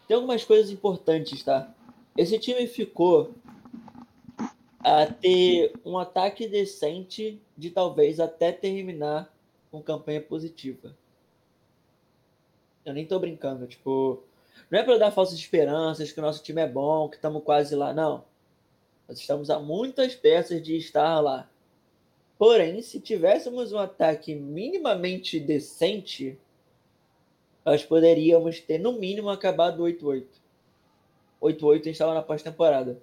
tem 0.08 0.16
algumas 0.16 0.44
coisas 0.44 0.72
importantes, 0.72 1.44
tá? 1.44 1.74
Esse 2.18 2.40
time 2.40 2.66
ficou 2.68 3.34
a 4.80 5.06
ter 5.06 5.74
um 5.84 5.98
ataque 5.98 6.48
decente 6.48 7.42
de 7.58 7.70
talvez 7.70 8.20
até 8.20 8.52
terminar 8.52 9.34
com 9.72 9.82
campanha 9.82 10.22
positiva. 10.22 10.96
Eu 12.86 12.94
nem 12.94 13.06
tô 13.06 13.20
brincando, 13.20 13.66
tipo, 13.66 14.24
não 14.70 14.80
é 14.80 14.84
para 14.84 14.98
dar 14.98 15.12
falsas 15.12 15.38
esperanças 15.38 16.12
que 16.12 16.20
o 16.20 16.24
nosso 16.24 16.44
time 16.44 16.62
é 16.62 16.68
bom, 16.68 17.10
que 17.10 17.16
estamos 17.16 17.44
quase 17.44 17.76
lá, 17.76 17.94
não. 17.94 18.26
Nós 19.08 19.20
estamos 19.20 19.50
a 19.50 19.60
muitas 19.60 20.16
peças 20.16 20.62
de 20.62 20.76
estar 20.76 21.20
lá. 21.20 21.50
Porém, 22.38 22.82
se 22.82 23.00
tivéssemos 23.00 23.72
um 23.72 23.78
ataque 23.78 24.36
minimamente 24.36 25.40
decente, 25.40 26.38
nós 27.64 27.84
poderíamos 27.84 28.60
ter 28.60 28.78
no 28.78 28.94
mínimo 28.94 29.30
acabado 29.30 29.84
8-8. 29.84 30.26
8-8 31.42 31.72
a 31.72 31.74
gente 31.76 31.90
estava 31.92 32.14
na 32.14 32.22
pós-temporada. 32.22 33.02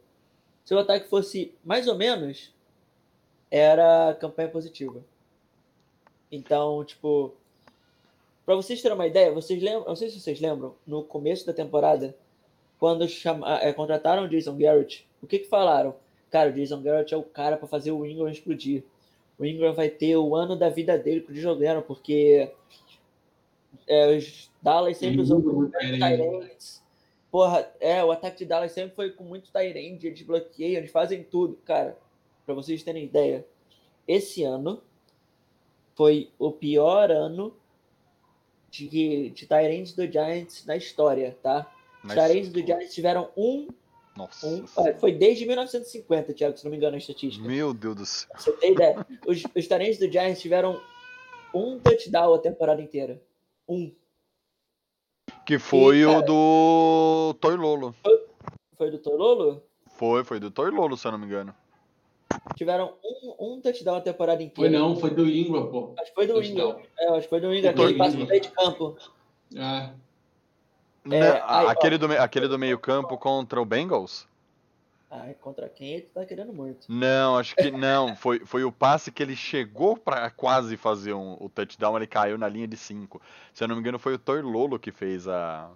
Se 0.64 0.74
o 0.74 0.78
ataque 0.78 1.08
fosse 1.08 1.54
mais 1.64 1.88
ou 1.88 1.96
menos, 1.96 2.52
era 3.50 4.14
campanha 4.20 4.48
positiva. 4.48 5.04
Então, 6.30 6.84
tipo, 6.84 7.34
para 8.44 8.54
vocês 8.56 8.82
terem 8.82 8.96
uma 8.96 9.06
ideia, 9.06 9.32
vocês 9.32 9.62
lembram, 9.62 9.86
não 9.86 9.96
sei 9.96 10.10
se 10.10 10.20
vocês 10.20 10.40
lembram, 10.40 10.74
no 10.86 11.04
começo 11.04 11.46
da 11.46 11.52
temporada, 11.52 12.16
quando 12.78 13.06
chama, 13.08 13.60
é, 13.60 13.72
contrataram 13.72 14.24
o 14.24 14.28
Jason 14.28 14.56
Garrett, 14.56 15.08
o 15.22 15.26
que 15.26 15.38
que 15.40 15.48
falaram? 15.48 15.94
Cara, 16.30 16.50
o 16.50 16.52
Jason 16.52 16.82
Garrett 16.82 17.14
é 17.14 17.16
o 17.16 17.22
cara 17.22 17.56
para 17.56 17.68
fazer 17.68 17.92
o 17.92 18.04
Ingram 18.04 18.28
explodir. 18.28 18.82
O 19.38 19.44
Ingram 19.44 19.72
vai 19.74 19.88
ter 19.88 20.16
o 20.16 20.34
ano 20.34 20.56
da 20.56 20.68
vida 20.68 20.98
dele 20.98 21.20
pro 21.20 21.34
jogando, 21.34 21.82
porque 21.82 22.50
é, 23.86 24.16
os 24.16 24.50
Dallas 24.60 24.96
sempre 24.96 25.20
usam 25.20 25.38
muito. 25.40 25.72
Tyrants. 25.72 26.82
Porra, 27.30 27.70
é, 27.80 28.02
o 28.04 28.10
ataque 28.10 28.38
de 28.38 28.44
Dallas 28.46 28.72
sempre 28.72 28.94
foi 28.94 29.10
com 29.10 29.24
muito 29.24 29.52
Tyrande, 29.52 30.06
eles 30.06 30.22
bloqueiam, 30.22 30.78
eles 30.78 30.90
fazem 30.90 31.22
tudo. 31.22 31.58
Cara, 31.64 31.96
pra 32.44 32.54
vocês 32.54 32.82
terem 32.82 33.04
ideia, 33.04 33.46
esse 34.06 34.42
ano 34.42 34.82
foi 35.94 36.30
o 36.38 36.50
pior 36.50 37.10
ano 37.10 37.54
de, 38.72 39.30
de 39.30 39.46
Tyrants 39.46 39.92
do 39.92 40.10
Giants 40.10 40.64
na 40.64 40.76
história, 40.76 41.36
tá? 41.42 41.70
Mas- 42.02 42.14
Tyrants 42.14 42.48
do 42.48 42.60
Giants 42.66 42.94
tiveram 42.94 43.30
um, 43.36 43.68
Nossa. 44.16 44.46
um 44.46 44.64
ah, 44.78 44.94
foi 44.98 45.12
desde 45.12 45.44
1950, 45.46 46.32
Thiago, 46.32 46.56
se 46.56 46.64
não 46.64 46.70
me 46.70 46.78
engano 46.78 46.94
a 46.94 46.98
estatística. 46.98 47.46
Meu 47.46 47.74
Deus 47.74 47.94
do 47.96 48.06
céu. 48.06 48.30
Você 48.36 48.52
tem 48.52 48.72
ideia? 48.72 49.06
Os, 49.26 49.42
os 49.54 49.68
Tyrants 49.68 49.98
do 49.98 50.10
Giants 50.10 50.40
tiveram 50.40 50.80
um 51.54 51.78
touchdown 51.78 52.34
a 52.34 52.38
temporada 52.38 52.80
inteira. 52.80 53.20
Um. 53.68 53.92
Que 55.46 55.58
foi 55.58 55.98
E, 55.98 56.06
o 56.06 56.12
cara- 56.12 56.24
do 56.26 57.34
Toy 57.40 57.56
Lolo. 57.56 57.94
Foi 58.76 58.90
do 58.90 58.98
Torolo? 58.98 59.62
Foi, 59.96 60.24
foi 60.24 60.40
do 60.40 60.50
Toy 60.50 60.70
Lolo, 60.70 60.96
se 60.96 61.06
eu 61.06 61.12
não 61.12 61.18
me 61.18 61.26
engano. 61.26 61.54
Tiveram 62.56 62.94
um, 63.04 63.54
um 63.56 63.60
touchdown 63.60 63.96
a 63.96 64.00
temporada 64.00 64.38
Foi 64.38 64.46
inteira. 64.46 64.78
não, 64.78 64.96
foi 64.96 65.10
do 65.10 65.26
Ingram, 65.28 65.66
pô. 65.70 65.94
Acho 65.98 66.10
que 66.10 66.14
foi 66.14 66.26
do 66.26 66.34
Touchdown. 66.34 66.70
Ingram. 66.70 66.82
É, 66.98 67.08
acho 67.10 67.22
que 67.22 67.28
foi 67.28 67.40
do 67.40 67.54
Ingram, 67.54 67.72
Foi 67.74 67.84
aquele 67.84 67.98
passe 67.98 68.16
no 68.16 68.26
meio 68.26 68.40
de 68.40 68.48
campo. 68.50 68.96
Ah, 69.56 69.90
Né, 71.04 71.32
aí, 71.44 71.66
ó. 71.66 71.68
aquele, 71.68 71.98
do, 71.98 72.06
aquele 72.12 72.48
do 72.48 72.58
meio 72.58 72.78
campo 72.78 73.16
contra 73.18 73.60
o 73.60 73.64
Bengals? 73.64 74.26
Ai, 75.10 75.34
contra 75.34 75.68
quem 75.68 75.88
ele 75.94 76.02
tá 76.02 76.24
querendo 76.24 76.52
muito. 76.54 76.86
Não, 76.90 77.36
acho 77.36 77.54
que 77.54 77.70
não. 77.70 78.14
Foi, 78.16 78.38
foi 78.46 78.64
o 78.64 78.72
passe 78.72 79.12
que 79.12 79.22
ele 79.22 79.36
chegou 79.36 79.94
pra 79.96 80.30
quase 80.30 80.74
fazer 80.78 81.12
um, 81.12 81.36
o 81.38 81.50
touchdown, 81.50 81.96
ele 81.96 82.06
caiu 82.06 82.38
na 82.38 82.48
linha 82.48 82.66
de 82.66 82.78
5. 82.78 83.20
Se 83.52 83.62
eu 83.62 83.68
não 83.68 83.74
me 83.74 83.80
engano, 83.82 83.98
foi 83.98 84.14
o 84.14 84.18
Toy 84.18 84.40
Lolo 84.40 84.78
que 84.78 84.90
fez 84.90 85.28
a. 85.28 85.68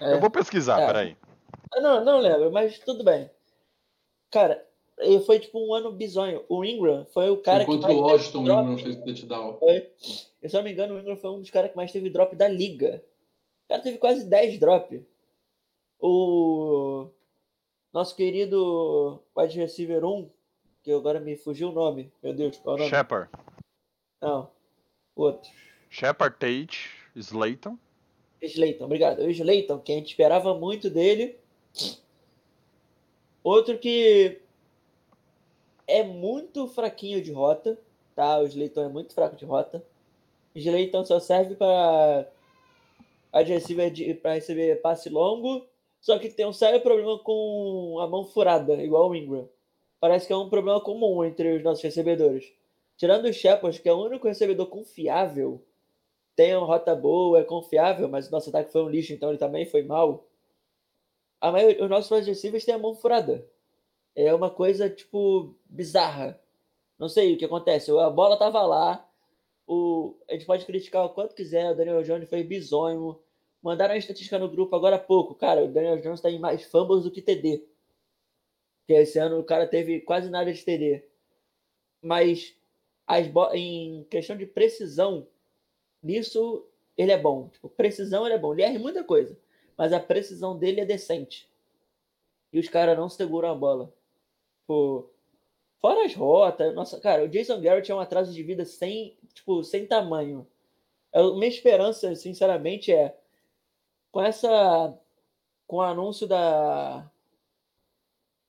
É. 0.00 0.14
Eu 0.14 0.20
vou 0.20 0.30
pesquisar, 0.30 0.80
É. 0.80 0.86
peraí. 0.86 1.16
Ah, 1.74 1.80
Não, 1.80 2.04
não 2.06 2.18
lembro, 2.20 2.50
mas 2.50 2.78
tudo 2.78 3.04
bem. 3.04 3.28
Cara, 4.30 4.64
foi 5.24 5.38
tipo 5.38 5.58
um 5.58 5.74
ano 5.74 5.92
bizonho. 5.92 6.44
O 6.48 6.64
Ingram 6.64 7.04
foi 7.06 7.28
o 7.30 7.36
cara 7.36 7.62
Enquanto 7.62 7.80
que 7.80 7.86
mais 7.86 7.98
o 7.98 8.02
teve 8.02 8.12
Washington 8.12 8.44
drop. 8.44 8.62
Ingram 8.62 8.78
fez 8.78 8.96
touchdown. 8.96 9.58
Foi. 9.58 9.90
Eu, 10.42 10.50
se 10.50 10.56
eu 10.56 10.58
não 10.58 10.62
me 10.62 10.72
engano, 10.72 10.94
o 10.94 11.00
Ingram 11.00 11.16
foi 11.16 11.30
um 11.30 11.40
dos 11.40 11.50
caras 11.50 11.70
que 11.70 11.76
mais 11.76 11.92
teve 11.92 12.10
drop 12.10 12.34
da 12.34 12.48
liga. 12.48 13.04
O 13.64 13.68
cara 13.68 13.82
teve 13.82 13.98
quase 13.98 14.24
10 14.24 14.58
drop. 14.58 15.04
O 16.00 17.08
nosso 17.92 18.14
querido 18.14 19.22
wide 19.36 19.58
receiver 19.58 20.04
1, 20.04 20.30
que 20.82 20.92
agora 20.92 21.20
me 21.20 21.36
fugiu 21.36 21.70
o 21.70 21.72
nome. 21.72 22.12
Meu 22.22 22.32
Deus, 22.32 22.56
qual 22.58 22.76
é 22.76 22.78
o 22.78 22.78
nome? 22.80 22.90
Shepard. 22.90 23.30
Não. 24.20 24.50
Outro. 25.14 25.50
Shepard 25.90 26.36
Tate, 26.38 26.90
Slayton. 27.14 27.78
Slayton, 28.42 28.84
obrigado. 28.84 29.20
O 29.20 29.30
Slayton, 29.30 29.78
que 29.78 29.92
a 29.92 29.94
gente 29.96 30.08
esperava 30.08 30.54
muito 30.54 30.88
dele. 30.90 31.38
Outro 33.42 33.78
que 33.78 34.40
é 35.86 36.02
muito 36.02 36.66
fraquinho 36.68 37.22
de 37.22 37.32
rota, 37.32 37.78
tá? 38.14 38.38
O 38.38 38.46
Slayton 38.46 38.84
é 38.84 38.88
muito 38.88 39.14
fraco 39.14 39.36
de 39.36 39.44
rota. 39.44 39.84
O 40.54 40.58
Slayton 40.58 41.04
só 41.04 41.20
serve 41.20 41.54
para 41.54 42.26
para 44.22 44.32
receber 44.32 44.80
passe 44.80 45.10
longo, 45.10 45.66
só 46.00 46.18
que 46.18 46.30
tem 46.30 46.46
um 46.46 46.52
sério 46.52 46.80
problema 46.80 47.18
com 47.18 47.98
a 48.00 48.06
mão 48.06 48.24
furada, 48.24 48.74
igual 48.82 49.10
o 49.10 49.14
Ingram. 49.14 49.48
Parece 50.00 50.26
que 50.26 50.32
é 50.32 50.36
um 50.36 50.48
problema 50.48 50.80
comum 50.80 51.22
entre 51.24 51.56
os 51.56 51.62
nossos 51.62 51.82
recebedores. 51.82 52.52
Tirando 52.96 53.26
o 53.26 53.32
Shepard, 53.32 53.80
que 53.80 53.88
é 53.88 53.92
o 53.92 54.02
único 54.02 54.26
recebedor 54.26 54.66
confiável, 54.68 55.60
tem 56.34 56.56
uma 56.56 56.66
rota 56.66 56.94
boa, 56.94 57.40
é 57.40 57.44
confiável, 57.44 58.08
mas 58.08 58.28
o 58.28 58.30
nosso 58.30 58.48
ataque 58.48 58.72
foi 58.72 58.82
um 58.82 58.88
lixo, 58.88 59.12
então 59.12 59.30
ele 59.30 59.38
também 59.38 59.66
foi 59.66 59.82
mal. 59.82 60.26
A 61.40 61.52
maioria, 61.52 61.82
os 61.82 61.90
nossos 61.90 62.10
wide 62.10 62.64
têm 62.64 62.74
a 62.74 62.78
mão 62.78 62.94
furada. 62.94 63.46
É 64.16 64.34
uma 64.34 64.50
coisa, 64.50 64.90
tipo, 64.90 65.54
bizarra. 65.66 66.40
Não 66.98 67.08
sei 67.08 67.34
o 67.34 67.38
que 67.38 67.44
acontece. 67.44 67.90
A 67.92 68.10
bola 68.10 68.38
tava 68.38 68.62
lá. 68.62 69.06
O, 69.66 70.16
a 70.28 70.32
gente 70.32 70.46
pode 70.46 70.64
criticar 70.64 71.04
o 71.04 71.10
quanto 71.10 71.34
quiser. 71.34 71.70
O 71.70 71.74
Daniel 71.76 72.02
Jones 72.02 72.28
foi 72.28 72.42
bizonho. 72.42 73.20
Mandaram 73.62 73.94
a 73.94 73.98
estatística 73.98 74.38
no 74.38 74.48
grupo 74.48 74.74
agora 74.74 74.96
há 74.96 74.98
pouco. 74.98 75.34
Cara, 75.34 75.64
o 75.64 75.68
Daniel 75.68 76.00
Jones 76.00 76.20
tá 76.20 76.30
em 76.30 76.38
mais 76.38 76.64
fumbles 76.64 77.04
do 77.04 77.10
que 77.10 77.20
TD. 77.22 77.62
Porque 78.80 78.94
esse 78.94 79.18
ano 79.18 79.38
o 79.38 79.44
cara 79.44 79.66
teve 79.66 80.00
quase 80.00 80.30
nada 80.30 80.52
de 80.52 80.64
TD. 80.64 81.04
Mas 82.00 82.56
as 83.06 83.26
bo- 83.28 83.52
em 83.52 84.04
questão 84.04 84.36
de 84.36 84.46
precisão, 84.46 85.26
nisso 86.02 86.66
ele 86.96 87.12
é 87.12 87.18
bom. 87.18 87.48
Tipo, 87.48 87.68
precisão 87.68 88.24
ele 88.24 88.34
é 88.36 88.38
bom. 88.38 88.54
Ele 88.54 88.62
erra 88.62 88.78
muita 88.78 89.04
coisa. 89.04 89.36
Mas 89.76 89.92
a 89.92 90.00
precisão 90.00 90.56
dele 90.58 90.80
é 90.80 90.86
decente. 90.86 91.50
E 92.52 92.58
os 92.58 92.68
caras 92.68 92.96
não 92.96 93.10
seguram 93.10 93.50
a 93.50 93.54
bola. 93.54 93.92
Tipo, 94.66 95.08
fora 95.80 96.04
as 96.04 96.12
rotas, 96.12 96.74
nossa, 96.74 96.98
cara, 96.98 97.24
o 97.24 97.28
Jason 97.28 97.60
Garrett 97.60 97.88
é 97.88 97.94
um 97.94 98.00
atraso 98.00 98.32
de 98.34 98.42
vida 98.42 98.64
sem, 98.64 99.16
tipo, 99.32 99.62
sem 99.62 99.86
tamanho. 99.86 100.44
A 101.14 101.22
minha 101.22 101.46
esperança, 101.46 102.16
sinceramente, 102.16 102.92
é 102.92 103.16
com 104.10 104.20
essa 104.20 104.98
com 105.68 105.76
o 105.76 105.82
anúncio 105.82 106.26
da 106.26 107.08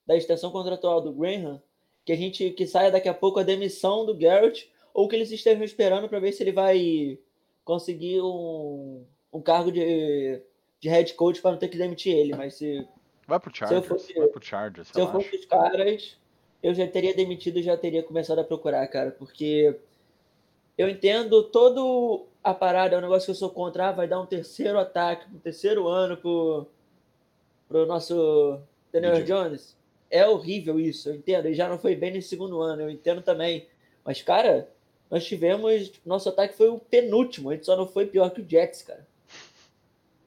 da 0.08 0.16
extensão 0.16 0.52
contratual 0.52 1.02
do 1.02 1.14
Graham, 1.14 1.62
que 2.04 2.12
a 2.12 2.16
gente 2.16 2.50
que 2.52 2.66
saia 2.66 2.92
daqui 2.92 3.10
a 3.10 3.14
pouco 3.14 3.40
a 3.40 3.44
demissão 3.44 4.04
do 4.04 4.16
Garrett 4.16 4.72
ou 4.94 5.08
que 5.08 5.16
eles 5.16 5.30
estejam 5.32 5.64
esperando 5.64 6.10
para 6.10 6.20
ver 6.20 6.32
se 6.32 6.42
ele 6.42 6.52
vai 6.52 7.20
conseguir 7.64 8.22
um, 8.22 9.06
um 9.32 9.42
cargo 9.42 9.72
de, 9.72 10.42
de 10.80 10.90
head 10.90 11.14
coach 11.14 11.42
para 11.42 11.52
não 11.52 11.60
ter 11.60 11.68
que 11.68 11.78
demitir 11.78 12.16
ele, 12.16 12.36
mas 12.36 12.56
se 12.56 12.88
Vai 13.28 13.40
pro 13.40 13.54
Chargers. 13.54 13.86
fosse- 13.86 14.14
vai 14.14 14.28
pro 14.28 14.44
Chargers, 14.44 14.88
se 14.88 15.00
eu 15.00 15.12
fosse 15.12 15.36
os 15.36 15.46
caras, 15.46 16.18
eu 16.64 16.74
já 16.74 16.88
teria 16.88 17.14
demitido 17.14 17.60
e 17.60 17.64
já 17.64 17.76
teria 17.76 18.02
começado 18.02 18.40
a 18.40 18.44
procurar, 18.44 18.88
cara, 18.88 19.12
porque 19.12 19.76
eu 20.78 20.88
entendo 20.90 21.44
todo 21.44 22.26
a 22.44 22.54
parada, 22.54 22.96
é 22.96 22.98
um 22.98 23.02
negócio 23.02 23.26
que 23.26 23.32
eu 23.32 23.36
sou 23.36 23.50
contra, 23.50 23.90
ah, 23.90 23.92
vai 23.92 24.08
dar 24.08 24.22
um 24.22 24.26
terceiro 24.26 24.80
ataque, 24.80 25.28
um 25.36 25.40
terceiro 25.40 25.88
ano 25.88 26.16
pro, 26.16 26.66
pro 27.68 27.86
nosso 27.86 28.60
Daniel. 28.92 29.22
Jones. 29.24 29.76
É 30.10 30.26
horrível 30.26 30.80
isso, 30.80 31.10
eu 31.10 31.16
entendo. 31.16 31.48
Ele 31.48 31.54
já 31.56 31.68
não 31.68 31.78
foi 31.78 31.94
bem 31.94 32.14
no 32.14 32.22
segundo 32.22 32.62
ano, 32.62 32.84
eu 32.84 32.90
entendo 32.90 33.22
também. 33.22 33.68
Mas, 34.06 34.22
cara, 34.22 34.70
nós 35.12 35.26
tivemos. 35.26 35.92
Nosso 36.06 36.30
ataque 36.30 36.56
foi 36.56 36.70
o 36.70 36.80
penúltimo, 36.80 37.50
a 37.50 37.54
gente 37.56 37.66
só 37.66 37.76
não 37.76 37.86
foi 37.86 38.06
pior 38.06 38.30
que 38.30 38.40
o 38.40 38.50
Jets, 38.50 38.84
cara. 38.84 39.06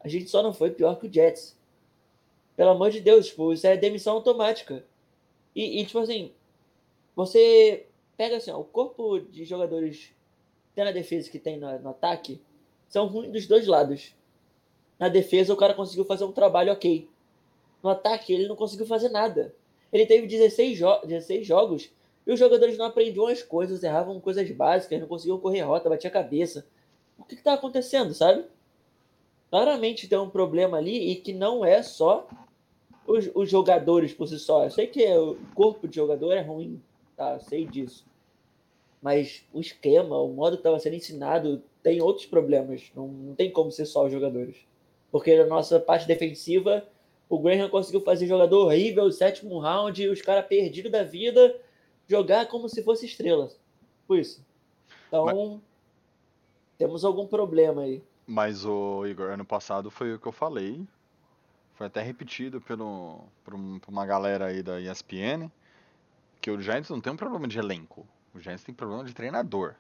A 0.05 0.07
gente 0.09 0.29
só 0.29 0.43
não 0.43 0.53
foi 0.53 0.71
pior 0.71 0.99
que 1.01 1.07
o 1.07 1.13
Jets. 1.13 1.57
Pelo 2.61 2.73
amor 2.73 2.91
de 2.91 3.01
Deus, 3.01 3.29
tipo, 3.29 3.55
isso 3.55 3.67
é 3.67 3.75
demissão 3.75 4.13
automática. 4.13 4.85
E, 5.57 5.81
e, 5.81 5.87
tipo 5.87 5.99
assim, 5.99 6.31
você 7.17 7.87
pega 8.19 8.37
assim, 8.37 8.51
ó, 8.51 8.61
o 8.61 8.65
corpo 8.65 9.19
de 9.19 9.47
jogadores 9.47 10.13
tem 10.75 10.85
na 10.85 10.93
defesa 10.93 11.31
que 11.31 11.39
tem 11.39 11.57
no, 11.57 11.79
no 11.79 11.89
ataque 11.89 12.39
são 12.87 13.07
ruins 13.07 13.33
dos 13.33 13.47
dois 13.47 13.67
lados. 13.67 14.15
Na 14.99 15.09
defesa, 15.09 15.55
o 15.55 15.57
cara 15.57 15.73
conseguiu 15.73 16.05
fazer 16.05 16.25
um 16.25 16.33
trabalho 16.33 16.71
ok. 16.71 17.09
No 17.83 17.89
ataque, 17.89 18.31
ele 18.35 18.47
não 18.47 18.57
conseguiu 18.57 18.85
fazer 18.85 19.09
nada. 19.09 19.55
Ele 19.91 20.05
teve 20.05 20.27
16, 20.27 20.77
jo 20.77 21.01
16 21.07 21.47
jogos 21.47 21.91
e 22.27 22.31
os 22.31 22.39
jogadores 22.39 22.77
não 22.77 22.85
aprendiam 22.85 23.27
as 23.27 23.43
coisas, 23.43 23.83
erravam 23.83 24.21
coisas 24.21 24.51
básicas, 24.51 25.01
não 25.01 25.09
conseguiam 25.09 25.41
correr 25.41 25.63
rota, 25.63 25.89
batia 25.89 26.11
a 26.11 26.13
cabeça. 26.13 26.67
O 27.17 27.25
que, 27.25 27.37
que 27.37 27.43
tá 27.43 27.55
acontecendo, 27.55 28.13
sabe? 28.13 28.45
Claramente 29.49 30.07
tem 30.07 30.19
um 30.19 30.29
problema 30.29 30.77
ali 30.77 31.11
e 31.11 31.17
que 31.17 31.33
não 31.33 31.65
é 31.65 31.83
só 31.83 32.29
os, 33.07 33.31
os 33.35 33.51
jogadores 33.51 34.13
por 34.13 34.27
si 34.27 34.39
só. 34.39 34.65
Eu 34.65 34.71
sei 34.71 34.87
que 34.87 35.07
o 35.17 35.37
corpo 35.55 35.89
de 35.89 35.97
jogador 35.97 36.33
é 36.33 36.41
ruim, 36.41 36.81
tá? 37.17 37.35
Eu 37.35 37.41
sei 37.41 37.65
disso. 37.65 38.07
Mas 39.03 39.45
o 39.53 39.61
esquema, 39.61 40.19
o 40.19 40.33
modo 40.33 40.57
que 40.57 40.61
estava 40.61 40.79
sendo 40.79 40.97
ensinado, 40.97 41.63
tem 41.83 42.01
outros 42.03 42.27
problemas. 42.27 42.91
Não, 42.95 43.09
não 43.09 43.35
tem 43.35 43.51
como 43.51 43.71
ser 43.71 43.87
só 43.87 44.05
os 44.07 44.13
jogadores. 44.13 44.57
Porque 45.11 45.37
na 45.37 45.47
nossa 45.47 45.81
parte 45.81 46.07
defensiva, 46.07 46.87
o 47.29 47.39
Graham 47.39 47.69
conseguiu 47.69 48.01
fazer 48.01 48.27
jogador 48.27 48.67
horrível, 48.67 49.11
sétimo 49.11 49.59
round, 49.59 50.03
e 50.03 50.09
os 50.09 50.21
caras 50.21 50.47
perdidos 50.47 50.93
da 50.93 51.03
vida, 51.03 51.59
jogar 52.07 52.47
como 52.47 52.69
se 52.69 52.83
fosse 52.83 53.07
estrela. 53.07 53.51
Por 54.07 54.19
isso. 54.19 54.45
Então, 55.09 55.61
temos 56.77 57.05
algum 57.05 57.27
problema 57.27 57.83
aí. 57.83 58.03
Mas 58.27 58.65
o 58.65 59.07
Igor, 59.07 59.31
ano 59.31 59.45
passado 59.45 59.91
foi 59.91 60.15
o 60.15 60.19
que 60.19 60.27
eu 60.27 60.33
falei. 60.33 60.87
Foi 61.81 61.87
até 61.87 62.03
repetido 62.03 62.61
pelo, 62.61 63.25
por, 63.43 63.55
um- 63.55 63.79
por 63.79 63.91
uma 63.91 64.05
galera 64.05 64.49
aí 64.49 64.63
da 64.63 64.79
ESPN. 64.79 65.51
Que 66.39 66.51
o 66.51 66.61
Giants 66.61 66.91
não 66.91 67.01
tem 67.01 67.11
um 67.11 67.17
problema 67.17 67.49
de 67.49 67.59
elenco. 67.59 68.07
O 68.35 68.39
Giants 68.39 68.63
tem 68.63 68.75
problema 68.75 69.03
de 69.03 69.15
treinador. 69.15 69.75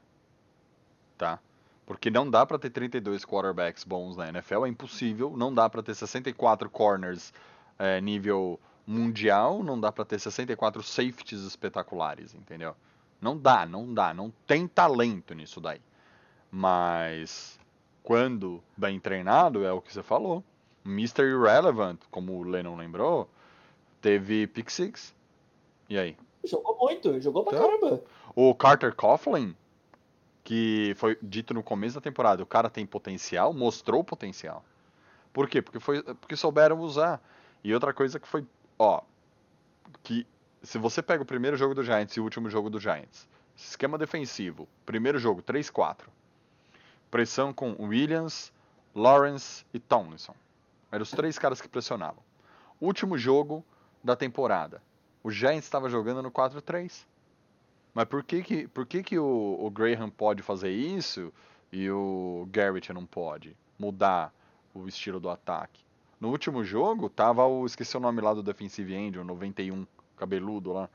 Tá? 1.19 1.39
Porque 1.85 2.09
não 2.09 2.31
dá 2.31 2.47
pra 2.47 2.59
ter 2.59 2.71
32 2.71 3.23
quarterbacks 3.27 3.85
bons 3.85 4.17
na 4.17 4.31
NFL. 4.31 4.65
É 4.65 4.71
impossível. 4.71 5.37
Não 5.37 5.53
dá 5.53 5.69
pra 5.69 5.83
ter 5.83 5.95
64 5.95 6.71
corners 6.71 7.35
é, 7.79 8.01
nível 8.01 8.59
mundial. 8.87 9.63
Não 9.63 9.79
dá 9.79 9.93
pra 9.93 10.07
ter 10.07 10.19
64 10.19 10.83
safeties 10.83 11.43
espetaculares. 11.43 12.35
Entendeu? 12.35 12.75
Não 13.21 13.37
dá, 13.37 13.67
não 13.67 13.93
dá. 13.93 14.15
Não 14.15 14.33
tem 14.47 14.67
talento 14.67 15.35
nisso 15.35 15.61
daí. 15.61 15.83
Mas 16.51 17.61
quando 18.03 18.65
bem 18.75 18.99
treinado, 18.99 19.67
é 19.67 19.71
o 19.73 19.83
que 19.83 19.93
você 19.93 20.03
falou. 20.03 20.43
Mr. 20.85 21.23
Irrelevant, 21.23 21.99
como 22.11 22.39
o 22.39 22.43
Lennon 22.43 22.77
lembrou, 22.77 23.29
teve 24.01 24.47
pick 24.47 24.71
six. 24.71 25.15
E 25.89 25.99
aí? 25.99 26.17
Jogou 26.45 26.77
muito, 26.79 27.21
jogou 27.21 27.45
pra 27.45 27.57
Então, 27.57 27.69
caramba. 27.69 28.03
O 28.35 28.55
Carter 28.55 28.95
Coughlin, 28.95 29.55
que 30.43 30.95
foi 30.97 31.19
dito 31.21 31.53
no 31.53 31.63
começo 31.63 31.97
da 31.97 32.01
temporada, 32.01 32.43
o 32.43 32.47
cara 32.47 32.71
tem 32.71 32.87
potencial, 32.87 33.53
mostrou 33.53 34.03
potencial. 34.03 34.65
Por 35.33 35.49
quê? 35.49 35.61
Porque, 35.61 35.79
foi, 35.79 36.03
porque 36.03 36.37
souberam 36.37 36.79
usar. 36.81 37.23
E 37.63 37.75
outra 37.75 37.93
coisa 37.93 38.19
que 38.19 38.27
foi, 38.27 38.47
ó, 38.79 39.03
que 40.03 40.27
se 40.63 40.79
você 40.79 41.03
pega 41.03 41.23
o 41.23 41.27
primeiro 41.27 41.57
jogo 41.57 41.75
do 41.75 41.85
Giants 41.85 42.17
e 42.17 42.21
o 42.21 42.25
último 42.25 42.49
jogo 42.49 42.71
do 42.71 42.81
Giants, 42.81 43.29
esquema 43.57 43.99
defensivo, 43.99 44.69
primeiro 44.87 45.19
jogo 45.19 45.43
3-4, 45.43 46.07
pressão 47.11 47.53
com 47.53 47.77
Williams, 47.79 48.53
Lawrence 48.95 49.65
e 49.73 49.79
Tomlinson. 49.79 50.35
Eram 50.91 51.03
os 51.03 51.11
três 51.11 51.39
caras 51.39 51.61
que 51.61 51.69
pressionavam. 51.69 52.23
Último 52.81 53.17
jogo 53.17 53.65
da 54.03 54.17
temporada. 54.17 54.83
O 55.23 55.31
Giants 55.31 55.65
estava 55.65 55.89
jogando 55.89 56.23
no 56.23 56.31
4-3. 56.31 57.05
Mas 57.93 58.05
por 58.07 58.23
que 58.25 58.43
que, 58.43 58.69
por 58.69 58.87
que, 58.87 59.03
que 59.03 59.19
o, 59.19 59.59
o 59.61 59.71
Graham 59.71 60.09
pode 60.09 60.43
fazer 60.43 60.71
isso 60.71 61.33
e 61.73 61.91
o 61.91 62.49
Garrett 62.51 62.93
não 62.93 63.05
pode? 63.05 63.57
Mudar 63.79 64.33
o 64.75 64.87
estilo 64.87 65.21
do 65.21 65.29
ataque. 65.29 65.83
No 66.21 66.29
último 66.29 66.63
jogo, 66.63 67.09
tava 67.09 67.47
o. 67.47 67.65
Esqueci 67.65 67.97
o 67.97 68.01
nome 68.01 68.21
lá 68.21 68.35
do 68.35 68.43
Defensive 68.43 68.95
End, 68.95 69.19
o 69.19 69.25
91, 69.25 69.87
cabeludo 70.17 70.73
lá. 70.73 70.89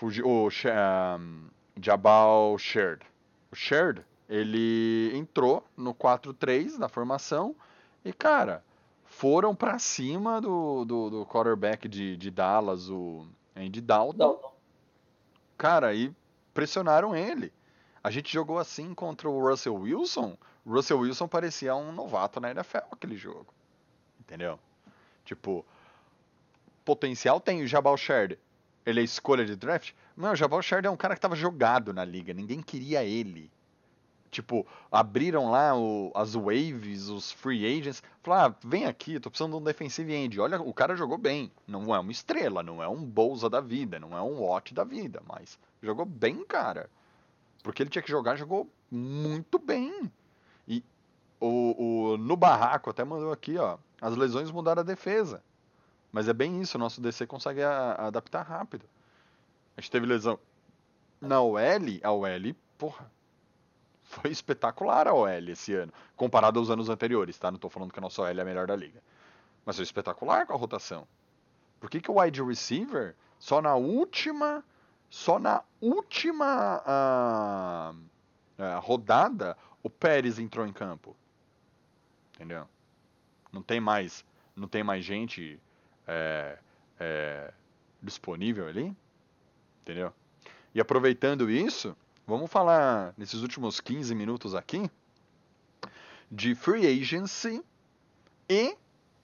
O 0.00 0.48
um, 0.48 1.48
Jabal 1.80 2.56
Shared. 2.58 3.04
O 3.50 3.56
Shared, 3.56 4.02
ele 4.28 5.10
entrou 5.14 5.64
no 5.76 5.94
4-3 5.94 6.78
na 6.78 6.88
formação 6.88 7.54
e, 8.04 8.12
cara, 8.12 8.64
foram 9.08 9.54
pra 9.54 9.78
cima 9.78 10.40
do, 10.40 10.84
do, 10.84 11.10
do 11.10 11.26
quarterback 11.26 11.88
de, 11.88 12.16
de 12.16 12.30
Dallas, 12.30 12.88
o 12.88 13.26
Andy 13.56 13.80
Dalton. 13.80 14.16
Dalton. 14.16 14.54
Cara, 15.56 15.94
e 15.94 16.14
pressionaram 16.54 17.16
ele. 17.16 17.52
A 18.02 18.10
gente 18.10 18.32
jogou 18.32 18.58
assim 18.58 18.94
contra 18.94 19.28
o 19.28 19.40
Russell 19.40 19.74
Wilson. 19.74 20.36
O 20.64 20.72
Russell 20.72 21.00
Wilson 21.00 21.26
parecia 21.26 21.74
um 21.74 21.90
novato 21.90 22.38
na 22.38 22.50
NFL 22.50 22.78
aquele 22.92 23.16
jogo. 23.16 23.52
Entendeu? 24.20 24.58
Tipo, 25.24 25.64
potencial 26.84 27.40
tem 27.40 27.62
o 27.62 27.66
Jabal 27.66 27.96
Sherd. 27.96 28.38
Ele 28.86 29.00
é 29.00 29.02
escolha 29.02 29.44
de 29.44 29.56
draft? 29.56 29.92
Não, 30.16 30.32
o 30.32 30.36
Jabal 30.36 30.62
Sherd 30.62 30.86
é 30.86 30.90
um 30.90 30.96
cara 30.96 31.14
que 31.14 31.20
tava 31.20 31.34
jogado 31.34 31.92
na 31.92 32.04
liga. 32.04 32.32
Ninguém 32.32 32.62
queria 32.62 33.04
ele. 33.04 33.50
Tipo, 34.30 34.66
abriram 34.92 35.50
lá 35.50 35.74
o- 35.76 36.12
as 36.14 36.34
waves, 36.34 37.08
os 37.08 37.32
free 37.32 37.64
agents. 37.66 38.02
Falaram, 38.22 38.54
ah, 38.54 38.66
vem 38.66 38.84
aqui, 38.86 39.18
tô 39.18 39.30
precisando 39.30 39.52
de 39.52 39.58
um 39.58 39.64
defensive 39.64 40.12
end. 40.14 40.38
Olha, 40.40 40.60
o 40.60 40.72
cara 40.74 40.94
jogou 40.96 41.16
bem. 41.18 41.50
Não 41.66 41.94
é 41.94 41.98
uma 41.98 42.12
estrela, 42.12 42.62
não 42.62 42.82
é 42.82 42.88
um 42.88 43.02
Bolsa 43.04 43.48
da 43.48 43.60
vida, 43.60 43.98
não 43.98 44.16
é 44.16 44.20
um 44.22 44.42
Watt 44.44 44.74
da 44.74 44.84
vida, 44.84 45.22
mas 45.26 45.58
jogou 45.82 46.04
bem, 46.04 46.44
cara. 46.44 46.88
Porque 47.62 47.82
ele 47.82 47.90
tinha 47.90 48.02
que 48.02 48.10
jogar, 48.10 48.36
jogou 48.36 48.68
muito 48.90 49.58
bem. 49.58 50.10
E 50.66 50.84
o, 51.40 52.12
o- 52.12 52.16
no 52.18 52.36
barraco 52.36 52.90
até 52.90 53.04
mandou 53.04 53.32
aqui, 53.32 53.56
ó. 53.58 53.78
As 54.00 54.16
lesões 54.16 54.50
mudaram 54.50 54.80
a 54.80 54.84
defesa. 54.84 55.42
Mas 56.12 56.28
é 56.28 56.32
bem 56.32 56.60
isso, 56.60 56.76
o 56.76 56.80
nosso 56.80 57.00
DC 57.00 57.26
consegue 57.26 57.62
a- 57.62 57.94
adaptar 58.06 58.42
rápido. 58.42 58.84
A 59.76 59.80
gente 59.80 59.90
teve 59.90 60.06
lesão 60.06 60.38
na 61.20 61.40
OL, 61.40 61.58
a 62.02 62.12
OL, 62.12 62.54
porra, 62.78 63.10
foi 64.08 64.30
espetacular 64.30 65.06
a 65.06 65.12
OL 65.12 65.28
esse 65.50 65.74
ano, 65.74 65.92
comparado 66.16 66.58
aos 66.58 66.70
anos 66.70 66.88
anteriores, 66.88 67.38
tá? 67.38 67.50
Não 67.50 67.58
tô 67.58 67.68
falando 67.68 67.92
que 67.92 67.98
a 67.98 68.02
nossa 68.02 68.22
OL 68.22 68.28
é 68.28 68.40
a 68.40 68.44
melhor 68.44 68.66
da 68.66 68.74
liga. 68.74 69.02
Mas 69.66 69.76
foi 69.76 69.82
espetacular 69.82 70.46
com 70.46 70.54
a 70.54 70.56
rotação. 70.56 71.06
Por 71.78 71.90
que, 71.90 72.00
que 72.00 72.10
o 72.10 72.18
wide 72.18 72.42
receiver, 72.42 73.14
só 73.38 73.60
na 73.60 73.74
última, 73.74 74.64
só 75.10 75.38
na 75.38 75.62
última 75.78 76.82
ah, 76.86 77.94
ah, 78.58 78.78
rodada, 78.78 79.56
o 79.82 79.90
Pérez 79.90 80.38
entrou 80.38 80.66
em 80.66 80.72
campo? 80.72 81.14
Entendeu? 82.34 82.66
Não 83.52 83.62
tem 83.62 83.78
mais, 83.78 84.24
não 84.56 84.66
tem 84.66 84.82
mais 84.82 85.04
gente 85.04 85.60
é, 86.06 86.58
é, 86.98 87.52
disponível 88.02 88.66
ali? 88.66 88.96
Entendeu? 89.82 90.14
E 90.74 90.80
aproveitando 90.80 91.50
isso, 91.50 91.94
vamos 92.28 92.50
falar 92.50 93.12
nesses 93.16 93.42
últimos 93.42 93.80
15 93.80 94.14
minutos 94.14 94.54
aqui 94.54 94.88
de 96.30 96.54
free 96.54 96.86
agency 96.86 97.62
e 98.48 98.76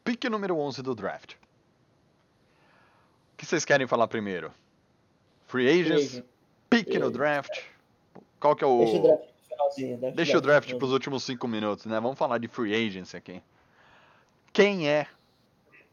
pick 0.03 0.25
número 0.25 0.59
11 0.59 0.83
do 0.83 0.95
draft. 0.95 1.35
O 1.35 3.37
que 3.37 3.47
vocês 3.47 3.65
querem 3.65 3.87
falar 3.87 4.09
primeiro? 4.09 4.53
Free 5.47 5.69
agents, 5.69 6.13
Agent. 6.15 6.25
pick 6.71 6.85
Free 6.87 6.99
no 6.99 7.07
agent. 7.07 7.17
draft? 7.17 7.61
Qual 8.41 8.57
que 8.57 8.65
é 8.65 8.67
o... 8.67 8.79
Deixa 8.79 8.97
o 8.99 9.03
draft 9.03 9.25
finalzinho. 9.49 9.97
Deixa, 9.99 10.17
Deixa 10.17 10.39
o 10.39 10.41
draft 10.41 10.75
para 10.75 10.85
os 10.85 10.93
últimos 10.93 11.23
cinco 11.25 11.47
minutos, 11.47 11.85
né? 11.87 12.01
Vamos 12.01 12.19
falar 12.19 12.39
de 12.39 12.49
free 12.49 12.75
agency 12.75 13.17
aqui. 13.17 13.43
Quem 14.53 14.89
é? 14.89 15.07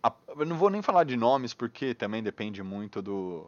a- 0.01 0.13
Eu 0.29 0.45
não 0.45 0.55
vou 0.57 0.69
nem 0.69 0.81
falar 0.81 1.03
de 1.03 1.17
nomes 1.17 1.53
porque 1.53 1.93
também 1.93 2.23
depende 2.23 2.63
muito 2.63 3.01
do 3.01 3.45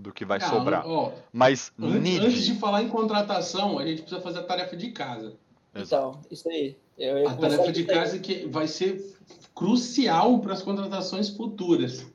do 0.00 0.12
que 0.12 0.24
vai 0.24 0.38
Ah, 0.38 0.48
sobrar. 0.50 0.86
ó, 0.88 1.12
Mas 1.32 1.72
antes, 1.78 2.00
need. 2.02 2.26
antes 2.26 2.44
de 2.44 2.54
falar 2.54 2.82
em 2.82 2.88
contratação, 2.88 3.78
a 3.78 3.86
gente 3.86 4.02
precisa 4.02 4.20
fazer 4.20 4.40
a 4.40 4.42
tarefa 4.42 4.76
de 4.76 4.90
casa. 4.90 5.34
Exato. 5.74 6.18
Então, 6.18 6.20
isso 6.30 6.48
aí. 6.48 6.76
A 7.26 7.34
tarefa 7.34 7.70
de 7.72 7.84
casa 7.84 8.18
que 8.18 8.46
vai 8.46 8.66
ser 8.66 9.14
crucial 9.54 10.38
para 10.40 10.52
as 10.54 10.62
contratações 10.62 11.28
futuras. 11.28 12.06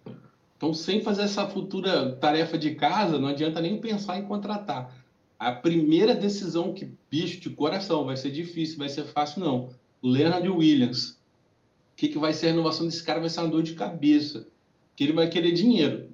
Então, 0.58 0.74
sem 0.74 1.02
fazer 1.02 1.24
essa 1.24 1.48
futura 1.48 2.14
tarefa 2.16 2.58
de 2.58 2.76
casa, 2.76 3.20
não 3.20 3.28
adianta 3.28 3.62
nem 3.62 3.80
pensar 3.80 4.18
em 4.18 4.24
contratar. 4.26 4.94
A 5.38 5.52
primeira 5.52 6.16
decisão 6.16 6.74
que, 6.74 6.92
bicho, 7.12 7.40
de 7.42 7.50
coração, 7.50 8.06
vai 8.06 8.16
ser 8.16 8.32
difícil, 8.32 8.78
vai 8.78 8.90
ser 8.90 9.04
fácil, 9.06 9.42
não. 9.42 9.70
Leonard 10.02 10.48
Williams. 10.50 11.10
O 11.12 11.98
que, 11.98 12.08
que 12.10 12.18
vai 12.18 12.34
ser 12.34 12.48
a 12.48 12.50
renovação 12.52 12.86
desse 12.86 13.04
cara? 13.04 13.20
Vai 13.20 13.30
ser 13.30 13.42
uma 13.42 13.50
dor 13.50 13.64
de 13.64 13.74
cabeça. 13.74 14.48
Que 14.96 15.04
ele 15.04 15.14
vai 15.14 15.28
querer 15.30 15.52
dinheiro. 15.52 16.10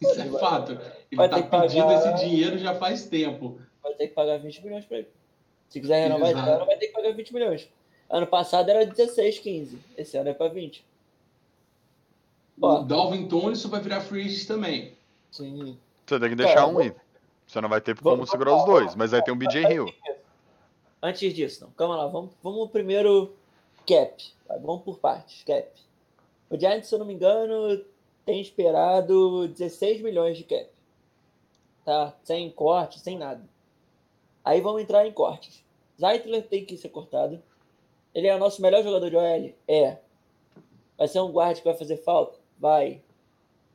Isso 0.00 0.20
é 0.20 0.26
fato. 0.38 0.78
Ele 1.14 1.16
vai 1.16 1.26
está 1.26 1.36
ter 1.36 1.42
que 1.44 1.50
pedindo 1.62 1.84
pagar- 1.86 2.14
esse 2.16 2.24
dinheiro 2.24 2.58
já 2.58 2.74
faz 2.74 3.06
tempo. 3.06 3.58
Vai 3.82 3.94
ter 3.94 4.08
que 4.08 4.14
pagar 4.14 4.38
20 4.38 4.62
milhões 4.64 4.84
pra 4.84 4.98
ele. 4.98 5.08
Se 5.68 5.80
quiser 5.80 6.02
renovar 6.08 6.30
esse 6.30 6.38
ano, 6.40 6.66
vai 6.66 6.76
ter 6.76 6.86
que 6.88 6.92
pagar 6.92 7.12
20 7.12 7.34
milhões. 7.34 7.68
Ano 8.10 8.26
passado 8.26 8.68
era 8.70 8.84
16, 8.86 9.38
15. 9.38 9.78
Esse 9.96 10.16
ano 10.16 10.28
é 10.30 10.34
pra 10.34 10.48
20. 10.48 10.84
Ó, 12.60 12.80
O 12.80 12.84
Dalvin 12.84 13.26
Tomlinson 13.28 13.68
vai 13.68 13.80
virar 13.80 14.00
free 14.00 14.26
agent 14.26 14.46
também. 14.46 14.92
sim. 15.30 15.76
Você 16.06 16.20
tem 16.20 16.28
que 16.28 16.34
deixar 16.36 16.54
Cara, 16.56 16.66
um 16.68 16.78
aí. 16.80 16.92
Você 17.46 17.60
não 17.62 17.68
vai 17.68 17.80
ter 17.80 17.96
como 17.98 18.10
vamos- 18.16 18.30
segurar 18.30 18.54
os 18.56 18.64
dois, 18.66 18.94
mas 18.94 19.14
aí 19.14 19.22
tem 19.24 19.32
o 19.32 19.36
BJ 19.36 19.62
Hill. 19.72 19.86
Antes 21.02 21.32
disso, 21.34 21.64
não. 21.64 21.70
Calma 21.72 21.96
lá. 21.96 22.06
Vamos, 22.08 22.30
vamos 22.42 22.70
primeiro 22.70 23.34
cap. 23.86 24.22
Vai, 24.46 24.58
vamos 24.58 24.82
por 24.82 24.98
partes. 24.98 25.42
Cap. 25.44 25.66
O 26.50 26.58
Giants, 26.58 26.88
se 26.88 26.94
eu 26.94 26.98
não 26.98 27.06
me 27.06 27.14
engano, 27.14 27.82
tem 28.26 28.38
esperado 28.40 29.48
16 29.48 30.02
milhões 30.02 30.36
de 30.36 30.44
cap. 30.44 30.66
Tá? 31.84 32.14
Sem 32.22 32.50
corte, 32.50 32.98
sem 33.00 33.18
nada. 33.18 33.42
Aí 34.44 34.60
vamos 34.60 34.82
entrar 34.82 35.06
em 35.06 35.12
cortes. 35.12 35.64
Zeitler 36.00 36.46
tem 36.46 36.64
que 36.64 36.76
ser 36.76 36.88
cortado. 36.88 37.42
Ele 38.14 38.26
é 38.26 38.34
o 38.34 38.38
nosso 38.38 38.62
melhor 38.62 38.82
jogador 38.82 39.10
de 39.10 39.16
OL? 39.16 39.54
É. 39.66 39.98
Vai 40.96 41.08
ser 41.08 41.20
um 41.20 41.32
guarda 41.32 41.58
que 41.58 41.64
vai 41.64 41.74
fazer 41.74 41.96
falta? 41.98 42.38
Vai. 42.58 43.00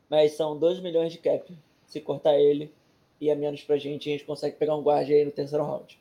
Mas 0.08 0.32
são 0.32 0.58
2 0.58 0.80
milhões 0.80 1.12
de 1.12 1.18
cap. 1.18 1.56
Se 1.86 2.00
cortar 2.00 2.38
ele 2.38 2.72
e 3.20 3.28
é 3.28 3.34
menos 3.34 3.62
pra 3.62 3.76
gente, 3.76 4.08
a 4.08 4.12
gente 4.12 4.24
consegue 4.24 4.56
pegar 4.56 4.74
um 4.74 4.82
guarda 4.82 5.12
aí 5.12 5.24
no 5.24 5.30
terceiro 5.30 5.64
round. 5.64 5.98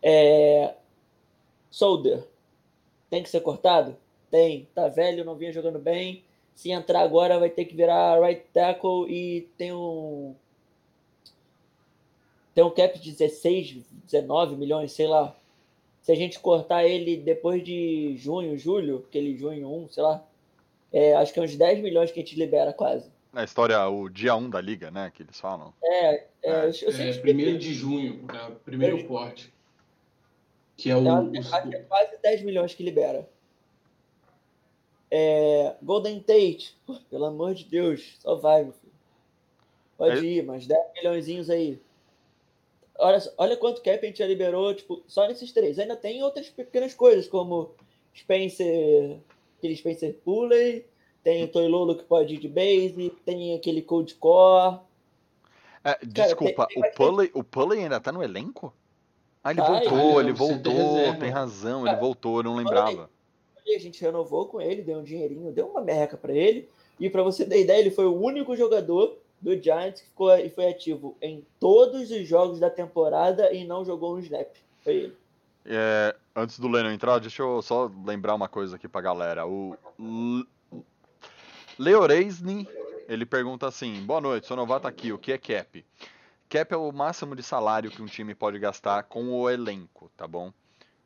É... 0.00 0.74
Solder. 1.70 2.24
Tem 3.10 3.22
que 3.22 3.28
ser 3.28 3.40
cortado? 3.40 3.96
Tem. 4.30 4.68
Tá 4.74 4.88
velho, 4.88 5.24
não 5.24 5.34
vinha 5.34 5.52
jogando 5.52 5.78
bem. 5.78 6.22
Se 6.54 6.70
entrar 6.70 7.00
agora, 7.00 7.38
vai 7.38 7.50
ter 7.50 7.64
que 7.64 7.74
virar 7.74 8.20
right 8.20 8.44
tackle 8.52 9.10
e 9.10 9.42
tem 9.56 9.72
um. 9.72 10.34
Tem 12.54 12.62
um 12.64 12.70
cap 12.70 12.98
de 12.98 13.10
16, 13.12 13.84
19 14.06 14.56
milhões, 14.56 14.92
sei 14.92 15.06
lá. 15.06 15.36
Se 16.02 16.12
a 16.12 16.14
gente 16.14 16.38
cortar 16.38 16.84
ele 16.84 17.16
depois 17.16 17.64
de 17.64 18.14
junho, 18.16 18.56
julho, 18.58 19.04
aquele 19.08 19.36
junho 19.36 19.68
1, 19.68 19.88
sei 19.88 20.02
lá. 20.02 20.24
É, 20.92 21.14
acho 21.14 21.32
que 21.32 21.40
é 21.40 21.42
uns 21.42 21.56
10 21.56 21.80
milhões 21.82 22.12
que 22.12 22.20
a 22.20 22.22
gente 22.22 22.38
libera 22.38 22.72
quase. 22.72 23.10
Na 23.32 23.42
história, 23.42 23.84
o 23.88 24.08
dia 24.08 24.36
1 24.36 24.48
da 24.50 24.60
liga, 24.60 24.90
né? 24.92 25.10
Que 25.12 25.22
eles 25.24 25.40
falam. 25.40 25.74
É, 25.82 26.14
é, 26.14 26.26
É, 26.42 26.66
eu, 26.68 26.72
sempre 26.72 26.86
É, 26.86 27.08
esqueci. 27.08 27.20
primeiro 27.20 27.58
de 27.58 27.74
junho, 27.74 28.24
é, 28.32 28.50
primeiro 28.64 29.02
corte. 29.08 29.52
Que 30.76 30.90
é 30.90 30.96
o. 30.96 31.00
Eu 31.04 31.12
o- 31.32 31.38
acho 31.38 31.68
que 31.68 31.74
é 31.74 31.80
quase 31.80 32.16
10 32.22 32.42
milhões 32.42 32.74
que 32.74 32.82
libera. 32.84 33.28
É, 35.10 35.74
Golden 35.82 36.20
Tate, 36.20 36.76
pelo 37.10 37.24
amor 37.26 37.54
de 37.54 37.64
Deus, 37.64 38.16
só 38.20 38.34
vai, 38.36 38.64
meu 38.64 38.72
filho. 38.72 38.92
Pode 39.96 40.18
É- 40.26 40.30
ir, 40.30 40.44
mas 40.44 40.66
10 40.66 40.92
milhões 40.94 41.50
aí. 41.50 41.80
Olha, 42.98 43.18
olha 43.38 43.56
quanto 43.56 43.82
cap 43.82 43.98
a 44.04 44.06
gente 44.06 44.18
já 44.18 44.26
liberou, 44.26 44.72
tipo, 44.74 45.02
só 45.06 45.26
nesses 45.26 45.50
três. 45.52 45.78
Ainda 45.78 45.96
tem 45.96 46.22
outras 46.22 46.48
pequenas 46.48 46.94
coisas, 46.94 47.26
como 47.26 47.72
Spencer, 48.16 49.16
aquele 49.58 49.76
Spencer 49.76 50.14
Pulley, 50.24 50.84
tem 51.22 51.44
o 51.44 51.48
Toilolo 51.48 51.96
que 51.96 52.04
pode 52.04 52.34
ir 52.34 52.38
de 52.38 52.48
base, 52.48 53.12
tem 53.24 53.54
aquele 53.56 53.82
Cold 53.82 54.14
Core. 54.14 54.78
É, 55.82 55.98
desculpa, 56.06 56.66
tem- 56.66 56.80
tem 56.80 56.90
o, 56.90 56.94
Pulley, 56.94 57.30
o 57.34 57.44
Pulley 57.44 57.80
ainda 57.82 58.00
tá 58.00 58.12
no 58.12 58.22
elenco? 58.22 58.72
Ah, 59.42 59.50
ele 59.50 59.60
Tá, 59.60 59.68
voltou, 59.68 60.20
ele 60.20 60.30
ele 60.30 60.32
voltou, 60.32 61.14
tem 61.18 61.30
razão, 61.30 61.80
ele 61.80 61.90
Cara, 61.90 62.00
voltou, 62.00 62.38
eu 62.38 62.42
não 62.44 62.54
lembrava. 62.54 63.10
A 63.66 63.78
gente 63.78 64.00
renovou 64.00 64.46
com 64.46 64.60
ele, 64.60 64.82
deu 64.82 64.98
um 64.98 65.02
dinheirinho, 65.02 65.52
deu 65.52 65.66
uma 65.66 65.80
merreca 65.82 66.16
pra 66.16 66.32
ele. 66.32 66.68
E 66.98 67.10
pra 67.10 67.22
você 67.22 67.44
ter 67.44 67.60
ideia, 67.60 67.80
ele 67.80 67.90
foi 67.90 68.06
o 68.06 68.14
único 68.14 68.54
jogador 68.56 69.18
do 69.44 69.62
Giants 69.62 70.00
que 70.00 70.06
ficou 70.08 70.34
e 70.38 70.48
foi 70.48 70.70
ativo 70.70 71.18
em 71.20 71.46
todos 71.60 72.10
os 72.10 72.26
jogos 72.26 72.58
da 72.58 72.70
temporada 72.70 73.52
e 73.52 73.64
não 73.66 73.84
jogou 73.84 74.16
um 74.16 74.18
snap. 74.18 74.48
Foi 74.82 74.94
ele. 74.94 75.16
É, 75.66 76.16
antes 76.34 76.58
do 76.58 76.66
Lennon 76.66 76.90
entrar, 76.90 77.18
deixa 77.18 77.42
eu 77.42 77.60
só 77.60 77.90
lembrar 78.06 78.34
uma 78.34 78.48
coisa 78.48 78.76
aqui 78.76 78.88
pra 78.88 79.02
galera. 79.02 79.46
O 79.46 79.76
Leoreisny, 81.78 82.66
ele 83.06 83.26
pergunta 83.26 83.66
assim: 83.68 84.02
Boa 84.06 84.20
noite, 84.20 84.46
sou 84.46 84.56
novato 84.56 84.88
aqui, 84.88 85.12
o 85.12 85.18
que 85.18 85.32
é 85.32 85.38
cap? 85.38 85.84
Cap 86.48 86.72
é 86.72 86.76
o 86.76 86.90
máximo 86.90 87.36
de 87.36 87.42
salário 87.42 87.90
que 87.90 88.00
um 88.00 88.06
time 88.06 88.34
pode 88.34 88.58
gastar 88.58 89.02
com 89.02 89.30
o 89.30 89.50
elenco, 89.50 90.10
tá 90.16 90.26
bom? 90.26 90.52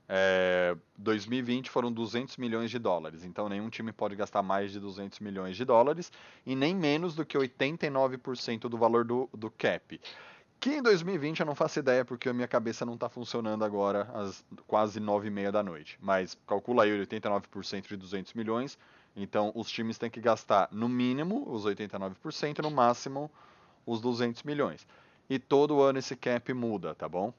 É, 0.09 0.75
2020 0.97 1.69
foram 1.71 1.93
200 1.93 2.39
milhões 2.39 2.71
de 2.71 2.79
dólares, 2.79 3.25
então 3.25 3.49
nenhum 3.49 3.69
time 3.69 3.93
pode 3.93 4.17
gastar 4.17 4.43
mais 4.43 4.73
de 4.73 4.81
200 4.81 5.21
milhões 5.21 5.57
de 5.57 5.65
dólares 5.67 6.11
e 6.47 6.57
nem 6.57 6.75
menos 6.75 7.15
do 7.15 7.27
que 7.27 7.37
89% 7.37 8.61
do 8.69 8.79
valor 8.79 9.05
do, 9.05 9.29
do 9.35 9.51
cap. 9.51 10.01
Que 10.61 10.71
em 10.77 10.83
2020 10.83 11.41
eu 11.41 11.47
não 11.47 11.55
faço 11.55 11.79
ideia 11.79 12.05
porque 12.05 12.29
a 12.29 12.33
minha 12.35 12.49
cabeça 12.49 12.85
não 12.85 12.95
está 12.95 13.09
funcionando 13.09 13.65
agora 13.65 14.11
às 14.15 14.45
quase 14.67 14.99
9 14.99 15.29
e 15.29 15.31
meia 15.31 15.53
da 15.53 15.63
noite. 15.63 15.99
Mas 16.01 16.37
calcula 16.47 16.83
aí 16.85 16.91
89% 16.91 17.87
de 17.89 17.97
200 17.97 18.35
milhões 18.35 18.79
Então, 19.17 19.53
os 19.55 19.71
times 19.71 19.99
têm 19.99 20.11
que 20.11 20.21
gastar 20.21 20.69
no 20.73 20.89
mínimo 20.89 21.45
os 21.51 21.65
89% 21.65 22.59
e 22.59 22.63
no 22.63 22.71
máximo 22.71 23.31
os 23.87 24.01
200 24.01 24.43
milhões. 24.45 24.87
E 25.29 25.39
todo 25.39 25.81
ano 25.83 25.99
esse 25.99 26.17
cap 26.17 26.53
muda, 26.55 26.95
tá 26.95 27.09
bom? 27.09 27.33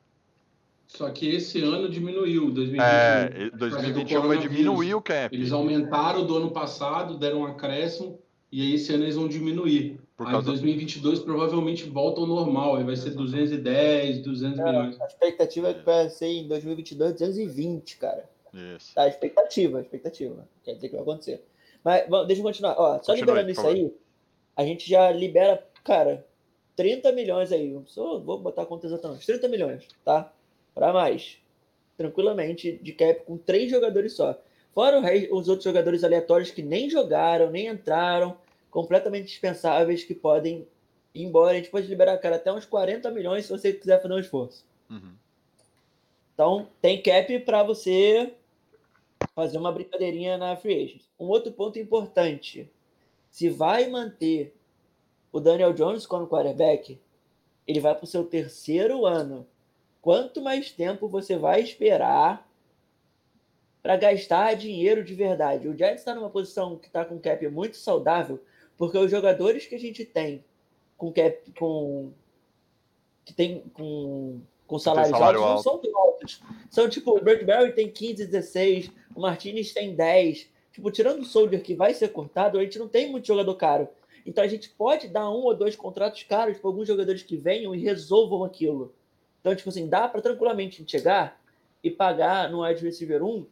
Só 0.89 1.07
que 1.11 1.29
esse 1.29 1.61
ano 1.61 1.87
diminuiu, 1.87 2.51
2021. 2.51 2.83
É, 2.83 3.27
Por 3.27 3.31
causa 3.31 3.51
do 3.51 3.57
2021 3.59 4.19
vai 4.21 4.21
coronavírus. 4.37 4.57
diminuir 4.57 4.93
o 4.95 5.01
cap. 5.01 5.35
Eles 5.35 5.51
aumentaram 5.51 6.25
do 6.25 6.35
ano 6.35 6.49
passado, 6.51 7.15
deram 7.17 7.41
um 7.41 7.45
acréscimo, 7.45 8.19
e 8.51 8.61
aí 8.61 8.73
esse 8.73 8.91
ano 8.93 9.03
eles 9.03 9.15
vão 9.15 9.27
diminuir. 9.27 9.99
Por 10.17 10.25
aí 10.25 10.33
causa- 10.33 10.47
2022 10.47 11.19
provavelmente 11.19 11.83
volta 11.87 12.19
ao 12.21 12.25
normal, 12.27 12.75
aí 12.75 12.83
vai 12.83 12.95
ser 12.95 13.11
210, 13.11 14.19
200 14.23 14.57
milhões. 14.59 14.99
A 14.99 15.05
expectativa 15.05 15.69
é 15.69 15.73
que 15.75 15.85
vai 15.85 16.09
ser 16.09 16.25
em 16.27 16.47
2022 16.47 17.13
220, 17.13 17.97
cara. 17.97 18.27
Isso. 18.75 18.93
Tá, 18.95 19.07
expectativa, 19.07 19.79
expectativa. 19.79 20.47
Quer 20.63 20.73
dizer 20.73 20.89
que 20.89 20.95
vai 20.95 21.03
acontecer. 21.03 21.45
Mas 21.83 22.09
vamos, 22.09 22.25
deixa 22.27 22.41
eu 22.41 22.45
continuar. 22.45 22.73
Ó, 22.77 22.93
só 22.95 23.13
Continue, 23.13 23.19
liberando 23.21 23.45
por 23.45 23.51
isso 23.51 23.61
favor. 23.61 23.75
aí, 23.75 23.93
a 24.57 24.65
gente 24.65 24.89
já 24.89 25.11
libera, 25.11 25.63
cara, 25.83 26.25
30 26.75 27.11
milhões 27.11 27.51
aí. 27.51 27.77
Só 27.85 28.17
vou 28.17 28.39
botar 28.39 28.63
a 28.63 28.65
conta 28.65 28.87
exatamente. 28.87 29.23
30 29.25 29.47
milhões, 29.47 29.87
tá? 30.03 30.33
Pra 30.79 30.93
mais. 30.93 31.37
Tranquilamente, 31.97 32.79
de 32.81 32.93
cap 32.93 33.25
com 33.25 33.37
três 33.37 33.69
jogadores 33.69 34.13
só. 34.13 34.41
Fora 34.73 34.97
o 34.97 35.01
rei- 35.01 35.27
os 35.29 35.49
outros 35.49 35.65
jogadores 35.65 36.05
aleatórios 36.05 36.51
que 36.51 36.61
nem 36.61 36.89
jogaram, 36.89 37.51
nem 37.51 37.67
entraram, 37.67 38.37
completamente 38.71 39.25
dispensáveis, 39.25 40.05
que 40.05 40.15
podem 40.15 40.65
ir 41.13 41.23
embora. 41.23 41.51
A 41.51 41.55
gente 41.55 41.69
pode 41.69 41.85
liberar, 41.87 42.17
cara, 42.19 42.37
até 42.37 42.53
uns 42.53 42.63
40 42.63 43.11
milhões 43.11 43.45
se 43.45 43.51
você 43.51 43.73
quiser 43.73 44.01
fazer 44.01 44.13
um 44.13 44.19
esforço. 44.19 44.65
Uhum. 44.89 45.11
Então, 46.33 46.69
tem 46.81 47.01
cap 47.01 47.37
para 47.39 47.61
você 47.61 48.31
fazer 49.35 49.57
uma 49.57 49.73
brincadeirinha 49.73 50.37
na 50.37 50.55
free 50.55 50.81
agent. 50.81 51.01
Um 51.19 51.25
outro 51.25 51.51
ponto 51.51 51.77
importante: 51.77 52.71
se 53.29 53.49
vai 53.49 53.89
manter 53.89 54.55
o 55.29 55.41
Daniel 55.41 55.73
Jones 55.73 56.07
como 56.07 56.25
quarterback, 56.25 56.97
ele 57.67 57.81
vai 57.81 57.93
para 57.93 58.05
o 58.05 58.07
seu 58.07 58.23
terceiro 58.23 59.05
ano. 59.05 59.45
Quanto 60.01 60.41
mais 60.41 60.71
tempo 60.71 61.07
você 61.07 61.37
vai 61.37 61.61
esperar 61.61 62.47
para 63.81 63.97
gastar 63.97 64.55
dinheiro 64.55 65.03
de 65.03 65.13
verdade? 65.13 65.67
O 65.67 65.75
Giants 65.75 66.01
está 66.01 66.15
numa 66.15 66.29
posição 66.29 66.77
que 66.77 66.87
está 66.87 67.03
com 67.03 67.19
cap 67.19 67.47
muito 67.49 67.77
saudável, 67.77 68.39
porque 68.77 68.97
os 68.97 69.11
jogadores 69.11 69.65
que 69.65 69.75
a 69.75 69.79
gente 69.79 70.05
tem 70.05 70.43
com 70.97 71.11
cap 71.11 71.51
com 71.57 72.11
que 73.25 73.33
tem 73.33 73.61
com 73.73 74.41
com 74.67 74.77
salários 74.77 75.09
salário 75.09 75.41
altos 75.41 75.65
não 75.65 75.71
são 75.71 75.81
tão 75.81 75.97
altos. 75.97 76.41
São 76.69 76.89
tipo, 76.89 77.17
o 77.17 77.21
Bradbury 77.21 77.73
tem 77.73 77.89
15, 77.89 78.27
16, 78.27 78.91
o 79.15 79.21
Martinez 79.21 79.73
tem 79.73 79.95
10. 79.95 80.47
Tipo, 80.71 80.91
tirando 80.91 81.21
o 81.21 81.25
Soldier 81.25 81.61
que 81.63 81.73
vai 81.73 81.93
ser 81.93 82.09
cortado, 82.09 82.59
a 82.59 82.63
gente 82.63 82.77
não 82.77 82.87
tem 82.87 83.09
muito 83.09 83.25
jogador 83.25 83.55
caro. 83.55 83.89
Então 84.25 84.43
a 84.43 84.47
gente 84.47 84.69
pode 84.69 85.07
dar 85.07 85.29
um 85.31 85.41
ou 85.41 85.55
dois 85.55 85.75
contratos 85.75 86.21
caros 86.21 86.59
para 86.59 86.69
alguns 86.69 86.87
jogadores 86.87 87.23
que 87.23 87.35
venham 87.35 87.73
e 87.73 87.79
resolvam 87.79 88.43
aquilo. 88.43 88.93
Então, 89.39 89.55
tipo 89.55 89.69
assim, 89.69 89.87
dá 89.87 90.07
para 90.07 90.21
tranquilamente 90.21 90.83
chegar 90.87 91.39
e 91.83 91.89
pagar 91.89 92.49
no 92.49 92.63
wide 92.63 92.83
receiver 92.83 93.23
1 93.23 93.45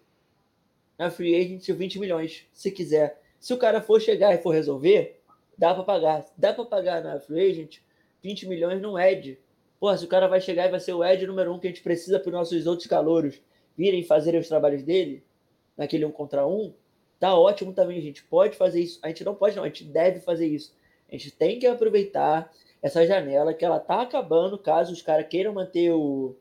na 0.98 1.10
free 1.10 1.36
agent 1.36 1.68
20 1.68 2.00
milhões, 2.00 2.46
se 2.52 2.72
quiser. 2.72 3.22
Se 3.40 3.54
o 3.54 3.58
cara 3.58 3.82
for 3.82 4.02
chegar 4.02 4.34
e 4.34 4.40
for 4.40 4.52
resolver, 4.52 5.20
dá 5.58 5.74
para 5.74 5.84
pagar. 5.84 6.26
Dá 6.38 6.54
para 6.54 6.66
pagar 6.66 7.04
na 7.04 7.20
free 7.20 7.52
agent 7.52 7.78
20 8.24 8.48
milhões 8.48 8.82
no 8.82 9.00
Ed. 9.00 9.40
Pô, 9.80 9.96
se 9.96 10.04
o 10.04 10.08
cara 10.08 10.28
vai 10.28 10.42
chegar 10.42 10.66
e 10.66 10.72
vai 10.72 10.80
ser 10.80 10.94
o 10.94 11.04
Ed 11.04 11.26
número 11.28 11.54
um 11.54 11.60
que 11.60 11.68
a 11.68 11.70
gente 11.70 11.84
precisa 11.84 12.20
para 12.20 12.30
os 12.30 12.34
nossos 12.34 12.66
outros 12.66 12.88
calouros 12.88 13.40
virem 13.78 14.04
fazerem 14.04 14.40
os 14.40 14.48
trabalhos 14.48 14.82
dele, 14.82 15.24
naquele 15.78 16.04
um 16.04 16.12
contra 16.12 16.48
um, 16.48 16.74
tá 17.20 17.38
ótimo 17.38 17.74
também, 17.74 18.00
a 18.00 18.02
gente 18.02 18.24
pode 18.24 18.58
fazer 18.58 18.82
isso. 18.82 19.00
A 19.04 19.08
gente 19.10 19.24
não 19.24 19.36
pode, 19.36 19.56
não, 19.56 19.64
a 19.64 19.68
gente 19.68 19.84
deve 19.84 20.20
fazer 20.20 20.48
isso. 20.48 20.76
A 21.08 21.12
gente 21.12 21.32
tem 21.32 21.60
que 21.60 21.68
aproveitar 21.68 22.52
essa 22.82 23.06
janela 23.06 23.54
que 23.54 23.66
ela 23.66 23.80
tá 23.80 24.02
acabando, 24.02 24.58
caso 24.58 24.94
os 24.94 25.02
caras 25.02 25.28
queiram 25.28 25.54
manter 25.54 25.92
o, 25.92 26.36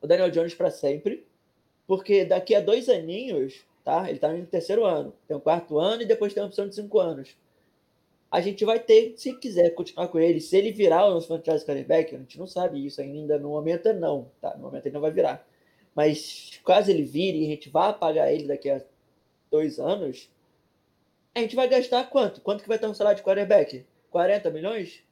o 0.00 0.06
Daniel 0.06 0.30
Jones 0.30 0.54
para 0.54 0.70
sempre, 0.70 1.26
porque 1.86 2.24
daqui 2.24 2.54
a 2.54 2.60
dois 2.60 2.88
aninhos, 2.88 3.64
tá? 3.84 4.08
Ele 4.08 4.18
tá 4.18 4.32
no 4.32 4.46
terceiro 4.46 4.84
ano, 4.84 5.14
tem 5.26 5.36
o 5.36 5.40
quarto 5.40 5.78
ano 5.78 6.02
e 6.02 6.06
depois 6.06 6.32
tem 6.32 6.42
a 6.42 6.46
opção 6.46 6.68
de 6.68 6.74
cinco 6.74 6.98
anos. 7.00 7.36
A 8.30 8.40
gente 8.40 8.64
vai 8.64 8.78
ter, 8.78 9.14
se 9.16 9.32
quiser 9.38 9.70
continuar 9.70 10.08
com 10.08 10.18
ele, 10.18 10.40
se 10.40 10.54
ele 10.56 10.70
virar 10.70 11.06
o 11.06 11.14
nosso 11.14 11.28
franchise 11.28 11.64
quarterback, 11.64 12.14
a 12.14 12.18
gente 12.18 12.38
não 12.38 12.46
sabe 12.46 12.84
isso 12.84 13.00
ainda, 13.00 13.38
no 13.38 13.48
momento 13.48 13.92
não, 13.94 14.30
tá? 14.40 14.54
No 14.54 14.64
momento 14.64 14.86
ele 14.86 14.94
não 14.94 15.00
vai 15.00 15.10
virar. 15.10 15.46
Mas 15.94 16.60
caso 16.64 16.90
ele 16.90 17.02
vire 17.02 17.40
e 17.40 17.46
a 17.46 17.48
gente 17.48 17.70
vá 17.70 17.92
pagar 17.92 18.30
ele 18.30 18.46
daqui 18.46 18.68
a 18.68 18.82
dois 19.50 19.78
anos, 19.78 20.30
a 21.34 21.40
gente 21.40 21.56
vai 21.56 21.68
gastar 21.68 22.04
quanto? 22.10 22.40
Quanto 22.40 22.62
que 22.62 22.68
vai 22.68 22.78
ter 22.78 22.86
um 22.86 22.94
salário 22.94 23.16
de 23.16 23.24
quarterback? 23.24 23.86
40 24.10 24.50
milhões? 24.50 25.02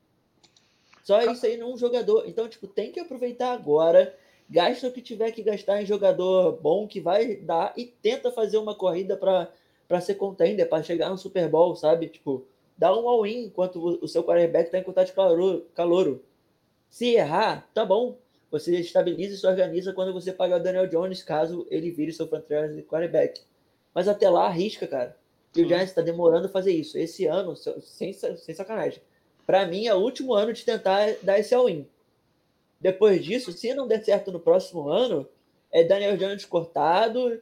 Só 1.02 1.20
isso 1.22 1.46
aí 1.46 1.56
num 1.56 1.76
jogador. 1.76 2.24
Então, 2.26 2.48
tipo, 2.48 2.66
tem 2.66 2.90
que 2.90 2.98
aproveitar 3.00 3.52
agora, 3.52 4.14
gasta 4.50 4.88
o 4.88 4.92
que 4.92 5.00
tiver 5.00 5.30
que 5.32 5.42
gastar 5.42 5.80
em 5.82 5.86
jogador 5.86 6.52
bom 6.60 6.86
que 6.86 7.00
vai 7.00 7.36
dar 7.36 7.72
e 7.76 7.84
tenta 7.86 8.32
fazer 8.32 8.58
uma 8.58 8.74
corrida 8.74 9.16
para 9.16 10.00
ser 10.00 10.16
contender, 10.16 10.68
para 10.68 10.82
chegar 10.82 11.08
no 11.10 11.18
Super 11.18 11.48
Bowl, 11.48 11.76
sabe? 11.76 12.08
Tipo, 12.08 12.44
dá 12.76 12.94
um 12.96 13.08
all-in 13.08 13.44
enquanto 13.44 14.00
o- 14.02 14.08
seu 14.08 14.24
quarterback 14.24 14.66
está 14.66 14.78
em 14.78 14.82
contato 14.82 15.06
de 15.06 15.12
calor, 15.12 15.64
calouro. 15.74 16.24
Se 16.90 17.14
errar, 17.14 17.68
tá 17.72 17.84
bom. 17.84 18.18
Você 18.50 18.78
estabiliza 18.78 19.34
e 19.34 19.38
se 19.38 19.46
organiza 19.46 19.92
quando 19.92 20.12
você 20.12 20.32
pagar 20.32 20.60
o 20.60 20.62
Daniel 20.62 20.86
Jones, 20.86 21.22
caso 21.22 21.66
ele 21.70 21.90
vire 21.90 22.12
seu 22.12 22.26
franchise 22.28 22.82
quarterback. 22.82 23.42
Mas 23.94 24.08
até 24.08 24.28
lá, 24.30 24.46
arrisca, 24.46 24.86
cara. 24.86 25.16
E 25.60 25.64
o. 25.64 25.68
Giants 25.68 25.90
está 25.90 26.02
demorando 26.02 26.46
a 26.46 26.50
fazer 26.50 26.72
isso. 26.72 26.98
Esse 26.98 27.26
ano, 27.26 27.54
sem, 27.56 28.12
sem 28.12 28.54
sacanagem. 28.54 29.02
Para 29.46 29.66
mim, 29.66 29.86
é 29.86 29.94
o 29.94 29.98
último 29.98 30.34
ano 30.34 30.52
de 30.52 30.64
tentar 30.64 31.14
dar 31.22 31.38
esse 31.38 31.54
all-in. 31.54 31.86
Depois 32.80 33.24
disso, 33.24 33.52
se 33.52 33.72
não 33.74 33.86
der 33.86 34.04
certo 34.04 34.32
no 34.32 34.40
próximo 34.40 34.88
ano, 34.88 35.28
é 35.70 35.84
Daniel 35.84 36.16
Jones 36.16 36.44
cortado, 36.44 37.40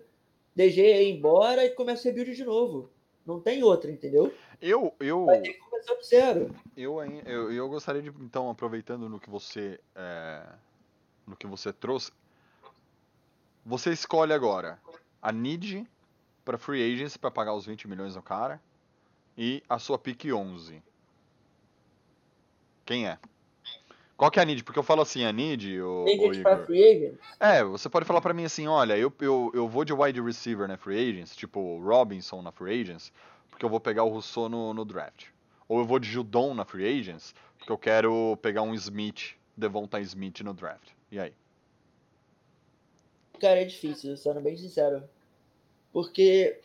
DG 0.54 0.80
ir 0.80 1.16
embora 1.16 1.64
e 1.64 1.70
começa 1.70 2.02
o 2.02 2.04
rebuild 2.12 2.34
de 2.34 2.44
novo. 2.44 2.90
Não 3.26 3.40
tem 3.40 3.62
outra, 3.62 3.90
entendeu? 3.90 4.32
Eu, 4.60 4.94
eu, 5.00 5.24
Vai 5.24 5.40
ter 5.40 5.54
que 5.54 5.58
começar 5.58 5.94
do 5.94 6.04
zero. 6.04 6.54
eu, 6.76 7.02
eu, 7.26 7.52
eu 7.52 7.68
gostaria 7.68 8.02
de, 8.02 8.08
então, 8.20 8.50
aproveitando 8.50 9.08
no 9.08 9.18
que 9.18 9.30
você, 9.30 9.80
é, 9.94 10.42
no 11.26 11.34
que 11.34 11.46
você 11.46 11.72
trouxe, 11.72 12.12
você 13.64 13.92
escolhe 13.92 14.32
agora 14.32 14.78
a 15.22 15.32
need 15.32 15.86
para 16.44 16.58
free 16.58 16.92
agents 16.92 17.16
para 17.16 17.30
pagar 17.30 17.54
os 17.54 17.66
20 17.66 17.88
milhões 17.88 18.14
no 18.14 18.22
cara 18.22 18.60
e 19.36 19.62
a 19.68 19.78
sua 19.78 19.98
pick 19.98 20.26
11. 20.26 20.82
Quem 22.84 23.06
é? 23.06 23.18
Qual 24.16 24.30
que 24.30 24.38
é 24.38 24.42
a 24.42 24.44
need? 24.44 24.62
Porque 24.62 24.78
eu 24.78 24.82
falo 24.84 25.02
assim, 25.02 25.24
a 25.24 25.32
need, 25.32 25.80
o, 25.80 26.04
o 26.04 26.42
para 26.42 26.52
Igor. 26.52 26.66
free 26.66 26.84
agent. 26.84 27.18
É, 27.40 27.64
você 27.64 27.88
pode 27.88 28.04
falar 28.04 28.20
pra 28.20 28.32
mim 28.32 28.44
assim, 28.44 28.66
olha, 28.68 28.96
eu, 28.96 29.12
eu, 29.20 29.50
eu 29.54 29.68
vou 29.68 29.84
de 29.84 29.92
wide 29.92 30.20
receiver 30.20 30.68
na 30.68 30.76
free 30.76 31.10
agents, 31.10 31.34
tipo 31.34 31.78
Robinson 31.80 32.40
na 32.40 32.52
free 32.52 32.80
agents, 32.80 33.12
porque 33.50 33.64
eu 33.64 33.68
vou 33.68 33.80
pegar 33.80 34.04
o 34.04 34.08
Rousseau 34.08 34.48
no, 34.48 34.72
no 34.72 34.84
draft. 34.84 35.26
Ou 35.68 35.80
eu 35.80 35.84
vou 35.84 35.98
de 35.98 36.08
Judon 36.08 36.54
na 36.54 36.64
free 36.64 36.86
agents, 36.86 37.34
porque 37.58 37.72
eu 37.72 37.78
quero 37.78 38.38
pegar 38.40 38.62
um 38.62 38.74
Smith, 38.74 39.34
Devonta 39.56 40.00
Smith 40.00 40.40
no 40.42 40.54
draft. 40.54 40.90
E 41.10 41.18
aí? 41.18 41.32
Cara, 43.40 43.60
é 43.60 43.64
difícil, 43.64 44.16
sendo 44.16 44.40
bem 44.40 44.56
sincero. 44.56 45.02
Porque 45.94 46.58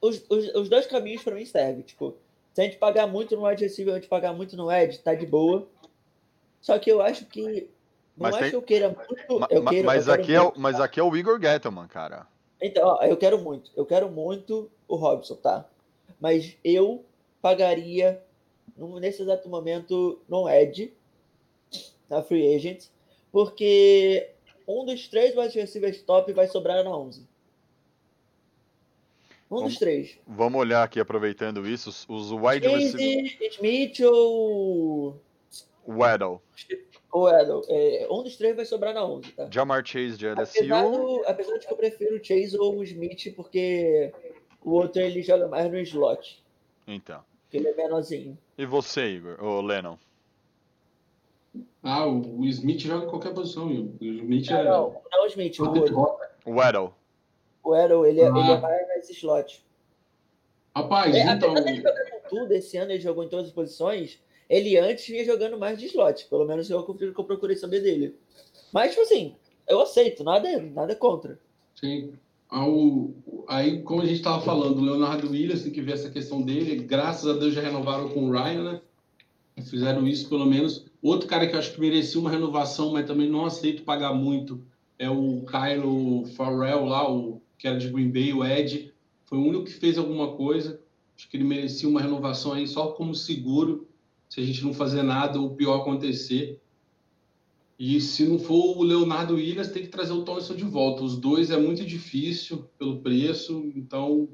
os, 0.00 0.24
os, 0.30 0.54
os 0.54 0.68
dois 0.70 0.86
caminhos 0.86 1.22
pra 1.22 1.34
mim 1.34 1.44
servem. 1.44 1.82
Tipo, 1.82 2.16
se 2.54 2.62
a 2.62 2.64
gente 2.64 2.78
pagar 2.78 3.06
muito 3.06 3.36
no 3.36 3.46
wide 3.46 3.62
receiver, 3.62 3.92
a 3.94 3.98
gente 3.98 4.08
pagar 4.08 4.32
muito 4.32 4.56
no 4.56 4.72
edge, 4.72 4.98
tá 4.98 5.14
de 5.14 5.26
boa. 5.26 5.68
Só 6.62 6.78
que 6.78 6.90
eu 6.90 7.02
acho 7.02 7.26
que. 7.26 7.68
Não 8.16 8.24
Mas 8.28 8.34
acho 8.34 8.40
tem- 8.42 8.50
que 8.50 8.56
eu 8.56 8.62
queira 8.62 8.88
muito. 8.88 9.38
Ma- 9.38 9.46
eu 9.50 9.64
queiro, 9.66 9.86
mas, 9.86 10.08
eu 10.08 10.14
aqui 10.14 10.34
é, 10.34 10.40
o- 10.40 10.44
muito. 10.44 10.60
mas 10.60 10.80
aqui 10.80 10.98
é 10.98 11.02
o 11.02 11.14
Igor 11.14 11.38
Gettleman, 11.40 11.86
cara. 11.88 12.26
Então, 12.60 12.86
ó, 12.88 13.02
eu 13.04 13.16
quero 13.18 13.38
muito. 13.38 13.70
Eu 13.76 13.84
quero 13.86 14.08
muito 14.10 14.70
o 14.88 14.96
Robson, 14.96 15.36
tá? 15.36 15.66
Mas 16.18 16.56
eu 16.64 17.04
pagaria, 17.42 18.22
nesse 18.76 19.22
exato 19.22 19.48
momento, 19.48 20.20
no 20.28 20.48
Edge, 20.48 20.92
na 22.08 22.22
Free 22.22 22.54
Agent, 22.54 22.86
porque 23.30 24.28
um 24.66 24.84
dos 24.84 25.06
três 25.08 25.36
wide 25.36 25.58
receivers 25.58 26.02
top 26.02 26.32
vai 26.32 26.46
sobrar 26.48 26.82
na 26.82 26.90
11. 26.96 27.26
Um 29.50 29.56
Vamos- 29.56 29.72
dos 29.72 29.78
três. 29.80 30.16
Vamos 30.26 30.60
olhar 30.60 30.82
aqui, 30.84 31.00
aproveitando 31.00 31.66
isso, 31.66 31.90
os- 31.90 32.06
os 32.08 32.30
wide 32.30 32.68
receivers. 32.68 33.36
Smith 33.56 34.00
ou 34.00 35.20
Waddle, 35.88 36.40
ou 37.10 37.28
Edel. 37.28 37.62
É, 37.68 38.06
um 38.08 38.22
dos 38.22 38.36
três 38.36 38.54
vai 38.54 38.64
sobrar 38.64 38.94
na 38.94 39.04
11, 39.04 39.32
tá? 39.32 39.48
Jamar 39.50 39.84
Chase 39.84 40.16
de 40.16 40.28
Apesar, 40.28 40.84
LSU. 40.84 41.00
do, 41.00 41.22
apesar 41.26 41.58
de 41.58 41.66
que 41.66 41.72
eu 41.72 41.76
prefiro 41.76 42.16
o 42.16 42.24
Chase 42.24 42.56
ou 42.56 42.76
o 42.78 42.84
Smith, 42.84 43.34
porque 43.34 44.12
o 44.64 44.70
outro 44.70 45.02
ele 45.02 45.20
joga 45.22 45.48
mais 45.48 45.68
no 45.70 45.78
slot. 45.80 46.40
Então. 46.86 47.20
Porque 47.42 47.56
ele 47.56 47.68
é 47.68 47.74
menorzinho. 47.74 48.38
E 48.56 48.64
você, 48.64 49.06
Igor? 49.16 49.42
Ô, 49.42 49.60
Lennon? 49.60 49.96
Ah, 51.82 52.06
o, 52.06 52.40
o 52.40 52.46
Smith 52.46 52.78
joga 52.80 53.06
em 53.06 53.08
qualquer 53.08 53.34
posição, 53.34 53.66
Will. 53.66 53.96
O 54.00 54.04
Smith 54.04 54.48
Ah, 54.52 54.58
é. 54.58 54.64
não, 54.64 55.02
não 55.10 55.24
o 55.24 55.26
Smith, 55.26 55.58
o 55.58 55.68
outro. 55.68 56.18
Waddle. 56.46 56.94
O 57.70 57.74
Arrow, 57.74 58.04
ele, 58.04 58.20
é- 58.20 58.26
Ah. 58.28 58.38
ele 58.38 58.50
é 58.52 58.60
mais 58.60 58.88
nesse 58.88 59.12
slot. 59.12 59.64
Rapaz, 60.74 61.14
É, 61.14 61.22
então. 61.32 61.50
apesar 61.50 61.64
dele 61.64 61.76
jogar 61.76 62.20
tudo, 62.28 62.52
esse 62.52 62.76
ano 62.76 62.92
ele 62.92 63.00
jogou 63.00 63.24
em 63.24 63.28
todas 63.28 63.46
as 63.46 63.52
posições, 63.52 64.18
ele 64.48 64.76
antes 64.76 65.06
vinha 65.06 65.24
jogando 65.24 65.58
mais 65.58 65.78
de 65.78 65.86
slot, 65.86 66.26
pelo 66.28 66.44
menos 66.44 66.70
é 66.70 66.74
eu 66.74 66.82
que 66.84 67.04
eu 67.04 67.24
procurei 67.24 67.56
saber 67.56 67.80
dele. 67.80 68.16
Mas, 68.72 68.90
tipo 68.90 69.02
assim, 69.02 69.34
eu 69.68 69.80
aceito, 69.80 70.22
nada, 70.24 70.60
nada 70.60 70.94
contra. 70.94 71.38
Sim. 71.74 72.12
Ao- 72.48 73.10
Aí, 73.48 73.82
como 73.82 74.02
a 74.02 74.04
gente 74.04 74.16
estava 74.18 74.40
falando, 74.42 74.78
o 74.78 74.84
Leonardo 74.84 75.30
Williams 75.30 75.62
tem 75.62 75.72
que 75.72 75.80
ver 75.80 75.92
essa 75.94 76.10
questão 76.10 76.40
dele. 76.42 76.76
Graças 76.82 77.28
a 77.28 77.38
Deus 77.38 77.52
já 77.54 77.60
renovaram 77.60 78.08
com 78.08 78.24
o 78.28 78.30
Ryan, 78.32 78.72
né? 78.72 78.80
Fizeram 79.68 80.06
isso 80.06 80.28
pelo 80.28 80.46
menos. 80.46 80.86
Outro 81.02 81.28
cara 81.28 81.46
que 81.46 81.54
eu 81.54 81.58
acho 81.58 81.72
que 81.72 81.80
merecia 81.80 82.20
uma 82.20 82.30
renovação, 82.30 82.92
mas 82.92 83.06
também 83.06 83.28
não 83.28 83.44
aceito 83.44 83.82
pagar 83.82 84.12
muito, 84.14 84.60
é 84.98 85.08
o 85.10 85.44
Kyle 85.46 86.24
Farrell 86.36 86.84
lá, 86.84 87.10
o 87.12 87.40
que 87.60 87.68
era 87.68 87.76
de 87.76 87.90
Green 87.90 88.10
Bay, 88.10 88.32
o 88.32 88.42
Ed. 88.42 88.92
Foi 89.26 89.36
o 89.36 89.44
único 89.44 89.64
que 89.64 89.74
fez 89.74 89.98
alguma 89.98 90.34
coisa. 90.34 90.80
Acho 91.14 91.28
que 91.28 91.36
ele 91.36 91.44
merecia 91.44 91.86
uma 91.86 92.00
renovação 92.00 92.54
aí 92.54 92.66
só 92.66 92.92
como 92.92 93.14
seguro, 93.14 93.86
se 94.30 94.40
a 94.40 94.42
gente 94.42 94.64
não 94.64 94.72
fazer 94.72 95.02
nada 95.02 95.38
ou 95.38 95.48
o 95.48 95.54
pior 95.54 95.82
acontecer. 95.82 96.58
E 97.78 98.00
se 98.00 98.24
não 98.24 98.38
for 98.38 98.78
o 98.78 98.82
Leonardo 98.82 99.34
Williams, 99.34 99.68
tem 99.68 99.82
que 99.82 99.90
trazer 99.90 100.12
o 100.12 100.24
Thompson 100.24 100.56
de 100.56 100.64
volta. 100.64 101.04
Os 101.04 101.18
dois 101.18 101.50
é 101.50 101.58
muito 101.58 101.84
difícil 101.84 102.64
pelo 102.78 103.02
preço, 103.02 103.70
então 103.76 104.26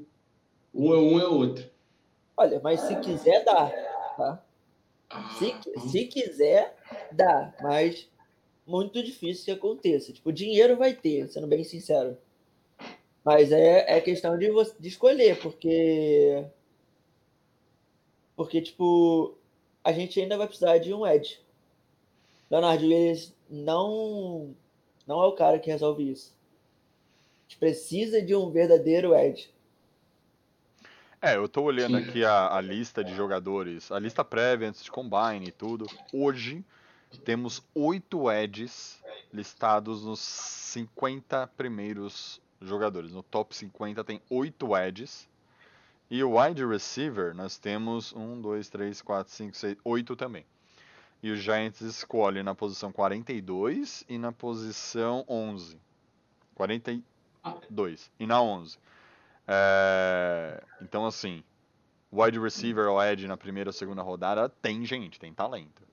um 0.73 0.93
é 0.93 0.97
um 0.97 1.19
é 1.19 1.27
outro. 1.27 1.65
Olha, 2.37 2.61
mas 2.63 2.79
se 2.81 2.95
quiser, 3.01 3.43
dá, 3.43 3.69
tá? 4.15 4.45
Se, 5.37 5.53
se 5.89 6.05
quiser, 6.05 6.77
dá, 7.11 7.53
mas 7.61 8.09
muito 8.65 9.03
difícil 9.03 9.45
que 9.45 9.51
aconteça. 9.51 10.13
Tipo, 10.13 10.31
dinheiro 10.31 10.77
vai 10.77 10.93
ter, 10.93 11.27
sendo 11.27 11.47
bem 11.47 11.65
sincero. 11.65 12.17
Mas 13.27 13.51
é, 13.51 13.97
é 13.97 13.99
questão 13.99 14.37
de, 14.37 14.49
você, 14.49 14.73
de 14.79 14.87
escolher, 14.87 15.37
porque. 15.41 16.45
Porque, 18.37 18.61
tipo, 18.61 19.37
a 19.83 19.91
gente 19.91 20.17
ainda 20.21 20.37
vai 20.37 20.47
precisar 20.47 20.77
de 20.77 20.93
um 20.93 21.05
Edge. 21.05 21.37
Leonardo 22.49 22.83
Williams 22.85 23.35
não, 23.49 24.55
não 25.05 25.21
é 25.21 25.27
o 25.27 25.33
cara 25.33 25.59
que 25.59 25.69
resolve 25.69 26.09
isso. 26.09 26.33
A 27.41 27.49
gente 27.49 27.59
precisa 27.59 28.21
de 28.21 28.33
um 28.33 28.49
verdadeiro 28.49 29.13
Edge. 29.13 29.53
É, 31.21 31.35
eu 31.35 31.49
tô 31.49 31.63
olhando 31.63 31.97
Sim. 31.97 32.09
aqui 32.09 32.23
a, 32.23 32.55
a 32.55 32.61
lista 32.61 33.03
de 33.03 33.13
jogadores, 33.13 33.91
a 33.91 33.99
lista 33.99 34.23
prévia 34.23 34.69
antes 34.69 34.85
de 34.85 34.89
combine 34.89 35.49
e 35.49 35.51
tudo. 35.51 35.85
Hoje 36.13 36.63
temos 37.25 37.61
oito 37.75 38.31
edges 38.31 39.03
listados 39.33 40.05
nos 40.05 40.21
50 40.21 41.45
primeiros 41.57 42.39
jogadores. 42.61 43.11
No 43.13 43.23
top 43.23 43.55
50 43.55 44.03
tem 44.03 44.21
oito 44.29 44.75
edges. 44.75 45.27
E 46.09 46.23
o 46.23 46.39
wide 46.39 46.65
receiver 46.65 47.35
nós 47.35 47.57
temos 47.57 48.13
um, 48.13 48.39
dois, 48.39 48.69
três, 48.69 49.01
quatro, 49.01 49.33
cinco, 49.33 49.55
seis, 49.57 49.77
oito 49.83 50.15
também. 50.15 50.45
E 51.21 51.31
o 51.31 51.35
Giants 51.35 51.81
escolhe 51.81 52.41
na 52.43 52.53
posição 52.55 52.91
42 52.91 54.05
e 54.07 54.17
na 54.17 54.31
posição 54.31 55.25
11. 55.27 55.77
42 56.55 58.11
e 58.19 58.25
na 58.27 58.41
11. 58.41 58.77
É, 59.47 60.63
Então, 60.81 61.05
assim, 61.05 61.43
wide 62.11 62.39
receiver 62.39 62.87
ou 62.87 63.03
edge 63.03 63.27
na 63.27 63.35
primeira 63.37 63.69
ou 63.69 63.73
segunda 63.73 64.01
rodada 64.01 64.49
tem 64.61 64.85
gente, 64.85 65.19
tem 65.19 65.33
talento. 65.33 65.83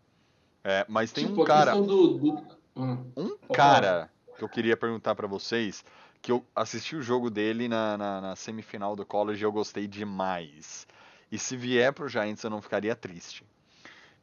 É, 0.63 0.85
mas 0.89 1.13
tem 1.13 1.27
Tipo, 1.27 1.43
um 1.43 1.45
cara, 1.45 1.73
do. 1.75 2.19
do... 2.19 2.57
Ah, 2.77 2.99
um 3.17 3.37
cara 3.53 4.11
que 4.37 4.43
eu 4.43 4.49
queria 4.49 4.77
perguntar 4.77 5.15
pra 5.15 5.27
vocês, 5.27 5.85
que 6.25 6.33
eu 6.33 6.43
assisti 6.57 6.97
o 6.97 7.03
jogo 7.03 7.29
dele 7.29 7.69
na, 7.69 7.99
na, 7.99 8.19
na 8.19 8.35
semifinal 8.35 8.97
do 8.97 9.05
college 9.05 9.43
e 9.43 9.45
eu 9.45 9.53
gostei 9.53 9.87
demais. 9.87 10.87
E 11.31 11.39
se 11.39 11.55
vier 11.55 11.93
pro 11.93 12.09
Giants 12.09 12.43
eu 12.43 12.49
não 12.49 12.63
ficaria 12.63 12.97
triste. 12.97 13.45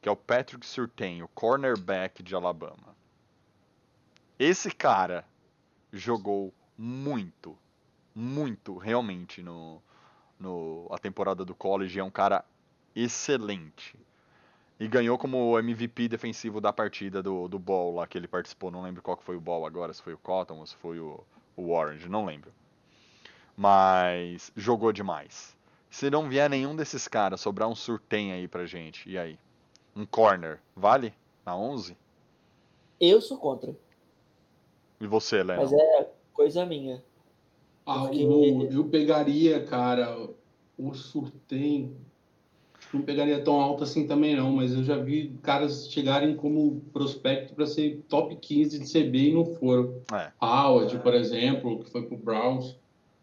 Que 0.00 0.08
é 0.08 0.12
o 0.12 0.16
Patrick 0.16 0.66
Surtain, 0.66 1.22
o 1.22 1.28
cornerback 1.28 2.20
de 2.20 2.34
Alabama. 2.34 2.96
Esse 4.36 4.72
cara 4.72 5.24
jogou 5.92 6.52
muito, 6.76 7.56
muito 8.12 8.76
realmente 8.78 9.40
no, 9.40 9.80
no 10.40 10.88
a 10.90 10.98
temporada 10.98 11.44
do 11.44 11.54
college. 11.54 12.00
É 12.00 12.02
um 12.02 12.10
cara 12.10 12.44
excelente. 12.96 13.96
E 14.80 14.88
ganhou 14.88 15.16
como 15.16 15.56
MVP 15.56 16.08
defensivo 16.08 16.60
da 16.60 16.72
partida 16.72 17.22
do, 17.22 17.46
do 17.46 17.60
Ball 17.60 17.94
lá 17.94 18.08
que 18.08 18.18
ele 18.18 18.26
participou. 18.26 18.72
Não 18.72 18.82
lembro 18.82 19.02
qual 19.02 19.16
que 19.16 19.22
foi 19.22 19.36
o 19.36 19.40
Ball 19.40 19.64
agora, 19.64 19.92
se 19.92 20.02
foi 20.02 20.14
o 20.14 20.18
Cotton 20.18 20.58
ou 20.58 20.66
se 20.66 20.74
foi 20.74 20.98
o, 20.98 21.24
o 21.56 21.70
Orange, 21.72 22.08
não 22.08 22.24
lembro. 22.24 22.52
Mas 23.56 24.50
jogou 24.56 24.92
demais. 24.92 25.56
Se 25.90 26.08
não 26.08 26.28
vier 26.28 26.48
nenhum 26.48 26.74
desses 26.74 27.06
caras, 27.06 27.40
sobrar 27.40 27.68
um 27.68 27.74
surtem 27.74 28.32
aí 28.32 28.48
pra 28.48 28.64
gente, 28.64 29.08
e 29.08 29.18
aí? 29.18 29.38
Um 29.94 30.06
corner, 30.06 30.58
vale? 30.74 31.12
Na 31.44 31.54
11? 31.56 31.96
Eu 32.98 33.20
sou 33.20 33.36
contra, 33.36 33.76
E 35.00 35.06
você, 35.06 35.42
Léo? 35.42 35.58
mas 35.60 35.72
é 35.72 36.10
coisa 36.32 36.64
minha. 36.64 37.02
Ah, 37.84 38.04
o- 38.04 38.62
eu 38.70 38.84
pegaria, 38.88 39.64
cara, 39.66 40.16
o 40.78 40.94
Surtem. 40.94 41.96
Não 42.92 43.02
pegaria 43.02 43.40
tão 43.40 43.58
alto 43.60 43.84
assim 43.84 44.06
também, 44.06 44.36
não, 44.36 44.52
mas 44.52 44.74
eu 44.74 44.84
já 44.84 44.98
vi 44.98 45.34
caras 45.42 45.88
chegarem 45.90 46.36
como 46.36 46.82
prospecto 46.92 47.54
para 47.54 47.66
ser 47.66 48.02
top 48.08 48.36
15 48.36 48.78
de 48.78 48.92
CB 48.92 49.18
e 49.18 49.32
não 49.32 49.46
foram. 49.46 49.94
É. 50.12 50.30
Howard, 50.40 50.98
por 50.98 51.14
exemplo, 51.14 51.82
que 51.82 51.90
foi 51.90 52.02
pro 52.02 52.18
Browns, 52.18 52.76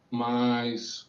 mas 0.10 1.08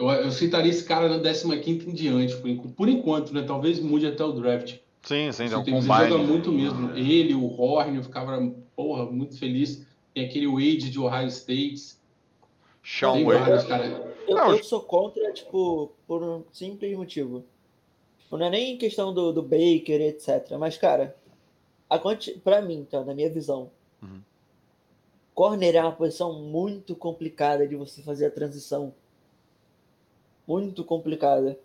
eu, 0.00 0.08
eu 0.08 0.30
citaria 0.30 0.70
esse 0.70 0.84
cara 0.84 1.08
na 1.08 1.18
15 1.18 1.90
em 1.90 1.92
diante, 1.92 2.36
por, 2.36 2.70
por 2.72 2.88
enquanto, 2.88 3.34
né? 3.34 3.42
Talvez 3.42 3.80
mude 3.80 4.06
até 4.06 4.24
o 4.24 4.32
draft. 4.32 4.78
Sim, 5.02 5.32
sim, 5.32 5.44
então 5.44 5.62
Ele 5.62 5.72
combine. 5.72 6.08
joga 6.08 6.18
muito 6.18 6.52
mesmo. 6.52 6.90
Ele, 6.94 7.34
o 7.34 7.46
Horn, 7.46 7.96
eu 7.96 8.02
ficava, 8.02 8.52
porra, 8.76 9.06
muito 9.06 9.38
feliz. 9.38 9.86
Tem 10.14 10.24
aquele 10.26 10.46
Wade 10.46 10.90
de 10.90 10.98
Ohio 10.98 11.28
State. 11.28 11.94
Sean 12.82 13.24
Wade. 13.24 13.40
vários, 13.40 13.64
cara. 13.64 14.09
Eu, 14.30 14.36
Não, 14.36 14.54
eu 14.56 14.62
sou 14.64 14.80
contra, 14.82 15.32
tipo, 15.32 15.92
por 16.06 16.22
um 16.22 16.44
simples 16.52 16.96
motivo. 16.96 17.44
Tipo, 18.18 18.36
não 18.38 18.46
é 18.46 18.50
nem 18.50 18.78
questão 18.78 19.12
do, 19.12 19.32
do 19.32 19.42
Baker, 19.42 20.00
etc. 20.00 20.52
Mas, 20.58 20.78
cara, 20.78 21.16
a 21.88 21.98
quanti... 21.98 22.38
pra 22.40 22.62
mim, 22.62 22.86
tá, 22.88 23.04
na 23.04 23.14
minha 23.14 23.30
visão, 23.30 23.70
Uhum. 24.02 24.22
corner 25.34 25.74
é 25.76 25.82
uma 25.82 25.92
posição 25.92 26.32
muito 26.40 26.94
complicada 26.96 27.66
de 27.68 27.76
você 27.76 28.02
fazer 28.02 28.26
a 28.26 28.30
transição. 28.30 28.94
Muito 30.46 30.84
complicada. 30.84 31.58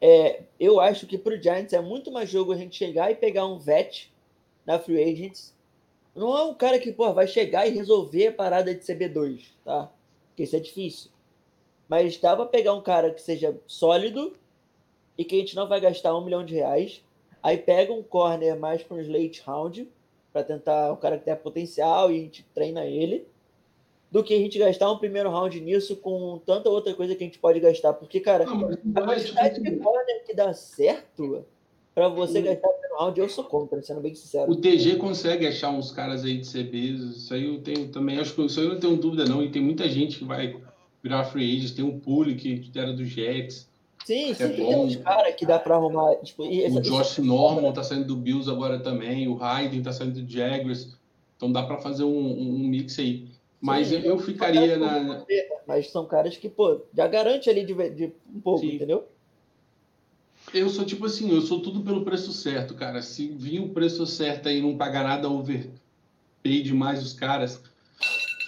É, 0.00 0.42
eu 0.60 0.80
acho 0.80 1.06
que 1.06 1.16
pro 1.16 1.40
Giants 1.40 1.72
é 1.72 1.80
muito 1.80 2.10
mais 2.12 2.28
jogo 2.28 2.52
a 2.52 2.56
gente 2.56 2.76
chegar 2.76 3.10
e 3.10 3.14
pegar 3.14 3.46
um 3.46 3.58
vet 3.58 4.12
na 4.66 4.78
Free 4.78 5.02
Agents. 5.02 5.54
Não 6.14 6.36
é 6.36 6.42
um 6.44 6.54
cara 6.54 6.78
que, 6.78 6.92
pô, 6.92 7.12
vai 7.14 7.26
chegar 7.26 7.66
e 7.66 7.70
resolver 7.70 8.28
a 8.28 8.32
parada 8.32 8.74
de 8.74 8.80
CB2, 8.82 9.52
tá? 9.64 9.90
Porque 10.28 10.42
isso 10.44 10.56
é 10.56 10.60
difícil. 10.60 11.10
Mas 11.88 12.16
dá 12.18 12.34
pra 12.34 12.46
pegar 12.46 12.74
um 12.74 12.80
cara 12.80 13.10
que 13.10 13.20
seja 13.20 13.56
sólido 13.66 14.32
e 15.18 15.24
que 15.24 15.36
a 15.36 15.38
gente 15.38 15.54
não 15.56 15.68
vai 15.68 15.80
gastar 15.80 16.16
um 16.16 16.24
milhão 16.24 16.44
de 16.44 16.54
reais. 16.54 17.02
Aí 17.42 17.56
pega 17.58 17.92
um 17.92 18.02
corner 18.02 18.58
mais 18.58 18.82
para 18.82 18.96
um 18.96 19.00
late 19.12 19.42
round, 19.44 19.88
para 20.32 20.42
tentar 20.42 20.92
um 20.92 20.96
cara 20.96 21.18
que 21.18 21.24
tenha 21.24 21.36
potencial 21.36 22.10
e 22.10 22.16
a 22.16 22.20
gente 22.22 22.44
treina 22.54 22.84
ele, 22.86 23.26
do 24.10 24.24
que 24.24 24.32
a 24.34 24.38
gente 24.38 24.58
gastar 24.58 24.90
um 24.90 24.98
primeiro 24.98 25.30
round 25.30 25.60
nisso 25.60 25.96
com 25.96 26.40
tanta 26.46 26.68
outra 26.70 26.94
coisa 26.94 27.14
que 27.14 27.22
a 27.22 27.26
gente 27.26 27.38
pode 27.38 27.60
gastar. 27.60 27.92
Porque, 27.92 28.18
cara, 28.20 28.44
Não, 28.46 28.68
a 28.96 29.02
quantidade 29.02 29.60
de 29.60 29.76
corner 29.76 30.24
que 30.24 30.34
dá 30.34 30.52
certo 30.54 31.44
para 31.94 32.08
você 32.08 32.38
O- 32.38 32.42
gastar 32.42 32.68
no 32.68 32.72
primeiro 32.74 32.96
round, 32.98 33.20
eu 33.20 33.28
sou 33.28 33.44
contra, 33.44 33.80
sendo 33.82 34.00
bem 34.00 34.14
sincero. 34.14 34.50
O 34.50 34.56
TG 34.56 34.96
consegue 34.96 35.46
achar 35.46 35.70
uns 35.70 35.92
caras 35.92 36.24
aí 36.24 36.38
de 36.38 36.46
CBs, 36.46 37.00
isso 37.16 37.34
aí 37.34 37.44
eu 37.44 37.60
tenho 37.62 37.88
também, 37.88 38.18
acho 38.18 38.34
que 38.34 38.42
isso 38.42 38.58
aí 38.58 38.66
eu 38.66 38.72
não 38.72 38.80
tenho 38.80 38.96
dúvida 38.96 39.24
não, 39.26 39.42
e 39.42 39.50
tem 39.50 39.60
muita 39.62 39.88
gente 39.88 40.18
que 40.18 40.24
vai 40.24 40.56
virar 41.04 41.24
free 41.24 41.54
agent, 41.58 41.76
tem 41.76 41.84
um 41.84 42.00
Pule 42.00 42.34
que 42.34 42.70
era 42.74 42.94
do 42.94 43.04
Jets, 43.04 43.68
Sim, 44.06 44.30
é 44.30 44.34
sempre 44.34 44.62
bom. 44.62 44.68
tem 44.68 44.76
uns 44.78 44.96
caras 44.96 45.34
que 45.34 45.44
dá 45.44 45.58
para 45.58 45.74
arrumar. 45.76 46.16
Tipo, 46.16 46.44
essa- 46.46 46.78
o 46.78 46.80
Josh 46.82 47.18
Norman 47.18 47.72
tá 47.72 47.82
saindo 47.82 48.06
do 48.06 48.16
Bills 48.16 48.50
agora 48.50 48.78
também, 48.78 49.28
o 49.28 49.42
Hayden 49.42 49.82
tá 49.82 49.92
saindo 49.92 50.22
do 50.22 50.30
Jaguars, 50.30 50.96
então 51.36 51.52
dá 51.52 51.62
para 51.62 51.76
fazer 51.78 52.04
um, 52.04 52.08
um 52.18 52.58
mix 52.66 52.98
aí. 52.98 53.28
Mas 53.60 53.88
Sim, 53.88 53.96
eu, 53.96 54.00
eu 54.02 54.18
ficaria 54.18 54.78
na... 54.78 55.24
Mas 55.66 55.90
são 55.90 56.06
caras 56.06 56.36
que, 56.36 56.48
pô, 56.48 56.80
já 56.94 57.06
garante 57.06 57.48
ali 57.48 57.64
de, 57.64 57.74
de 57.90 58.12
um 58.34 58.40
pouco, 58.40 58.60
Sim. 58.60 58.74
entendeu? 58.74 59.06
Eu 60.52 60.68
sou 60.68 60.84
tipo 60.84 61.06
assim, 61.06 61.30
eu 61.30 61.40
sou 61.40 61.60
tudo 61.60 61.80
pelo 61.82 62.04
preço 62.04 62.32
certo, 62.32 62.74
cara. 62.74 63.00
Se 63.00 63.28
vir 63.28 63.60
o 63.60 63.70
preço 63.70 64.06
certo 64.06 64.48
aí 64.48 64.58
e 64.58 64.62
não 64.62 64.76
pagar 64.76 65.02
nada 65.02 65.28
overpay 65.30 66.62
demais 66.62 67.02
os 67.02 67.14
caras, 67.14 67.62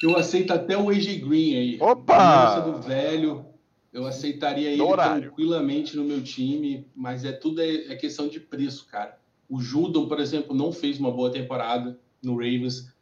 eu 0.03 0.17
aceito 0.17 0.53
até 0.53 0.77
o 0.77 0.89
AJ 0.89 1.21
Green 1.21 1.57
aí. 1.57 1.79
Opa! 1.81 2.61
Do 2.61 2.83
velho, 2.83 3.47
eu 3.93 4.07
aceitaria 4.07 4.71
ele 4.71 4.83
tranquilamente 4.85 5.97
no 5.97 6.05
meu 6.05 6.23
time, 6.23 6.87
mas 6.95 7.25
é 7.25 7.33
tudo 7.33 7.61
é, 7.61 7.93
é 7.93 7.97
questão 7.97 8.29
de 8.29 8.39
preço, 8.39 8.87
cara. 8.87 9.19
O 9.49 9.61
Judon, 9.61 10.07
por 10.07 10.21
exemplo, 10.21 10.55
não 10.55 10.73
fez 10.73 10.99
uma 10.99 11.11
boa 11.11 11.31
temporada 11.31 11.99
no 12.23 12.35
Ravens. 12.35 12.93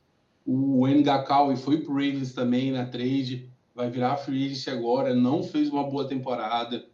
O 0.46 0.86
Ngakawi 0.86 1.56
foi 1.56 1.80
pro 1.80 1.94
Ravens 1.94 2.34
também 2.34 2.70
na 2.70 2.84
trade. 2.84 3.48
vai 3.74 3.90
virar 3.90 4.16
free 4.18 4.46
agent 4.46 4.68
agora, 4.68 5.14
não 5.14 5.42
fez 5.42 5.70
uma 5.70 5.82
boa 5.84 6.06
temporada. 6.06 6.86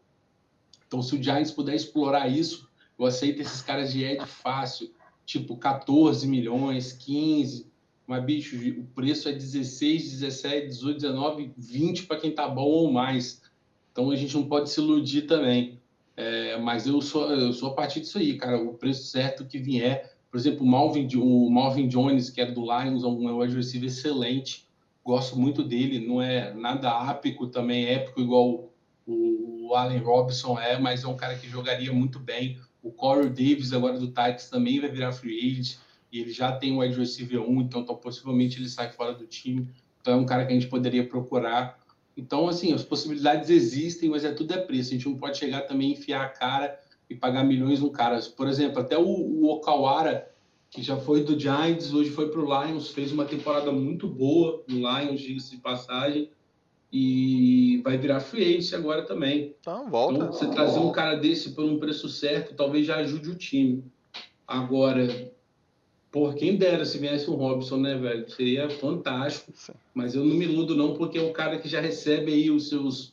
Então, 0.87 1.03
se 1.03 1.15
o 1.15 1.23
Giants 1.23 1.51
puder 1.51 1.75
explorar 1.75 2.29
isso, 2.29 2.69
eu 2.99 3.05
aceito 3.05 3.41
esses 3.41 3.61
caras 3.61 3.93
de 3.93 4.03
edge 4.03 4.27
fácil, 4.27 4.91
tipo 5.25 5.57
14 5.57 6.27
milhões, 6.27 6.93
15. 6.93 7.70
Mas, 8.11 8.25
bicho, 8.25 8.57
o 8.77 8.83
preço 8.87 9.29
é 9.29 9.33
16, 9.33 10.19
17, 10.19 10.67
18, 10.67 11.01
19, 11.01 11.53
20 11.57 12.07
para 12.07 12.19
quem 12.19 12.33
tá 12.33 12.49
bom 12.49 12.65
ou 12.65 12.91
mais. 12.91 13.41
Então, 13.93 14.11
a 14.11 14.17
gente 14.17 14.35
não 14.35 14.49
pode 14.49 14.69
se 14.69 14.81
iludir 14.81 15.29
também. 15.29 15.79
É, 16.17 16.59
mas 16.59 16.89
eu 16.89 17.01
sou, 17.01 17.31
eu 17.31 17.53
sou 17.53 17.71
a 17.71 17.73
partir 17.73 18.01
disso 18.01 18.19
aí, 18.19 18.37
cara. 18.37 18.61
O 18.61 18.75
preço 18.75 19.05
certo 19.05 19.47
que 19.47 19.59
vier. 19.59 20.13
Por 20.29 20.39
exemplo, 20.39 20.67
o 20.67 20.69
Malvin, 20.69 21.09
o 21.19 21.49
Malvin 21.51 21.87
Jones, 21.87 22.31
que 22.31 22.41
era 22.41 22.51
do 22.51 22.63
Lions, 22.63 23.05
é 23.05 23.07
um 23.07 23.39
wide 23.39 23.55
receiver 23.55 23.89
excelente. 23.89 24.67
Gosto 25.05 25.39
muito 25.39 25.63
dele. 25.63 26.05
Não 26.05 26.21
é 26.21 26.53
nada 26.53 26.91
ápico 26.91 27.47
também, 27.47 27.85
épico, 27.85 28.21
igual 28.21 28.73
o 29.07 29.73
Allen 29.73 29.99
Robinson 29.99 30.59
é, 30.59 30.81
mas 30.81 31.05
é 31.05 31.07
um 31.07 31.17
cara 31.17 31.37
que 31.37 31.49
jogaria 31.49 31.93
muito 31.93 32.19
bem. 32.19 32.59
O 32.83 32.91
Corey 32.91 33.29
Davis, 33.29 33.73
agora 33.73 34.01
do 34.01 34.09
Titans, 34.09 34.51
também 34.51 34.81
vai 34.81 34.91
virar 34.91 35.13
free 35.13 35.39
agent. 35.49 35.77
E 36.13 36.21
ele 36.21 36.33
já 36.33 36.53
tem 36.53 36.73
o 36.73 36.81
wide 36.81 36.99
receiver 36.99 37.41
1, 37.41 37.61
então, 37.61 37.83
então 37.83 37.97
possivelmente 37.97 38.59
ele 38.59 38.69
sai 38.69 38.91
fora 38.91 39.15
do 39.15 39.27
time. 39.27 39.69
Então 40.01 40.15
é 40.15 40.17
um 40.17 40.27
cara 40.27 40.45
que 40.45 40.53
a 40.53 40.55
gente 40.55 40.69
poderia 40.69 41.07
procurar. 41.07 41.79
Então, 42.17 42.49
assim, 42.49 42.73
as 42.73 42.83
possibilidades 42.83 43.49
existem, 43.49 44.09
mas 44.09 44.25
é 44.25 44.33
tudo 44.33 44.53
é 44.53 44.59
preço. 44.59 44.91
A 44.91 44.93
gente 44.95 45.09
não 45.09 45.17
pode 45.17 45.39
chegar 45.39 45.63
também 45.63 45.93
enfiar 45.93 46.23
a 46.23 46.29
cara 46.29 46.79
e 47.09 47.15
pagar 47.15 47.45
milhões 47.45 47.81
no 47.81 47.91
cara. 47.91 48.21
Por 48.37 48.49
exemplo, 48.49 48.81
até 48.81 48.99
o, 48.99 49.05
o 49.05 49.51
Okawara, 49.51 50.31
que 50.71 50.83
já 50.83 50.97
foi 50.97 51.23
do 51.23 51.39
Giants, 51.39 51.93
hoje 51.93 52.11
foi 52.11 52.29
para 52.29 52.41
o 52.41 52.65
Lions, 52.65 52.91
fez 52.91 53.13
uma 53.13 53.25
temporada 53.25 53.71
muito 53.73 54.09
boa 54.09 54.63
no 54.69 54.77
Lions, 54.77 55.21
diga-se 55.21 55.51
de 55.51 55.57
passagem 55.59 56.31
e 56.93 57.81
vai 57.85 57.97
virar 57.97 58.21
free 58.21 58.57
agent 58.57 58.73
agora 58.75 59.03
também. 59.03 59.55
Então, 59.61 59.89
volta. 59.89 60.15
Então, 60.15 60.33
você 60.33 60.49
trazer 60.49 60.81
um 60.81 60.91
cara 60.91 61.17
desse 61.17 61.51
por 61.51 61.65
um 61.65 61.79
preço 61.79 62.09
certo, 62.09 62.55
talvez 62.55 62.87
já 62.87 62.97
ajude 62.97 63.31
o 63.31 63.37
time. 63.37 63.85
Agora, 64.47 65.07
por 66.11 66.35
quem 66.35 66.57
dera 66.57 66.85
se 66.85 66.99
viesse 66.99 67.31
o 67.31 67.35
Robson, 67.35 67.77
né, 67.77 67.97
velho? 67.97 68.29
Seria 68.31 68.69
fantástico. 68.69 69.53
Sim. 69.55 69.73
Mas 69.95 70.15
eu 70.15 70.25
não 70.25 70.35
me 70.35 70.45
iludo, 70.45 70.75
não, 70.75 70.95
porque 70.95 71.19
é 71.19 71.23
um 71.23 71.33
cara 71.33 71.59
que 71.59 71.69
já 71.69 71.81
recebe 71.81 72.33
aí 72.33 72.51
os 72.51 72.69
seus 72.69 73.13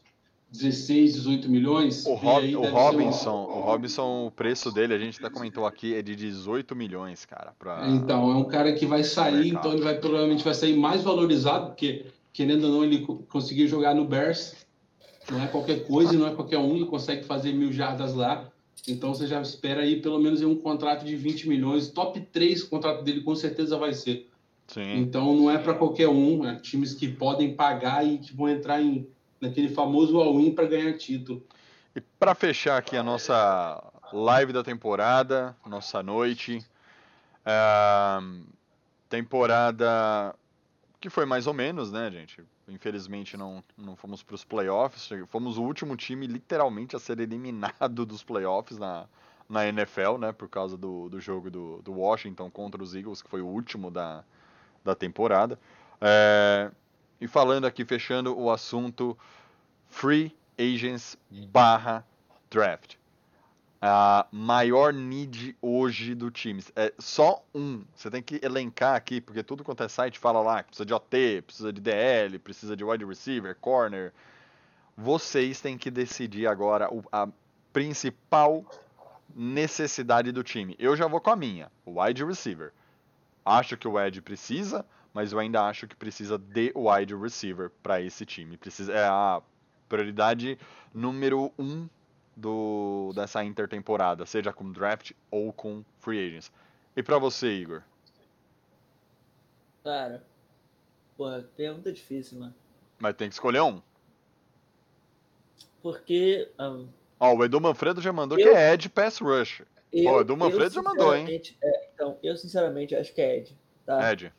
16, 0.51 1.13
18 1.13 1.49
milhões. 1.49 2.05
O, 2.05 2.15
Rob, 2.15 2.55
o 2.55 2.61
Robinson, 2.69 3.35
um... 3.35 3.57
o 3.57 3.61
Robinson, 3.61 4.27
o 4.27 4.31
preço 4.31 4.71
dele, 4.71 4.93
a 4.93 4.99
gente 4.99 5.19
até 5.19 5.29
comentou 5.29 5.65
aqui, 5.65 5.93
é 5.93 6.01
de 6.01 6.15
18 6.15 6.75
milhões, 6.75 7.25
cara. 7.25 7.53
Pra... 7.59 7.87
Então, 7.89 8.31
é 8.31 8.35
um 8.35 8.45
cara 8.45 8.73
que 8.73 8.85
vai 8.85 9.03
sair, 9.03 9.49
então 9.49 9.73
ele 9.73 9.81
vai 9.81 9.99
provavelmente 9.99 10.43
vai 10.43 10.53
sair 10.53 10.75
mais 10.75 11.03
valorizado, 11.03 11.67
porque 11.67 12.05
querendo 12.31 12.65
ou 12.65 12.71
não, 12.71 12.83
ele 12.83 13.05
conseguiu 13.29 13.67
jogar 13.67 13.93
no 13.93 14.05
Bears. 14.05 14.55
Não 15.29 15.43
é 15.43 15.47
qualquer 15.47 15.85
coisa, 15.85 16.13
não 16.13 16.27
é 16.27 16.33
qualquer 16.33 16.57
um, 16.57 16.75
ele 16.75 16.85
consegue 16.85 17.25
fazer 17.25 17.51
mil 17.51 17.71
jardas 17.73 18.13
lá. 18.13 18.49
Então 18.87 19.13
você 19.13 19.27
já 19.27 19.41
espera 19.41 19.81
aí 19.81 20.01
pelo 20.01 20.19
menos 20.19 20.41
um 20.41 20.55
contrato 20.55 21.05
de 21.05 21.15
20 21.15 21.47
milhões. 21.47 21.89
Top 21.89 22.19
3 22.19 22.63
o 22.63 22.69
contrato 22.69 23.03
dele 23.03 23.21
com 23.21 23.35
certeza 23.35 23.77
vai 23.77 23.93
ser. 23.93 24.29
Sim. 24.67 24.97
Então 24.97 25.33
não 25.35 25.49
é 25.49 25.57
para 25.57 25.73
qualquer 25.73 26.09
um, 26.09 26.45
é 26.45 26.55
times 26.55 26.93
que 26.93 27.07
podem 27.07 27.55
pagar 27.55 28.05
e 28.05 28.17
que 28.17 28.33
vão 28.35 28.49
entrar 28.49 28.81
em, 28.81 29.07
naquele 29.39 29.69
famoso 29.69 30.19
all-in 30.19 30.51
para 30.51 30.67
ganhar 30.67 30.97
título. 30.97 31.45
E 31.95 32.01
para 32.01 32.35
fechar 32.35 32.77
aqui 32.77 32.97
a 32.97 33.03
nossa 33.03 33.83
live 34.13 34.53
da 34.53 34.63
temporada, 34.63 35.55
nossa 35.65 36.03
noite, 36.03 36.63
uh, 37.45 38.43
temporada 39.09 40.35
que 40.99 41.09
foi 41.09 41.25
mais 41.25 41.47
ou 41.47 41.53
menos, 41.53 41.91
né, 41.91 42.11
gente? 42.11 42.43
Infelizmente 42.67 43.37
não, 43.37 43.63
não 43.77 43.95
fomos 43.95 44.21
para 44.21 44.35
os 44.35 44.43
playoffs. 44.43 45.09
Fomos 45.27 45.57
o 45.57 45.63
último 45.63 45.95
time, 45.95 46.27
literalmente, 46.27 46.95
a 46.95 46.99
ser 46.99 47.19
eliminado 47.19 48.05
dos 48.05 48.23
playoffs 48.23 48.77
na, 48.77 49.05
na 49.49 49.67
NFL, 49.67 50.17
né? 50.19 50.31
Por 50.31 50.49
causa 50.49 50.77
do, 50.77 51.09
do 51.09 51.19
jogo 51.19 51.49
do, 51.49 51.81
do 51.81 51.93
Washington 51.93 52.49
contra 52.49 52.83
os 52.83 52.93
Eagles, 52.93 53.21
que 53.21 53.29
foi 53.29 53.41
o 53.41 53.47
último 53.47 53.89
da, 53.89 54.23
da 54.83 54.93
temporada. 54.93 55.59
É, 56.01 56.69
e 57.21 57.27
falando 57.27 57.65
aqui, 57.65 57.85
fechando 57.85 58.37
o 58.37 58.51
assunto 58.51 59.17
Free 59.87 60.35
Agents 60.59 61.17
barra 61.29 62.05
Draft 62.49 62.97
a 63.81 64.25
maior 64.31 64.91
need 64.91 65.55
hoje 65.61 66.15
do 66.15 66.31
time. 66.31 66.63
É 66.75 66.93
só 66.97 67.43
um. 67.53 67.83
Você 67.95 68.09
tem 68.09 68.21
que 68.21 68.39
elencar 68.43 68.95
aqui, 68.95 69.21
porque 69.21 69.43
tudo 69.43 69.63
quanto 69.63 69.83
é 69.83 69.87
site 69.87 70.17
fala 70.17 70.41
lá 70.41 70.63
que 70.63 70.69
precisa 70.69 70.85
de 70.85 70.93
OT, 70.93 71.41
precisa 71.43 71.73
de 71.73 71.81
DL, 71.81 72.39
precisa 72.39 72.75
de 72.75 72.83
wide 72.83 73.05
receiver, 73.05 73.55
corner. 73.59 74.13
Vocês 74.95 75.61
têm 75.61 75.77
que 75.77 75.91
decidir 75.91 76.47
agora 76.47 76.89
a 77.11 77.27
principal 77.71 78.65
necessidade 79.35 80.31
do 80.31 80.43
time. 80.43 80.75
Eu 80.79 80.95
já 80.95 81.05
vou 81.05 81.21
com 81.21 81.29
a 81.29 81.35
minha, 81.35 81.71
wide 81.85 82.23
receiver. 82.25 82.73
Acho 83.45 83.77
que 83.77 83.87
o 83.87 83.99
Ed 83.99 84.21
precisa, 84.21 84.85
mas 85.13 85.31
eu 85.31 85.39
ainda 85.39 85.63
acho 85.63 85.87
que 85.87 85.95
precisa 85.95 86.37
de 86.37 86.73
wide 86.75 87.15
receiver 87.15 87.71
para 87.83 88.01
esse 88.01 88.25
time. 88.25 88.57
Precisa 88.57 88.91
é 88.91 89.05
a 89.05 89.41
prioridade 89.87 90.57
número 90.93 91.53
um 91.57 91.87
do 92.37 93.11
dessa 93.15 93.43
intertemporada, 93.43 94.25
seja 94.25 94.53
com 94.53 94.71
draft 94.71 95.11
ou 95.31 95.51
com 95.51 95.83
free 95.99 96.27
agents. 96.27 96.51
E 96.95 97.01
para 97.01 97.17
você, 97.17 97.47
Igor? 97.47 97.81
Cara, 99.83 100.23
porra, 101.17 101.49
pergunta 101.55 101.91
difícil, 101.91 102.39
mano. 102.39 102.53
Mas 102.99 103.15
tem 103.15 103.27
que 103.27 103.33
escolher 103.33 103.61
um. 103.61 103.81
Porque. 105.81 106.49
Um, 106.59 106.87
Ó, 107.19 107.35
o 107.35 107.43
Edu 107.43 107.59
Manfredo 107.59 108.01
já 108.01 108.13
mandou 108.13 108.37
eu, 108.37 108.43
que 108.43 108.55
é 108.55 108.73
Ed 108.73 108.87
Pass 108.89 109.17
Rush. 109.19 109.63
Eu, 109.91 110.11
Ó, 110.11 110.17
o 110.17 110.21
Edu 110.21 110.37
Manfredo 110.37 110.75
já 110.75 110.81
mandou, 110.81 111.15
hein? 111.15 111.41
É, 111.63 111.89
então, 111.93 112.17
eu 112.21 112.37
sinceramente 112.37 112.95
acho 112.95 113.13
que 113.13 113.21
é 113.21 113.37
Ed. 113.37 113.57
Tá? 113.85 114.11
Ed. 114.11 114.31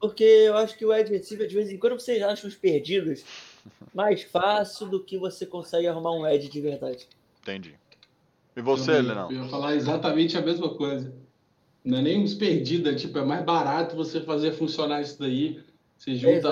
Porque 0.00 0.24
eu 0.24 0.56
acho 0.56 0.76
que 0.78 0.84
o 0.84 0.92
Ed 0.92 1.10
receiver, 1.10 1.46
de 1.46 1.54
vez 1.54 1.70
em 1.70 1.78
quando, 1.78 1.98
vocês 1.98 2.22
acham 2.22 2.48
os 2.48 2.54
perdidos 2.54 3.24
mais 3.92 4.22
fácil 4.22 4.86
do 4.86 5.02
que 5.02 5.18
você 5.18 5.44
consegue 5.44 5.86
arrumar 5.86 6.12
um 6.12 6.26
Ed 6.26 6.48
de 6.48 6.60
verdade. 6.60 7.06
Entendi. 7.44 7.74
E 8.56 8.62
você, 8.62 9.02
Lenão? 9.02 9.30
Eu 9.30 9.42
ia 9.42 9.48
falar 9.50 9.74
exatamente 9.74 10.38
a 10.38 10.40
mesma 10.40 10.70
coisa. 10.70 11.14
Não 11.84 11.98
é 11.98 12.02
nem 12.02 12.22
uns 12.22 12.34
perdidos, 12.34 12.90
é, 12.90 12.94
tipo, 12.96 13.18
é 13.18 13.24
mais 13.24 13.44
barato 13.44 13.94
você 13.94 14.22
fazer 14.22 14.52
funcionar 14.52 15.02
isso 15.02 15.18
daí. 15.18 15.62
Você 15.98 16.16
junta 16.16 16.50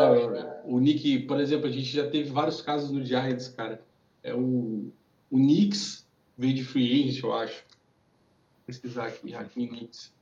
o 0.64 0.78
Nick, 0.78 1.20
por 1.20 1.40
exemplo, 1.40 1.66
a 1.66 1.70
gente 1.70 1.86
já 1.86 2.08
teve 2.08 2.30
vários 2.30 2.60
casos 2.60 2.90
no 2.90 3.02
Giants, 3.04 3.48
cara. 3.48 3.82
É 4.22 4.34
o, 4.34 4.92
o 5.30 5.36
Knicks 5.36 6.06
veio 6.36 6.54
de 6.54 6.64
free 6.64 7.02
agent, 7.02 7.22
eu 7.22 7.32
acho. 7.32 7.64
Vou 7.64 8.66
pesquisar 8.66 9.06
aqui, 9.06 9.34
Hakim 9.34 9.68
Knicks. 9.68 10.12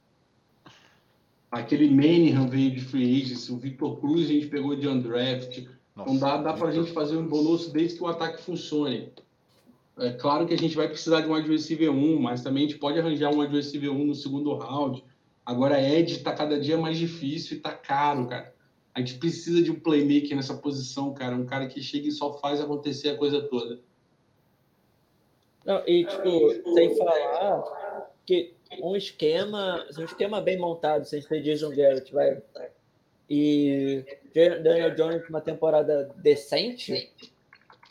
Aquele 1.50 1.90
Manningham 1.90 2.48
veio 2.48 2.70
de 2.70 2.80
free 2.80 3.20
agent, 3.20 3.50
o 3.50 3.56
Victor 3.56 3.98
Cruz 3.98 4.26
a 4.26 4.32
gente 4.32 4.46
pegou 4.46 4.76
de 4.76 4.86
undraft. 4.86 5.66
Nossa, 5.96 6.10
então 6.10 6.16
dá, 6.16 6.36
dá 6.36 6.52
pra 6.52 6.68
Victor... 6.68 6.84
gente 6.84 6.94
fazer 6.94 7.16
um 7.16 7.26
bonus 7.26 7.72
desde 7.72 7.98
que 7.98 8.04
o 8.04 8.06
ataque 8.06 8.40
funcione. 8.40 9.12
É 10.00 10.12
claro 10.12 10.46
que 10.46 10.54
a 10.54 10.58
gente 10.58 10.76
vai 10.76 10.88
precisar 10.88 11.20
de 11.20 11.28
um 11.28 11.34
wide 11.34 11.48
receiver 11.48 11.90
1, 11.90 12.18
mas 12.18 12.42
também 12.42 12.64
a 12.64 12.68
gente 12.68 12.78
pode 12.78 12.98
arranjar 12.98 13.30
um 13.30 13.40
wide 13.40 13.54
receiver 13.54 13.90
1 13.90 14.04
no 14.04 14.14
segundo 14.14 14.54
round. 14.54 15.04
Agora, 15.44 15.80
Ed 15.80 16.12
está 16.12 16.32
cada 16.32 16.58
dia 16.58 16.78
mais 16.78 16.96
difícil 16.96 17.54
e 17.54 17.56
está 17.58 17.72
caro, 17.72 18.26
cara. 18.26 18.54
A 18.94 19.00
gente 19.00 19.18
precisa 19.18 19.62
de 19.62 19.70
um 19.70 19.78
playmaker 19.78 20.34
nessa 20.36 20.54
posição, 20.54 21.12
cara. 21.12 21.34
Um 21.36 21.46
cara 21.46 21.66
que 21.66 21.82
chega 21.82 22.08
e 22.08 22.12
só 22.12 22.32
faz 22.38 22.60
acontecer 22.60 23.10
a 23.10 23.16
coisa 23.16 23.42
toda. 23.42 23.80
Não, 25.64 25.82
e, 25.86 26.04
tipo, 26.04 26.72
sem 26.74 26.96
falar 26.96 28.10
que 28.26 28.54
um 28.82 28.96
esquema, 28.96 29.86
um 29.98 30.04
esquema 30.04 30.40
bem 30.40 30.58
montado, 30.58 31.04
sem 31.04 31.20
ser 31.20 31.42
Jason 31.42 31.70
Garrett, 31.70 32.12
vai. 32.12 32.40
E 33.28 34.04
Daniel 34.34 34.94
Jones 34.94 35.28
uma 35.28 35.40
temporada 35.40 36.12
decente, 36.16 37.12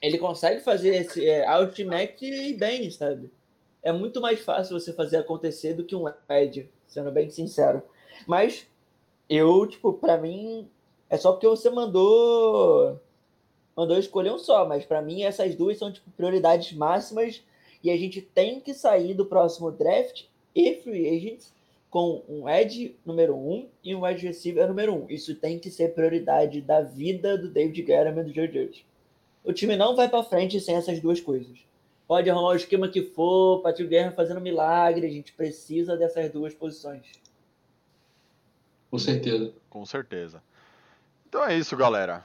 ele 0.02 0.18
consegue 0.18 0.62
fazer 0.62 0.96
esse 0.96 1.28
é, 1.28 1.46
outmatch 1.48 2.22
bem, 2.58 2.90
sabe? 2.90 3.32
É 3.82 3.92
muito 3.92 4.22
mais 4.22 4.40
fácil 4.40 4.80
você 4.80 4.94
fazer 4.94 5.18
acontecer 5.18 5.74
do 5.74 5.84
que 5.84 5.96
um 5.96 6.06
Ed, 6.30 6.70
sendo 6.88 7.12
bem 7.12 7.30
sincero. 7.30 7.82
Mas 8.28 8.68
eu, 9.30 9.66
tipo, 9.68 9.94
para 9.94 10.18
mim, 10.18 10.68
é 11.10 11.18
só 11.18 11.32
porque 11.32 11.48
você 11.48 11.70
mandou 11.70 13.00
mandou 13.76 13.98
escolher 13.98 14.32
um 14.32 14.38
só, 14.38 14.68
mas 14.68 14.86
para 14.86 15.02
mim 15.02 15.24
essas 15.24 15.56
duas 15.56 15.78
são 15.78 15.90
tipo 15.90 16.12
prioridades 16.12 16.74
máximas 16.74 17.42
e 17.82 17.90
a 17.90 17.96
gente 17.96 18.22
tem 18.22 18.60
que 18.60 18.74
sair 18.74 19.14
do 19.14 19.26
próximo 19.26 19.72
draft 19.72 20.26
e 20.54 20.76
free 20.76 21.08
agents 21.08 21.54
com 21.90 22.22
um 22.28 22.48
edge 22.48 22.98
número 23.06 23.36
um 23.36 23.70
e 23.82 23.96
um 23.96 24.04
wide 24.04 24.28
receiver 24.28 24.68
número 24.68 24.94
um. 24.94 25.10
Isso 25.10 25.34
tem 25.36 25.58
que 25.58 25.72
ser 25.72 25.94
prioridade 25.94 26.62
da 26.62 26.82
vida 26.82 27.38
do 27.38 27.50
David 27.50 27.82
Guerra 27.82 28.10
e 28.20 28.24
do 28.24 28.34
Joe 28.34 28.48
Judge. 28.48 28.86
O 29.44 29.54
time 29.54 29.76
não 29.76 29.96
vai 29.96 30.10
para 30.10 30.24
frente 30.24 30.60
sem 30.60 30.76
essas 30.76 31.00
duas 31.00 31.20
coisas. 31.20 31.60
Pode 32.08 32.30
arrumar 32.30 32.50
o 32.50 32.56
esquema 32.56 32.88
que 32.88 33.04
for, 33.04 33.62
Patrick 33.62 33.90
Guerra 33.90 34.12
fazendo 34.12 34.42
milagre, 34.42 35.06
a 35.06 35.10
gente 35.10 35.32
precisa 35.34 35.96
dessas 35.96 36.32
duas 36.32 36.54
posições. 36.54 37.06
Com 38.90 38.98
certeza. 38.98 39.54
Com 39.70 39.86
certeza. 39.86 40.42
Então 41.28 41.46
é 41.46 41.56
isso, 41.56 41.78
galera. 41.78 42.24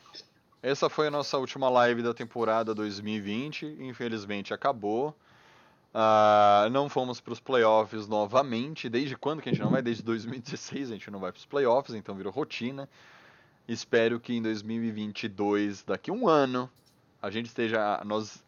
essa 0.63 0.89
foi 0.89 1.09
a 1.09 1.11
nossa 1.11 1.37
última 1.37 1.69
live 1.69 2.03
da 2.03 2.15
temporada 2.15 2.75
2020. 2.75 3.77
Infelizmente 3.81 4.55
acabou. 4.55 5.15
Ah, 5.93 6.67
não 6.73 6.89
fomos 6.89 7.21
para 7.21 7.33
os 7.35 7.41
playoffs 7.41 8.09
novamente. 8.09 8.89
Desde 8.89 9.17
quando 9.17 9.43
que 9.43 9.51
a 9.51 9.53
gente 9.53 9.63
não 9.63 9.71
vai? 9.71 9.83
Desde 9.83 10.03
2016 10.03 10.91
a 10.91 10.95
gente 10.95 11.11
não 11.11 11.21
vai 11.21 11.31
para 11.31 11.39
os 11.39 11.47
playoffs, 11.47 11.95
então 11.95 12.15
virou 12.15 12.33
rotina. 12.33 12.89
Espero 13.69 14.19
que 14.19 14.35
em 14.35 14.43
2022, 14.43 15.85
daqui 15.85 16.11
a 16.11 16.15
um 16.15 16.27
ano, 16.27 16.71
a 17.25 17.31
gente 17.31 17.47
esteja. 17.47 18.01
Nós 18.05 18.43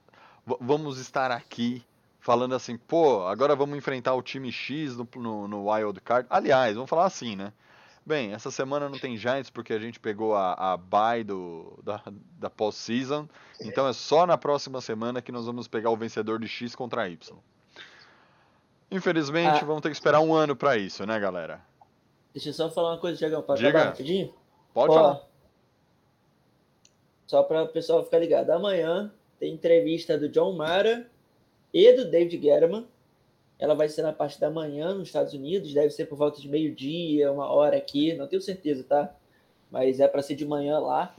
vamos 0.60 0.98
estar 0.98 1.30
aqui 1.30 1.82
falando 2.20 2.54
assim, 2.54 2.76
pô, 2.76 3.26
agora 3.26 3.54
vamos 3.56 3.76
enfrentar 3.78 4.14
o 4.14 4.22
time 4.22 4.50
X 4.52 4.96
no, 4.96 5.08
no, 5.16 5.48
no 5.48 5.70
Wild 5.70 6.00
Card. 6.00 6.26
Aliás, 6.28 6.74
vamos 6.74 6.90
falar 6.90 7.06
assim, 7.06 7.36
né? 7.36 7.52
Bem, 8.04 8.32
essa 8.32 8.50
semana 8.52 8.88
não 8.88 8.98
tem 8.98 9.16
Giants 9.16 9.50
porque 9.50 9.72
a 9.72 9.78
gente 9.80 9.98
pegou 9.98 10.36
a, 10.36 10.52
a 10.74 10.76
bye 10.76 11.24
do, 11.24 11.78
da, 11.82 12.00
da 12.38 12.48
post-season. 12.50 13.28
Então 13.60 13.88
é 13.88 13.92
só 13.92 14.26
na 14.26 14.38
próxima 14.38 14.80
semana 14.80 15.20
que 15.20 15.32
nós 15.32 15.46
vamos 15.46 15.66
pegar 15.66 15.90
o 15.90 15.96
vencedor 15.96 16.38
de 16.38 16.46
X 16.46 16.74
contra 16.74 17.08
Y. 17.08 17.36
Infelizmente, 18.90 19.60
Ah. 19.62 19.64
vamos 19.64 19.82
ter 19.82 19.88
que 19.88 19.96
esperar 19.96 20.20
um 20.20 20.32
ano 20.32 20.54
pra 20.54 20.76
isso, 20.76 21.04
né, 21.04 21.18
galera? 21.18 21.60
Deixa 22.32 22.50
eu 22.50 22.52
só 22.52 22.70
falar 22.70 22.92
uma 22.92 22.98
coisa, 22.98 23.18
Diagão. 23.18 23.42
Pode 23.42 23.58
Diga. 23.58 23.70
acabar 23.70 23.90
rapidinho? 23.90 24.32
Pode 24.72 24.92
Ó, 24.92 24.94
falar. 24.94 25.20
Só 27.26 27.42
para 27.42 27.64
o 27.64 27.68
pessoal 27.68 28.04
ficar 28.04 28.18
ligado. 28.18 28.50
Amanhã 28.50 29.12
tem 29.38 29.52
entrevista 29.52 30.16
do 30.16 30.28
John 30.28 30.52
Mara 30.52 31.10
e 31.72 31.92
do 31.92 32.10
David 32.10 32.36
Guerrero. 32.38 32.86
Ela 33.58 33.74
vai 33.74 33.88
ser 33.88 34.02
na 34.02 34.12
parte 34.12 34.38
da 34.38 34.50
manhã 34.50 34.94
nos 34.94 35.08
Estados 35.08 35.32
Unidos. 35.32 35.72
Deve 35.74 35.90
ser 35.90 36.06
por 36.06 36.16
volta 36.16 36.40
de 36.40 36.48
meio-dia, 36.48 37.32
uma 37.32 37.50
hora 37.50 37.76
aqui. 37.76 38.14
Não 38.14 38.26
tenho 38.26 38.42
certeza, 38.42 38.84
tá? 38.84 39.14
Mas 39.70 39.98
é 39.98 40.06
para 40.06 40.22
ser 40.22 40.34
de 40.34 40.44
manhã 40.44 40.78
lá. 40.78 41.14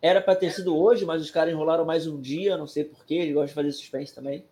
Era 0.00 0.20
para 0.20 0.36
ter 0.36 0.52
sido 0.52 0.76
hoje, 0.76 1.04
mas 1.04 1.20
os 1.20 1.30
caras 1.30 1.52
enrolaram 1.52 1.84
mais 1.84 2.06
um 2.06 2.20
dia. 2.20 2.56
Não 2.56 2.66
sei 2.66 2.84
porquê. 2.84 3.14
Eles 3.14 3.34
gostam 3.34 3.46
de 3.46 3.54
fazer 3.54 3.72
suspense 3.72 4.14
também. 4.14 4.44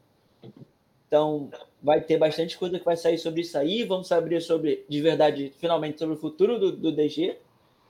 Então, 1.06 1.50
vai 1.80 2.00
ter 2.00 2.18
bastante 2.18 2.58
coisa 2.58 2.78
que 2.78 2.84
vai 2.84 2.96
sair 2.96 3.18
sobre 3.18 3.42
isso 3.42 3.56
aí. 3.56 3.84
Vamos 3.84 4.08
saber 4.08 4.40
sobre, 4.40 4.84
de 4.88 5.00
verdade, 5.00 5.52
finalmente, 5.58 5.98
sobre 5.98 6.16
o 6.16 6.18
futuro 6.18 6.58
do, 6.58 6.72
do 6.72 6.90
DG. 6.90 7.38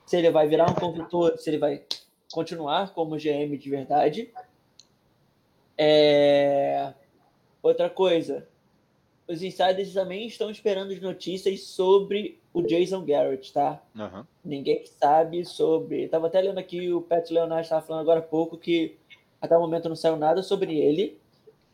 Se 0.05 0.17
ele 0.17 0.29
vai 0.29 0.47
virar 0.47 0.69
um 0.69 0.75
consultor, 0.75 1.37
se 1.37 1.49
ele 1.49 1.57
vai 1.57 1.83
continuar 2.31 2.93
como 2.93 3.17
GM 3.17 3.57
de 3.57 3.69
verdade. 3.69 4.31
É... 5.77 6.93
Outra 7.61 7.89
coisa, 7.89 8.47
os 9.27 9.41
insiders 9.41 9.93
também 9.93 10.27
estão 10.27 10.49
esperando 10.49 10.93
as 10.93 11.01
notícias 11.01 11.61
sobre 11.61 12.39
o 12.53 12.61
Jason 12.61 13.03
Garrett, 13.05 13.51
tá? 13.51 13.81
Aham. 13.95 14.25
Ninguém 14.43 14.85
sabe 14.85 15.45
sobre. 15.45 16.03
Estava 16.03 16.27
até 16.27 16.41
lendo 16.41 16.57
aqui 16.57 16.91
o 16.91 17.01
Pat 17.01 17.29
Leonard 17.29 17.63
estava 17.63 17.85
falando 17.85 18.01
agora 18.01 18.19
há 18.19 18.23
pouco 18.23 18.57
que 18.57 18.95
até 19.41 19.55
o 19.55 19.61
momento 19.61 19.89
não 19.89 19.95
saiu 19.95 20.15
nada 20.15 20.41
sobre 20.41 20.79
ele. 20.79 21.19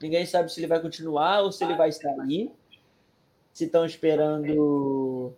Ninguém 0.02 0.26
sabe 0.26 0.52
se 0.52 0.60
ele 0.60 0.68
vai 0.68 0.82
continuar 0.82 1.42
ou 1.42 1.52
se 1.52 1.64
ele 1.64 1.76
vai 1.76 1.92
sair. 1.92 2.52
Se 3.54 3.66
estão 3.66 3.86
esperando 3.86 5.32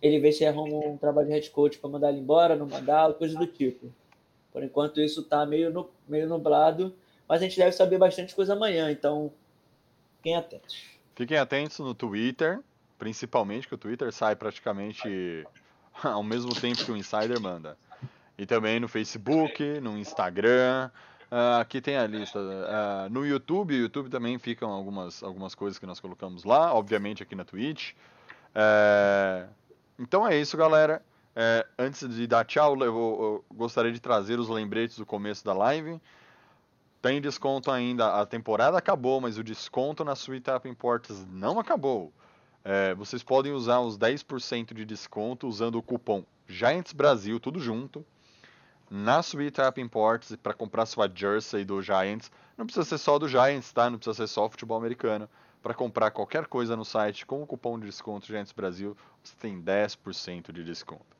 ele 0.00 0.20
ver 0.20 0.32
se 0.32 0.46
arruma 0.46 0.76
um 0.86 0.96
trabalho 0.96 1.26
de 1.26 1.34
head 1.34 1.50
coach 1.50 1.78
para 1.78 1.90
mandar 1.90 2.10
ele 2.10 2.20
embora, 2.20 2.56
não 2.56 2.66
mandar, 2.66 3.12
coisa 3.14 3.36
do 3.36 3.46
tipo. 3.46 3.92
Por 4.58 4.64
enquanto 4.64 5.00
isso 5.00 5.20
está 5.20 5.46
meio, 5.46 5.70
nu- 5.70 5.88
meio 6.08 6.28
nublado, 6.28 6.92
mas 7.28 7.40
a 7.40 7.44
gente 7.44 7.56
deve 7.56 7.70
saber 7.70 7.96
bastante 7.96 8.34
coisa 8.34 8.54
amanhã, 8.54 8.90
então 8.90 9.32
fiquem 10.16 10.34
atentos. 10.34 10.84
Fiquem 11.14 11.38
atentos 11.38 11.78
no 11.78 11.94
Twitter, 11.94 12.58
principalmente, 12.98 13.68
que 13.68 13.74
o 13.74 13.78
Twitter 13.78 14.12
sai 14.12 14.34
praticamente 14.34 15.46
ao 16.02 16.24
mesmo 16.24 16.52
tempo 16.60 16.84
que 16.84 16.90
o 16.90 16.96
Insider 16.96 17.40
manda. 17.40 17.78
E 18.36 18.44
também 18.46 18.80
no 18.80 18.88
Facebook, 18.88 19.62
no 19.80 19.96
Instagram. 19.96 20.90
ah, 21.30 21.60
aqui 21.60 21.80
tem 21.80 21.96
a 21.96 22.04
lista. 22.06 22.40
ah, 22.66 23.08
no 23.10 23.24
YouTube, 23.24 23.74
o 23.74 23.82
YouTube 23.82 24.10
também 24.10 24.38
ficam 24.38 24.70
algumas, 24.72 25.22
algumas 25.22 25.54
coisas 25.54 25.78
que 25.78 25.86
nós 25.86 26.00
colocamos 26.00 26.42
lá, 26.42 26.74
obviamente 26.74 27.22
aqui 27.22 27.36
na 27.36 27.44
Twitch. 27.44 27.92
É, 28.54 29.46
então 29.96 30.26
é 30.26 30.36
isso, 30.36 30.56
galera. 30.56 31.00
É, 31.40 31.64
antes 31.78 32.00
de 32.08 32.26
dar 32.26 32.44
tchau, 32.44 32.76
eu, 32.82 32.84
eu 32.84 33.44
gostaria 33.54 33.92
de 33.92 34.00
trazer 34.00 34.40
os 34.40 34.48
lembretes 34.48 34.98
do 34.98 35.06
começo 35.06 35.44
da 35.44 35.52
live. 35.52 36.00
Tem 37.00 37.20
desconto 37.20 37.70
ainda, 37.70 38.20
a 38.20 38.26
temporada 38.26 38.76
acabou, 38.76 39.20
mas 39.20 39.38
o 39.38 39.44
desconto 39.44 40.04
na 40.04 40.14
Sweet 40.14 40.50
App 40.50 40.68
Imports 40.68 41.24
não 41.30 41.60
acabou. 41.60 42.12
É, 42.64 42.92
vocês 42.96 43.22
podem 43.22 43.52
usar 43.52 43.78
os 43.78 43.96
10% 43.96 44.74
de 44.74 44.84
desconto 44.84 45.46
usando 45.46 45.76
o 45.76 45.82
cupom 45.82 46.24
Giants 46.48 46.92
Brasil, 46.92 47.38
tudo 47.38 47.60
junto, 47.60 48.04
na 48.90 49.20
Sweet 49.20 49.60
App 49.60 49.80
Imports 49.80 50.34
para 50.42 50.54
comprar 50.54 50.86
sua 50.86 51.08
jersey 51.08 51.64
do 51.64 51.80
Giants. 51.80 52.32
Não 52.56 52.66
precisa 52.66 52.84
ser 52.84 52.98
só 52.98 53.16
do 53.16 53.28
Giants, 53.28 53.72
tá? 53.72 53.88
Não 53.88 53.96
precisa 53.96 54.26
ser 54.26 54.26
só 54.26 54.50
futebol 54.50 54.76
americano. 54.76 55.30
Para 55.62 55.72
comprar 55.72 56.10
qualquer 56.10 56.46
coisa 56.48 56.74
no 56.74 56.84
site 56.84 57.24
com 57.24 57.40
o 57.40 57.46
cupom 57.46 57.78
de 57.78 57.86
desconto 57.86 58.26
Giants 58.26 58.50
Brasil, 58.50 58.96
você 59.22 59.36
tem 59.38 59.62
10% 59.62 60.50
de 60.50 60.64
desconto 60.64 61.17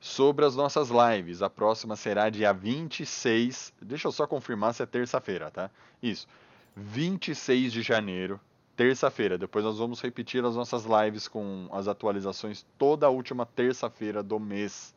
sobre 0.00 0.46
as 0.46 0.56
nossas 0.56 0.88
lives. 0.88 1.42
A 1.42 1.50
próxima 1.50 1.94
será 1.94 2.30
dia 2.30 2.52
26. 2.52 3.74
Deixa 3.80 4.08
eu 4.08 4.12
só 4.12 4.26
confirmar 4.26 4.72
se 4.72 4.82
é 4.82 4.86
terça-feira, 4.86 5.50
tá? 5.50 5.70
Isso. 6.02 6.26
26 6.74 7.72
de 7.72 7.82
janeiro, 7.82 8.40
terça-feira. 8.74 9.36
Depois 9.36 9.64
nós 9.64 9.78
vamos 9.78 10.00
repetir 10.00 10.42
as 10.44 10.56
nossas 10.56 10.84
lives 10.84 11.28
com 11.28 11.68
as 11.70 11.86
atualizações 11.86 12.64
toda 12.78 13.06
a 13.06 13.10
última 13.10 13.44
terça-feira 13.44 14.22
do 14.22 14.40
mês, 14.40 14.94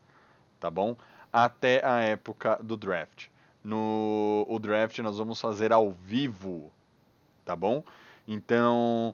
tá 0.59 0.71
bom? 0.71 0.95
Até 1.31 1.85
a 1.85 1.99
época 1.99 2.57
do 2.63 2.77
draft. 2.77 3.27
No 3.63 4.45
o 4.47 4.59
draft 4.59 4.97
nós 4.99 5.17
vamos 5.17 5.39
fazer 5.39 5.73
ao 5.73 5.91
vivo, 5.91 6.71
tá 7.43 7.55
bom? 7.55 7.83
Então, 8.27 9.13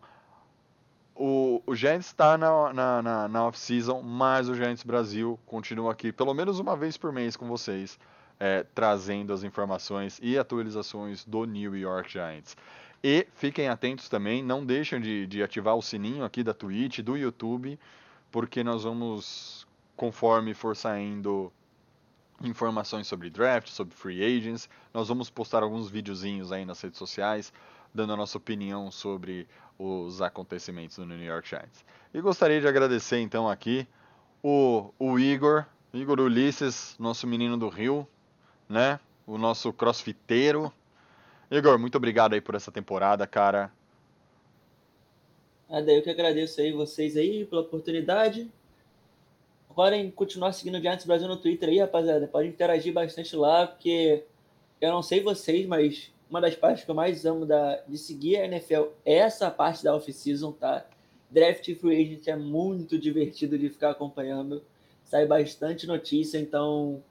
o, 1.19 1.61
o 1.65 1.75
Giants 1.75 2.05
está 2.05 2.37
na, 2.37 2.71
na, 2.73 3.01
na, 3.01 3.27
na 3.27 3.45
off-season, 3.45 4.01
mas 4.01 4.47
o 4.47 4.55
Giants 4.55 4.83
Brasil 4.83 5.37
continua 5.45 5.91
aqui 5.91 6.13
pelo 6.13 6.33
menos 6.33 6.59
uma 6.59 6.77
vez 6.77 6.95
por 6.95 7.11
mês 7.11 7.35
com 7.35 7.45
vocês, 7.45 7.99
é, 8.39 8.63
trazendo 8.73 9.33
as 9.33 9.43
informações 9.43 10.17
e 10.23 10.37
atualizações 10.37 11.25
do 11.25 11.43
New 11.43 11.75
York 11.75 12.09
Giants. 12.09 12.55
E 13.03 13.27
fiquem 13.33 13.67
atentos 13.67 14.07
também, 14.07 14.41
não 14.41 14.65
deixem 14.65 15.01
de, 15.01 15.27
de 15.27 15.43
ativar 15.43 15.75
o 15.75 15.81
sininho 15.81 16.23
aqui 16.23 16.41
da 16.41 16.53
Twitch, 16.53 16.99
do 16.99 17.17
YouTube, 17.17 17.77
porque 18.31 18.63
nós 18.63 18.83
vamos, 18.83 19.67
conforme 19.97 20.53
for 20.53 20.73
saindo 20.73 21.51
informações 22.41 23.07
sobre 23.07 23.29
draft, 23.29 23.67
sobre 23.67 23.93
free 23.93 24.23
agents, 24.23 24.69
nós 24.93 25.09
vamos 25.09 25.29
postar 25.29 25.63
alguns 25.63 25.89
videozinhos 25.89 26.53
aí 26.53 26.63
nas 26.63 26.79
redes 26.79 26.97
sociais, 26.97 27.51
dando 27.93 28.13
a 28.13 28.15
nossa 28.15 28.37
opinião 28.37 28.89
sobre 28.89 29.45
os 29.79 30.21
acontecimentos 30.21 30.97
no 30.97 31.05
New 31.05 31.23
York 31.23 31.47
Giants. 31.47 31.85
E 32.13 32.19
gostaria 32.19 32.59
de 32.59 32.67
agradecer 32.67 33.19
então 33.19 33.47
aqui 33.47 33.87
o, 34.43 34.93
o 34.99 35.17
Igor, 35.17 35.65
Igor 35.93 36.19
Ulisses, 36.19 36.95
nosso 36.99 37.25
menino 37.25 37.57
do 37.57 37.69
Rio, 37.69 38.05
né? 38.67 38.99
O 39.25 39.37
nosso 39.37 39.71
crossfiteiro. 39.71 40.71
Igor, 41.49 41.79
muito 41.79 41.95
obrigado 41.95 42.33
aí 42.33 42.41
por 42.41 42.55
essa 42.55 42.71
temporada, 42.71 43.25
cara. 43.25 43.71
Nada, 45.69 45.91
eu 45.91 46.01
que 46.01 46.09
agradeço 46.09 46.59
aí 46.59 46.73
vocês 46.73 47.15
aí 47.15 47.45
pela 47.45 47.61
oportunidade. 47.61 48.51
Podem 49.73 50.11
continuar 50.11 50.51
seguindo 50.51 50.75
o 50.77 50.81
Giants 50.81 51.05
Brasil 51.05 51.27
no 51.27 51.37
Twitter 51.37 51.69
aí, 51.69 51.79
rapaziada. 51.79 52.27
Pode 52.27 52.49
interagir 52.49 52.91
bastante 52.91 53.35
lá, 53.35 53.67
porque 53.67 54.23
eu 54.81 54.91
não 54.91 55.01
sei 55.01 55.21
vocês, 55.21 55.65
mas 55.65 56.11
uma 56.29 56.39
das 56.39 56.55
partes 56.55 56.83
que 56.83 56.91
eu 56.91 56.95
mais 56.95 57.25
amo 57.25 57.45
da, 57.45 57.77
de 57.87 57.97
seguir 57.97 58.37
a 58.37 58.45
NFL 58.45 58.83
é 59.05 59.15
essa 59.15 59.49
parte 59.49 59.83
da 59.83 59.95
off-season, 59.95 60.51
tá? 60.51 60.85
Draft 61.29 61.67
e 61.67 61.75
Free 61.75 62.01
Agent 62.01 62.27
é 62.27 62.35
muito 62.35 62.97
divertido 62.97 63.57
de 63.57 63.69
ficar 63.69 63.91
acompanhando. 63.91 64.63
Sai 65.03 65.25
bastante 65.25 65.87
notícia, 65.87 66.37
então 66.37 67.03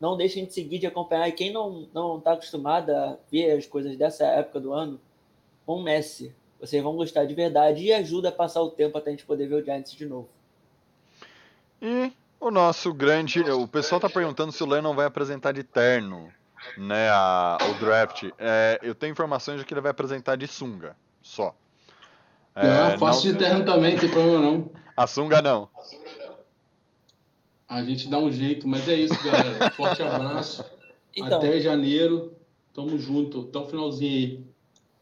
não 0.00 0.16
deixem 0.16 0.44
de 0.44 0.52
seguir, 0.52 0.78
de 0.78 0.86
acompanhar. 0.86 1.28
E 1.28 1.32
quem 1.32 1.52
não, 1.52 1.88
não 1.92 2.20
tá 2.20 2.32
acostumado 2.32 2.90
a 2.90 3.16
ver 3.30 3.52
as 3.52 3.66
coisas 3.66 3.96
dessa 3.96 4.24
época 4.24 4.60
do 4.60 4.72
ano, 4.72 5.00
com 5.64 5.82
Messi. 5.82 6.34
Vocês 6.60 6.82
vão 6.82 6.96
gostar 6.96 7.24
de 7.24 7.34
verdade 7.34 7.84
e 7.84 7.92
ajuda 7.92 8.30
a 8.30 8.32
passar 8.32 8.62
o 8.62 8.70
tempo 8.70 8.96
até 8.98 9.10
a 9.10 9.12
gente 9.12 9.24
poder 9.24 9.46
ver 9.46 9.56
o 9.56 9.64
Giants 9.64 9.92
de 9.92 10.06
novo. 10.06 10.28
E 11.80 12.12
o 12.40 12.50
nosso 12.50 12.92
grande. 12.92 13.40
O 13.40 13.68
pessoal 13.68 14.00
tá 14.00 14.08
perguntando 14.08 14.52
se 14.52 14.62
o 14.62 14.66
Lennon 14.66 14.94
vai 14.94 15.06
apresentar 15.06 15.52
de 15.52 15.62
terno, 15.62 16.32
né? 16.76 17.08
A, 17.10 17.58
o 17.70 17.74
draft. 17.84 18.24
É, 18.38 18.78
eu 18.82 18.94
tenho 18.94 19.12
informações 19.12 19.58
de 19.58 19.64
que 19.64 19.72
ele 19.74 19.80
vai 19.80 19.90
apresentar 19.90 20.36
de 20.36 20.46
sunga, 20.46 20.96
só. 21.22 21.54
É, 22.56 22.96
faço 22.98 23.26
não- 23.26 23.32
de 23.32 23.38
terno 23.38 23.64
também, 23.64 23.92
não 23.94 24.00
tem 24.00 24.10
problema 24.10 24.40
não. 24.40 24.70
A 24.96 25.06
sunga 25.06 25.42
não. 25.42 25.68
A 27.68 27.82
gente 27.82 28.08
dá 28.08 28.18
um 28.18 28.30
jeito, 28.30 28.68
mas 28.68 28.88
é 28.88 28.94
isso, 28.94 29.14
galera. 29.24 29.70
Forte 29.72 30.02
abraço. 30.02 30.64
Então, 31.16 31.38
Até 31.38 31.60
janeiro. 31.60 32.36
Tamo 32.72 32.98
junto. 32.98 33.42
Até 33.48 33.58
o 33.58 33.66
finalzinho 33.66 34.10
aí. 34.12 34.44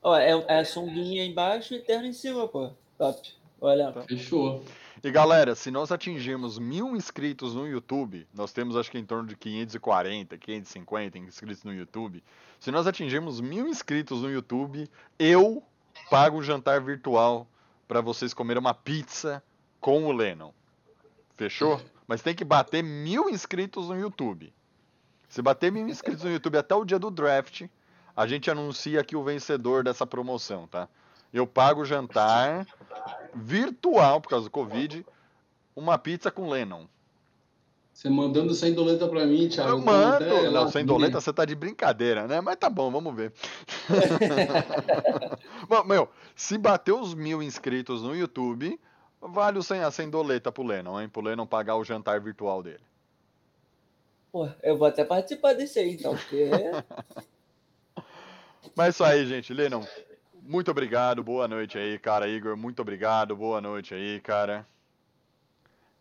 ó, 0.02 0.16
é, 0.16 0.30
é 0.30 0.58
a 0.60 0.64
sunguinha 0.64 1.24
embaixo 1.24 1.74
e 1.74 1.80
terno 1.80 2.06
em 2.06 2.12
cima, 2.12 2.46
pô. 2.46 2.70
Top. 2.98 3.20
Olha, 3.60 3.92
Fechou. 4.06 4.62
E 5.04 5.10
galera, 5.10 5.56
se 5.56 5.68
nós 5.68 5.90
atingirmos 5.90 6.60
mil 6.60 6.94
inscritos 6.94 7.56
no 7.56 7.66
YouTube, 7.66 8.24
nós 8.32 8.52
temos 8.52 8.76
acho 8.76 8.88
que 8.88 8.98
em 8.98 9.04
torno 9.04 9.26
de 9.26 9.34
540, 9.34 10.38
550 10.38 11.18
inscritos 11.18 11.64
no 11.64 11.74
YouTube. 11.74 12.22
Se 12.60 12.70
nós 12.70 12.86
atingirmos 12.86 13.40
mil 13.40 13.66
inscritos 13.66 14.22
no 14.22 14.30
YouTube, 14.30 14.88
eu 15.18 15.60
pago 16.08 16.38
um 16.38 16.42
jantar 16.42 16.80
virtual 16.80 17.48
para 17.88 18.00
vocês 18.00 18.32
comerem 18.32 18.60
uma 18.60 18.74
pizza 18.74 19.42
com 19.80 20.04
o 20.06 20.12
Lennon. 20.12 20.52
Fechou? 21.34 21.80
Mas 22.06 22.22
tem 22.22 22.32
que 22.32 22.44
bater 22.44 22.84
mil 22.84 23.28
inscritos 23.28 23.88
no 23.88 23.98
YouTube. 23.98 24.54
Se 25.28 25.42
bater 25.42 25.72
mil 25.72 25.88
inscritos 25.88 26.22
no 26.22 26.30
YouTube 26.30 26.58
até 26.58 26.76
o 26.76 26.84
dia 26.84 27.00
do 27.00 27.10
draft, 27.10 27.66
a 28.16 28.24
gente 28.24 28.48
anuncia 28.48 29.00
aqui 29.00 29.16
o 29.16 29.24
vencedor 29.24 29.82
dessa 29.82 30.06
promoção, 30.06 30.68
tá? 30.68 30.88
Eu 31.32 31.46
pago 31.46 31.80
o 31.80 31.84
jantar 31.84 32.66
virtual, 33.34 34.20
por 34.20 34.28
causa 34.28 34.44
do 34.44 34.50
Covid, 34.50 35.04
uma 35.74 35.96
pizza 35.96 36.30
com 36.30 36.48
Lennon. 36.48 36.86
Você 37.92 38.08
mandando 38.08 38.54
sem 38.54 38.74
doleta 38.74 39.06
pra 39.06 39.26
mim, 39.26 39.48
Thiago. 39.48 39.70
Eu 39.70 39.78
mando. 39.78 40.50
Não, 40.50 40.68
sem 40.68 40.84
doleta 40.84 41.20
você 41.20 41.32
tá 41.32 41.44
de 41.44 41.54
brincadeira, 41.54 42.26
né? 42.26 42.40
Mas 42.40 42.56
tá 42.56 42.68
bom, 42.68 42.90
vamos 42.90 43.14
ver. 43.14 43.32
bom, 45.68 45.84
meu, 45.84 46.08
se 46.34 46.56
bater 46.56 46.92
os 46.92 47.14
mil 47.14 47.42
inscritos 47.42 48.02
no 48.02 48.16
YouTube, 48.16 48.80
vale 49.20 49.58
o 49.58 49.62
sem, 49.62 49.80
a 49.80 49.90
sem 49.90 50.08
doleta 50.08 50.50
pro 50.50 50.64
Lennon, 50.64 51.00
hein? 51.00 51.08
Pro 51.08 51.22
Lennon 51.22 51.46
pagar 51.46 51.76
o 51.76 51.84
jantar 51.84 52.20
virtual 52.20 52.62
dele. 52.62 52.82
Pô, 54.32 54.48
eu 54.62 54.76
vou 54.76 54.88
até 54.88 55.04
participar 55.04 55.52
desse 55.52 55.78
aí, 55.78 55.92
então, 55.92 56.16
porque. 56.16 56.50
Mas 58.74 58.86
é 58.86 58.90
isso 58.90 59.04
aí, 59.04 59.26
gente. 59.26 59.52
Lennon, 59.52 59.84
muito 60.44 60.70
obrigado. 60.70 61.22
Boa 61.22 61.46
noite 61.46 61.78
aí, 61.78 61.98
cara. 61.98 62.28
Igor, 62.28 62.56
muito 62.56 62.82
obrigado. 62.82 63.36
Boa 63.36 63.60
noite 63.60 63.94
aí, 63.94 64.20
cara. 64.20 64.66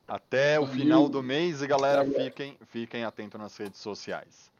Até 0.07 0.59
o 0.59 0.65
final 0.65 1.07
do 1.07 1.22
mês 1.23 1.61
e 1.61 1.68
galera, 1.68 2.03
fiquem, 2.03 2.57
fiquem 2.68 3.05
atentos 3.05 3.39
nas 3.39 3.55
redes 3.55 3.80
sociais. 3.80 4.51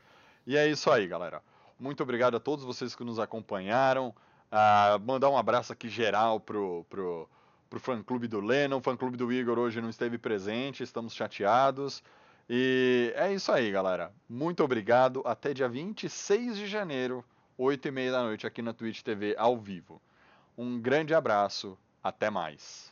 E 0.46 0.56
é 0.56 0.68
isso 0.68 0.90
aí, 0.90 1.08
galera. 1.08 1.42
Muito 1.80 2.02
obrigado 2.04 2.38
a 2.38 2.40
todos 2.40 2.64
vocês 2.64 2.96
que 2.96 3.04
nos 3.04 3.20
acompanharam. 3.20 4.14
Uh, 4.52 5.00
mandar 5.06 5.30
um 5.30 5.38
abraço 5.38 5.74
aqui 5.74 5.90
geral 5.90 6.40
pro, 6.40 6.86
pro, 6.90 7.28
pro 7.70 7.80
fã 7.80 8.02
clube 8.04 8.28
do 8.28 8.40
Lennon. 8.40 8.78
O 8.78 8.82
fã 8.82 8.96
clube 8.96 9.18
do 9.18 9.32
Igor 9.34 9.58
hoje 9.58 9.82
não 9.82 9.90
esteve 9.90 10.18
presente, 10.18 10.84
estamos 10.84 11.14
chateados. 11.14 12.04
E 12.50 13.12
é 13.16 13.34
isso 13.34 13.52
aí, 13.52 13.72
galera. 13.72 14.14
Muito 14.30 14.64
obrigado. 14.64 15.22
Até 15.26 15.54
dia 15.54 15.68
26 15.68 16.56
de 16.56 16.68
janeiro, 16.68 17.26
8 17.64 17.90
e 17.90 17.92
meia 17.92 18.12
da 18.12 18.24
noite, 18.24 18.48
aqui 18.48 18.60
na 18.60 18.74
Twitch 18.74 19.04
TV 19.04 19.36
ao 19.38 19.56
vivo. 19.56 20.02
Um 20.58 20.82
grande 20.82 21.14
abraço. 21.14 21.78
Até 22.04 22.28
mais. 22.28 22.91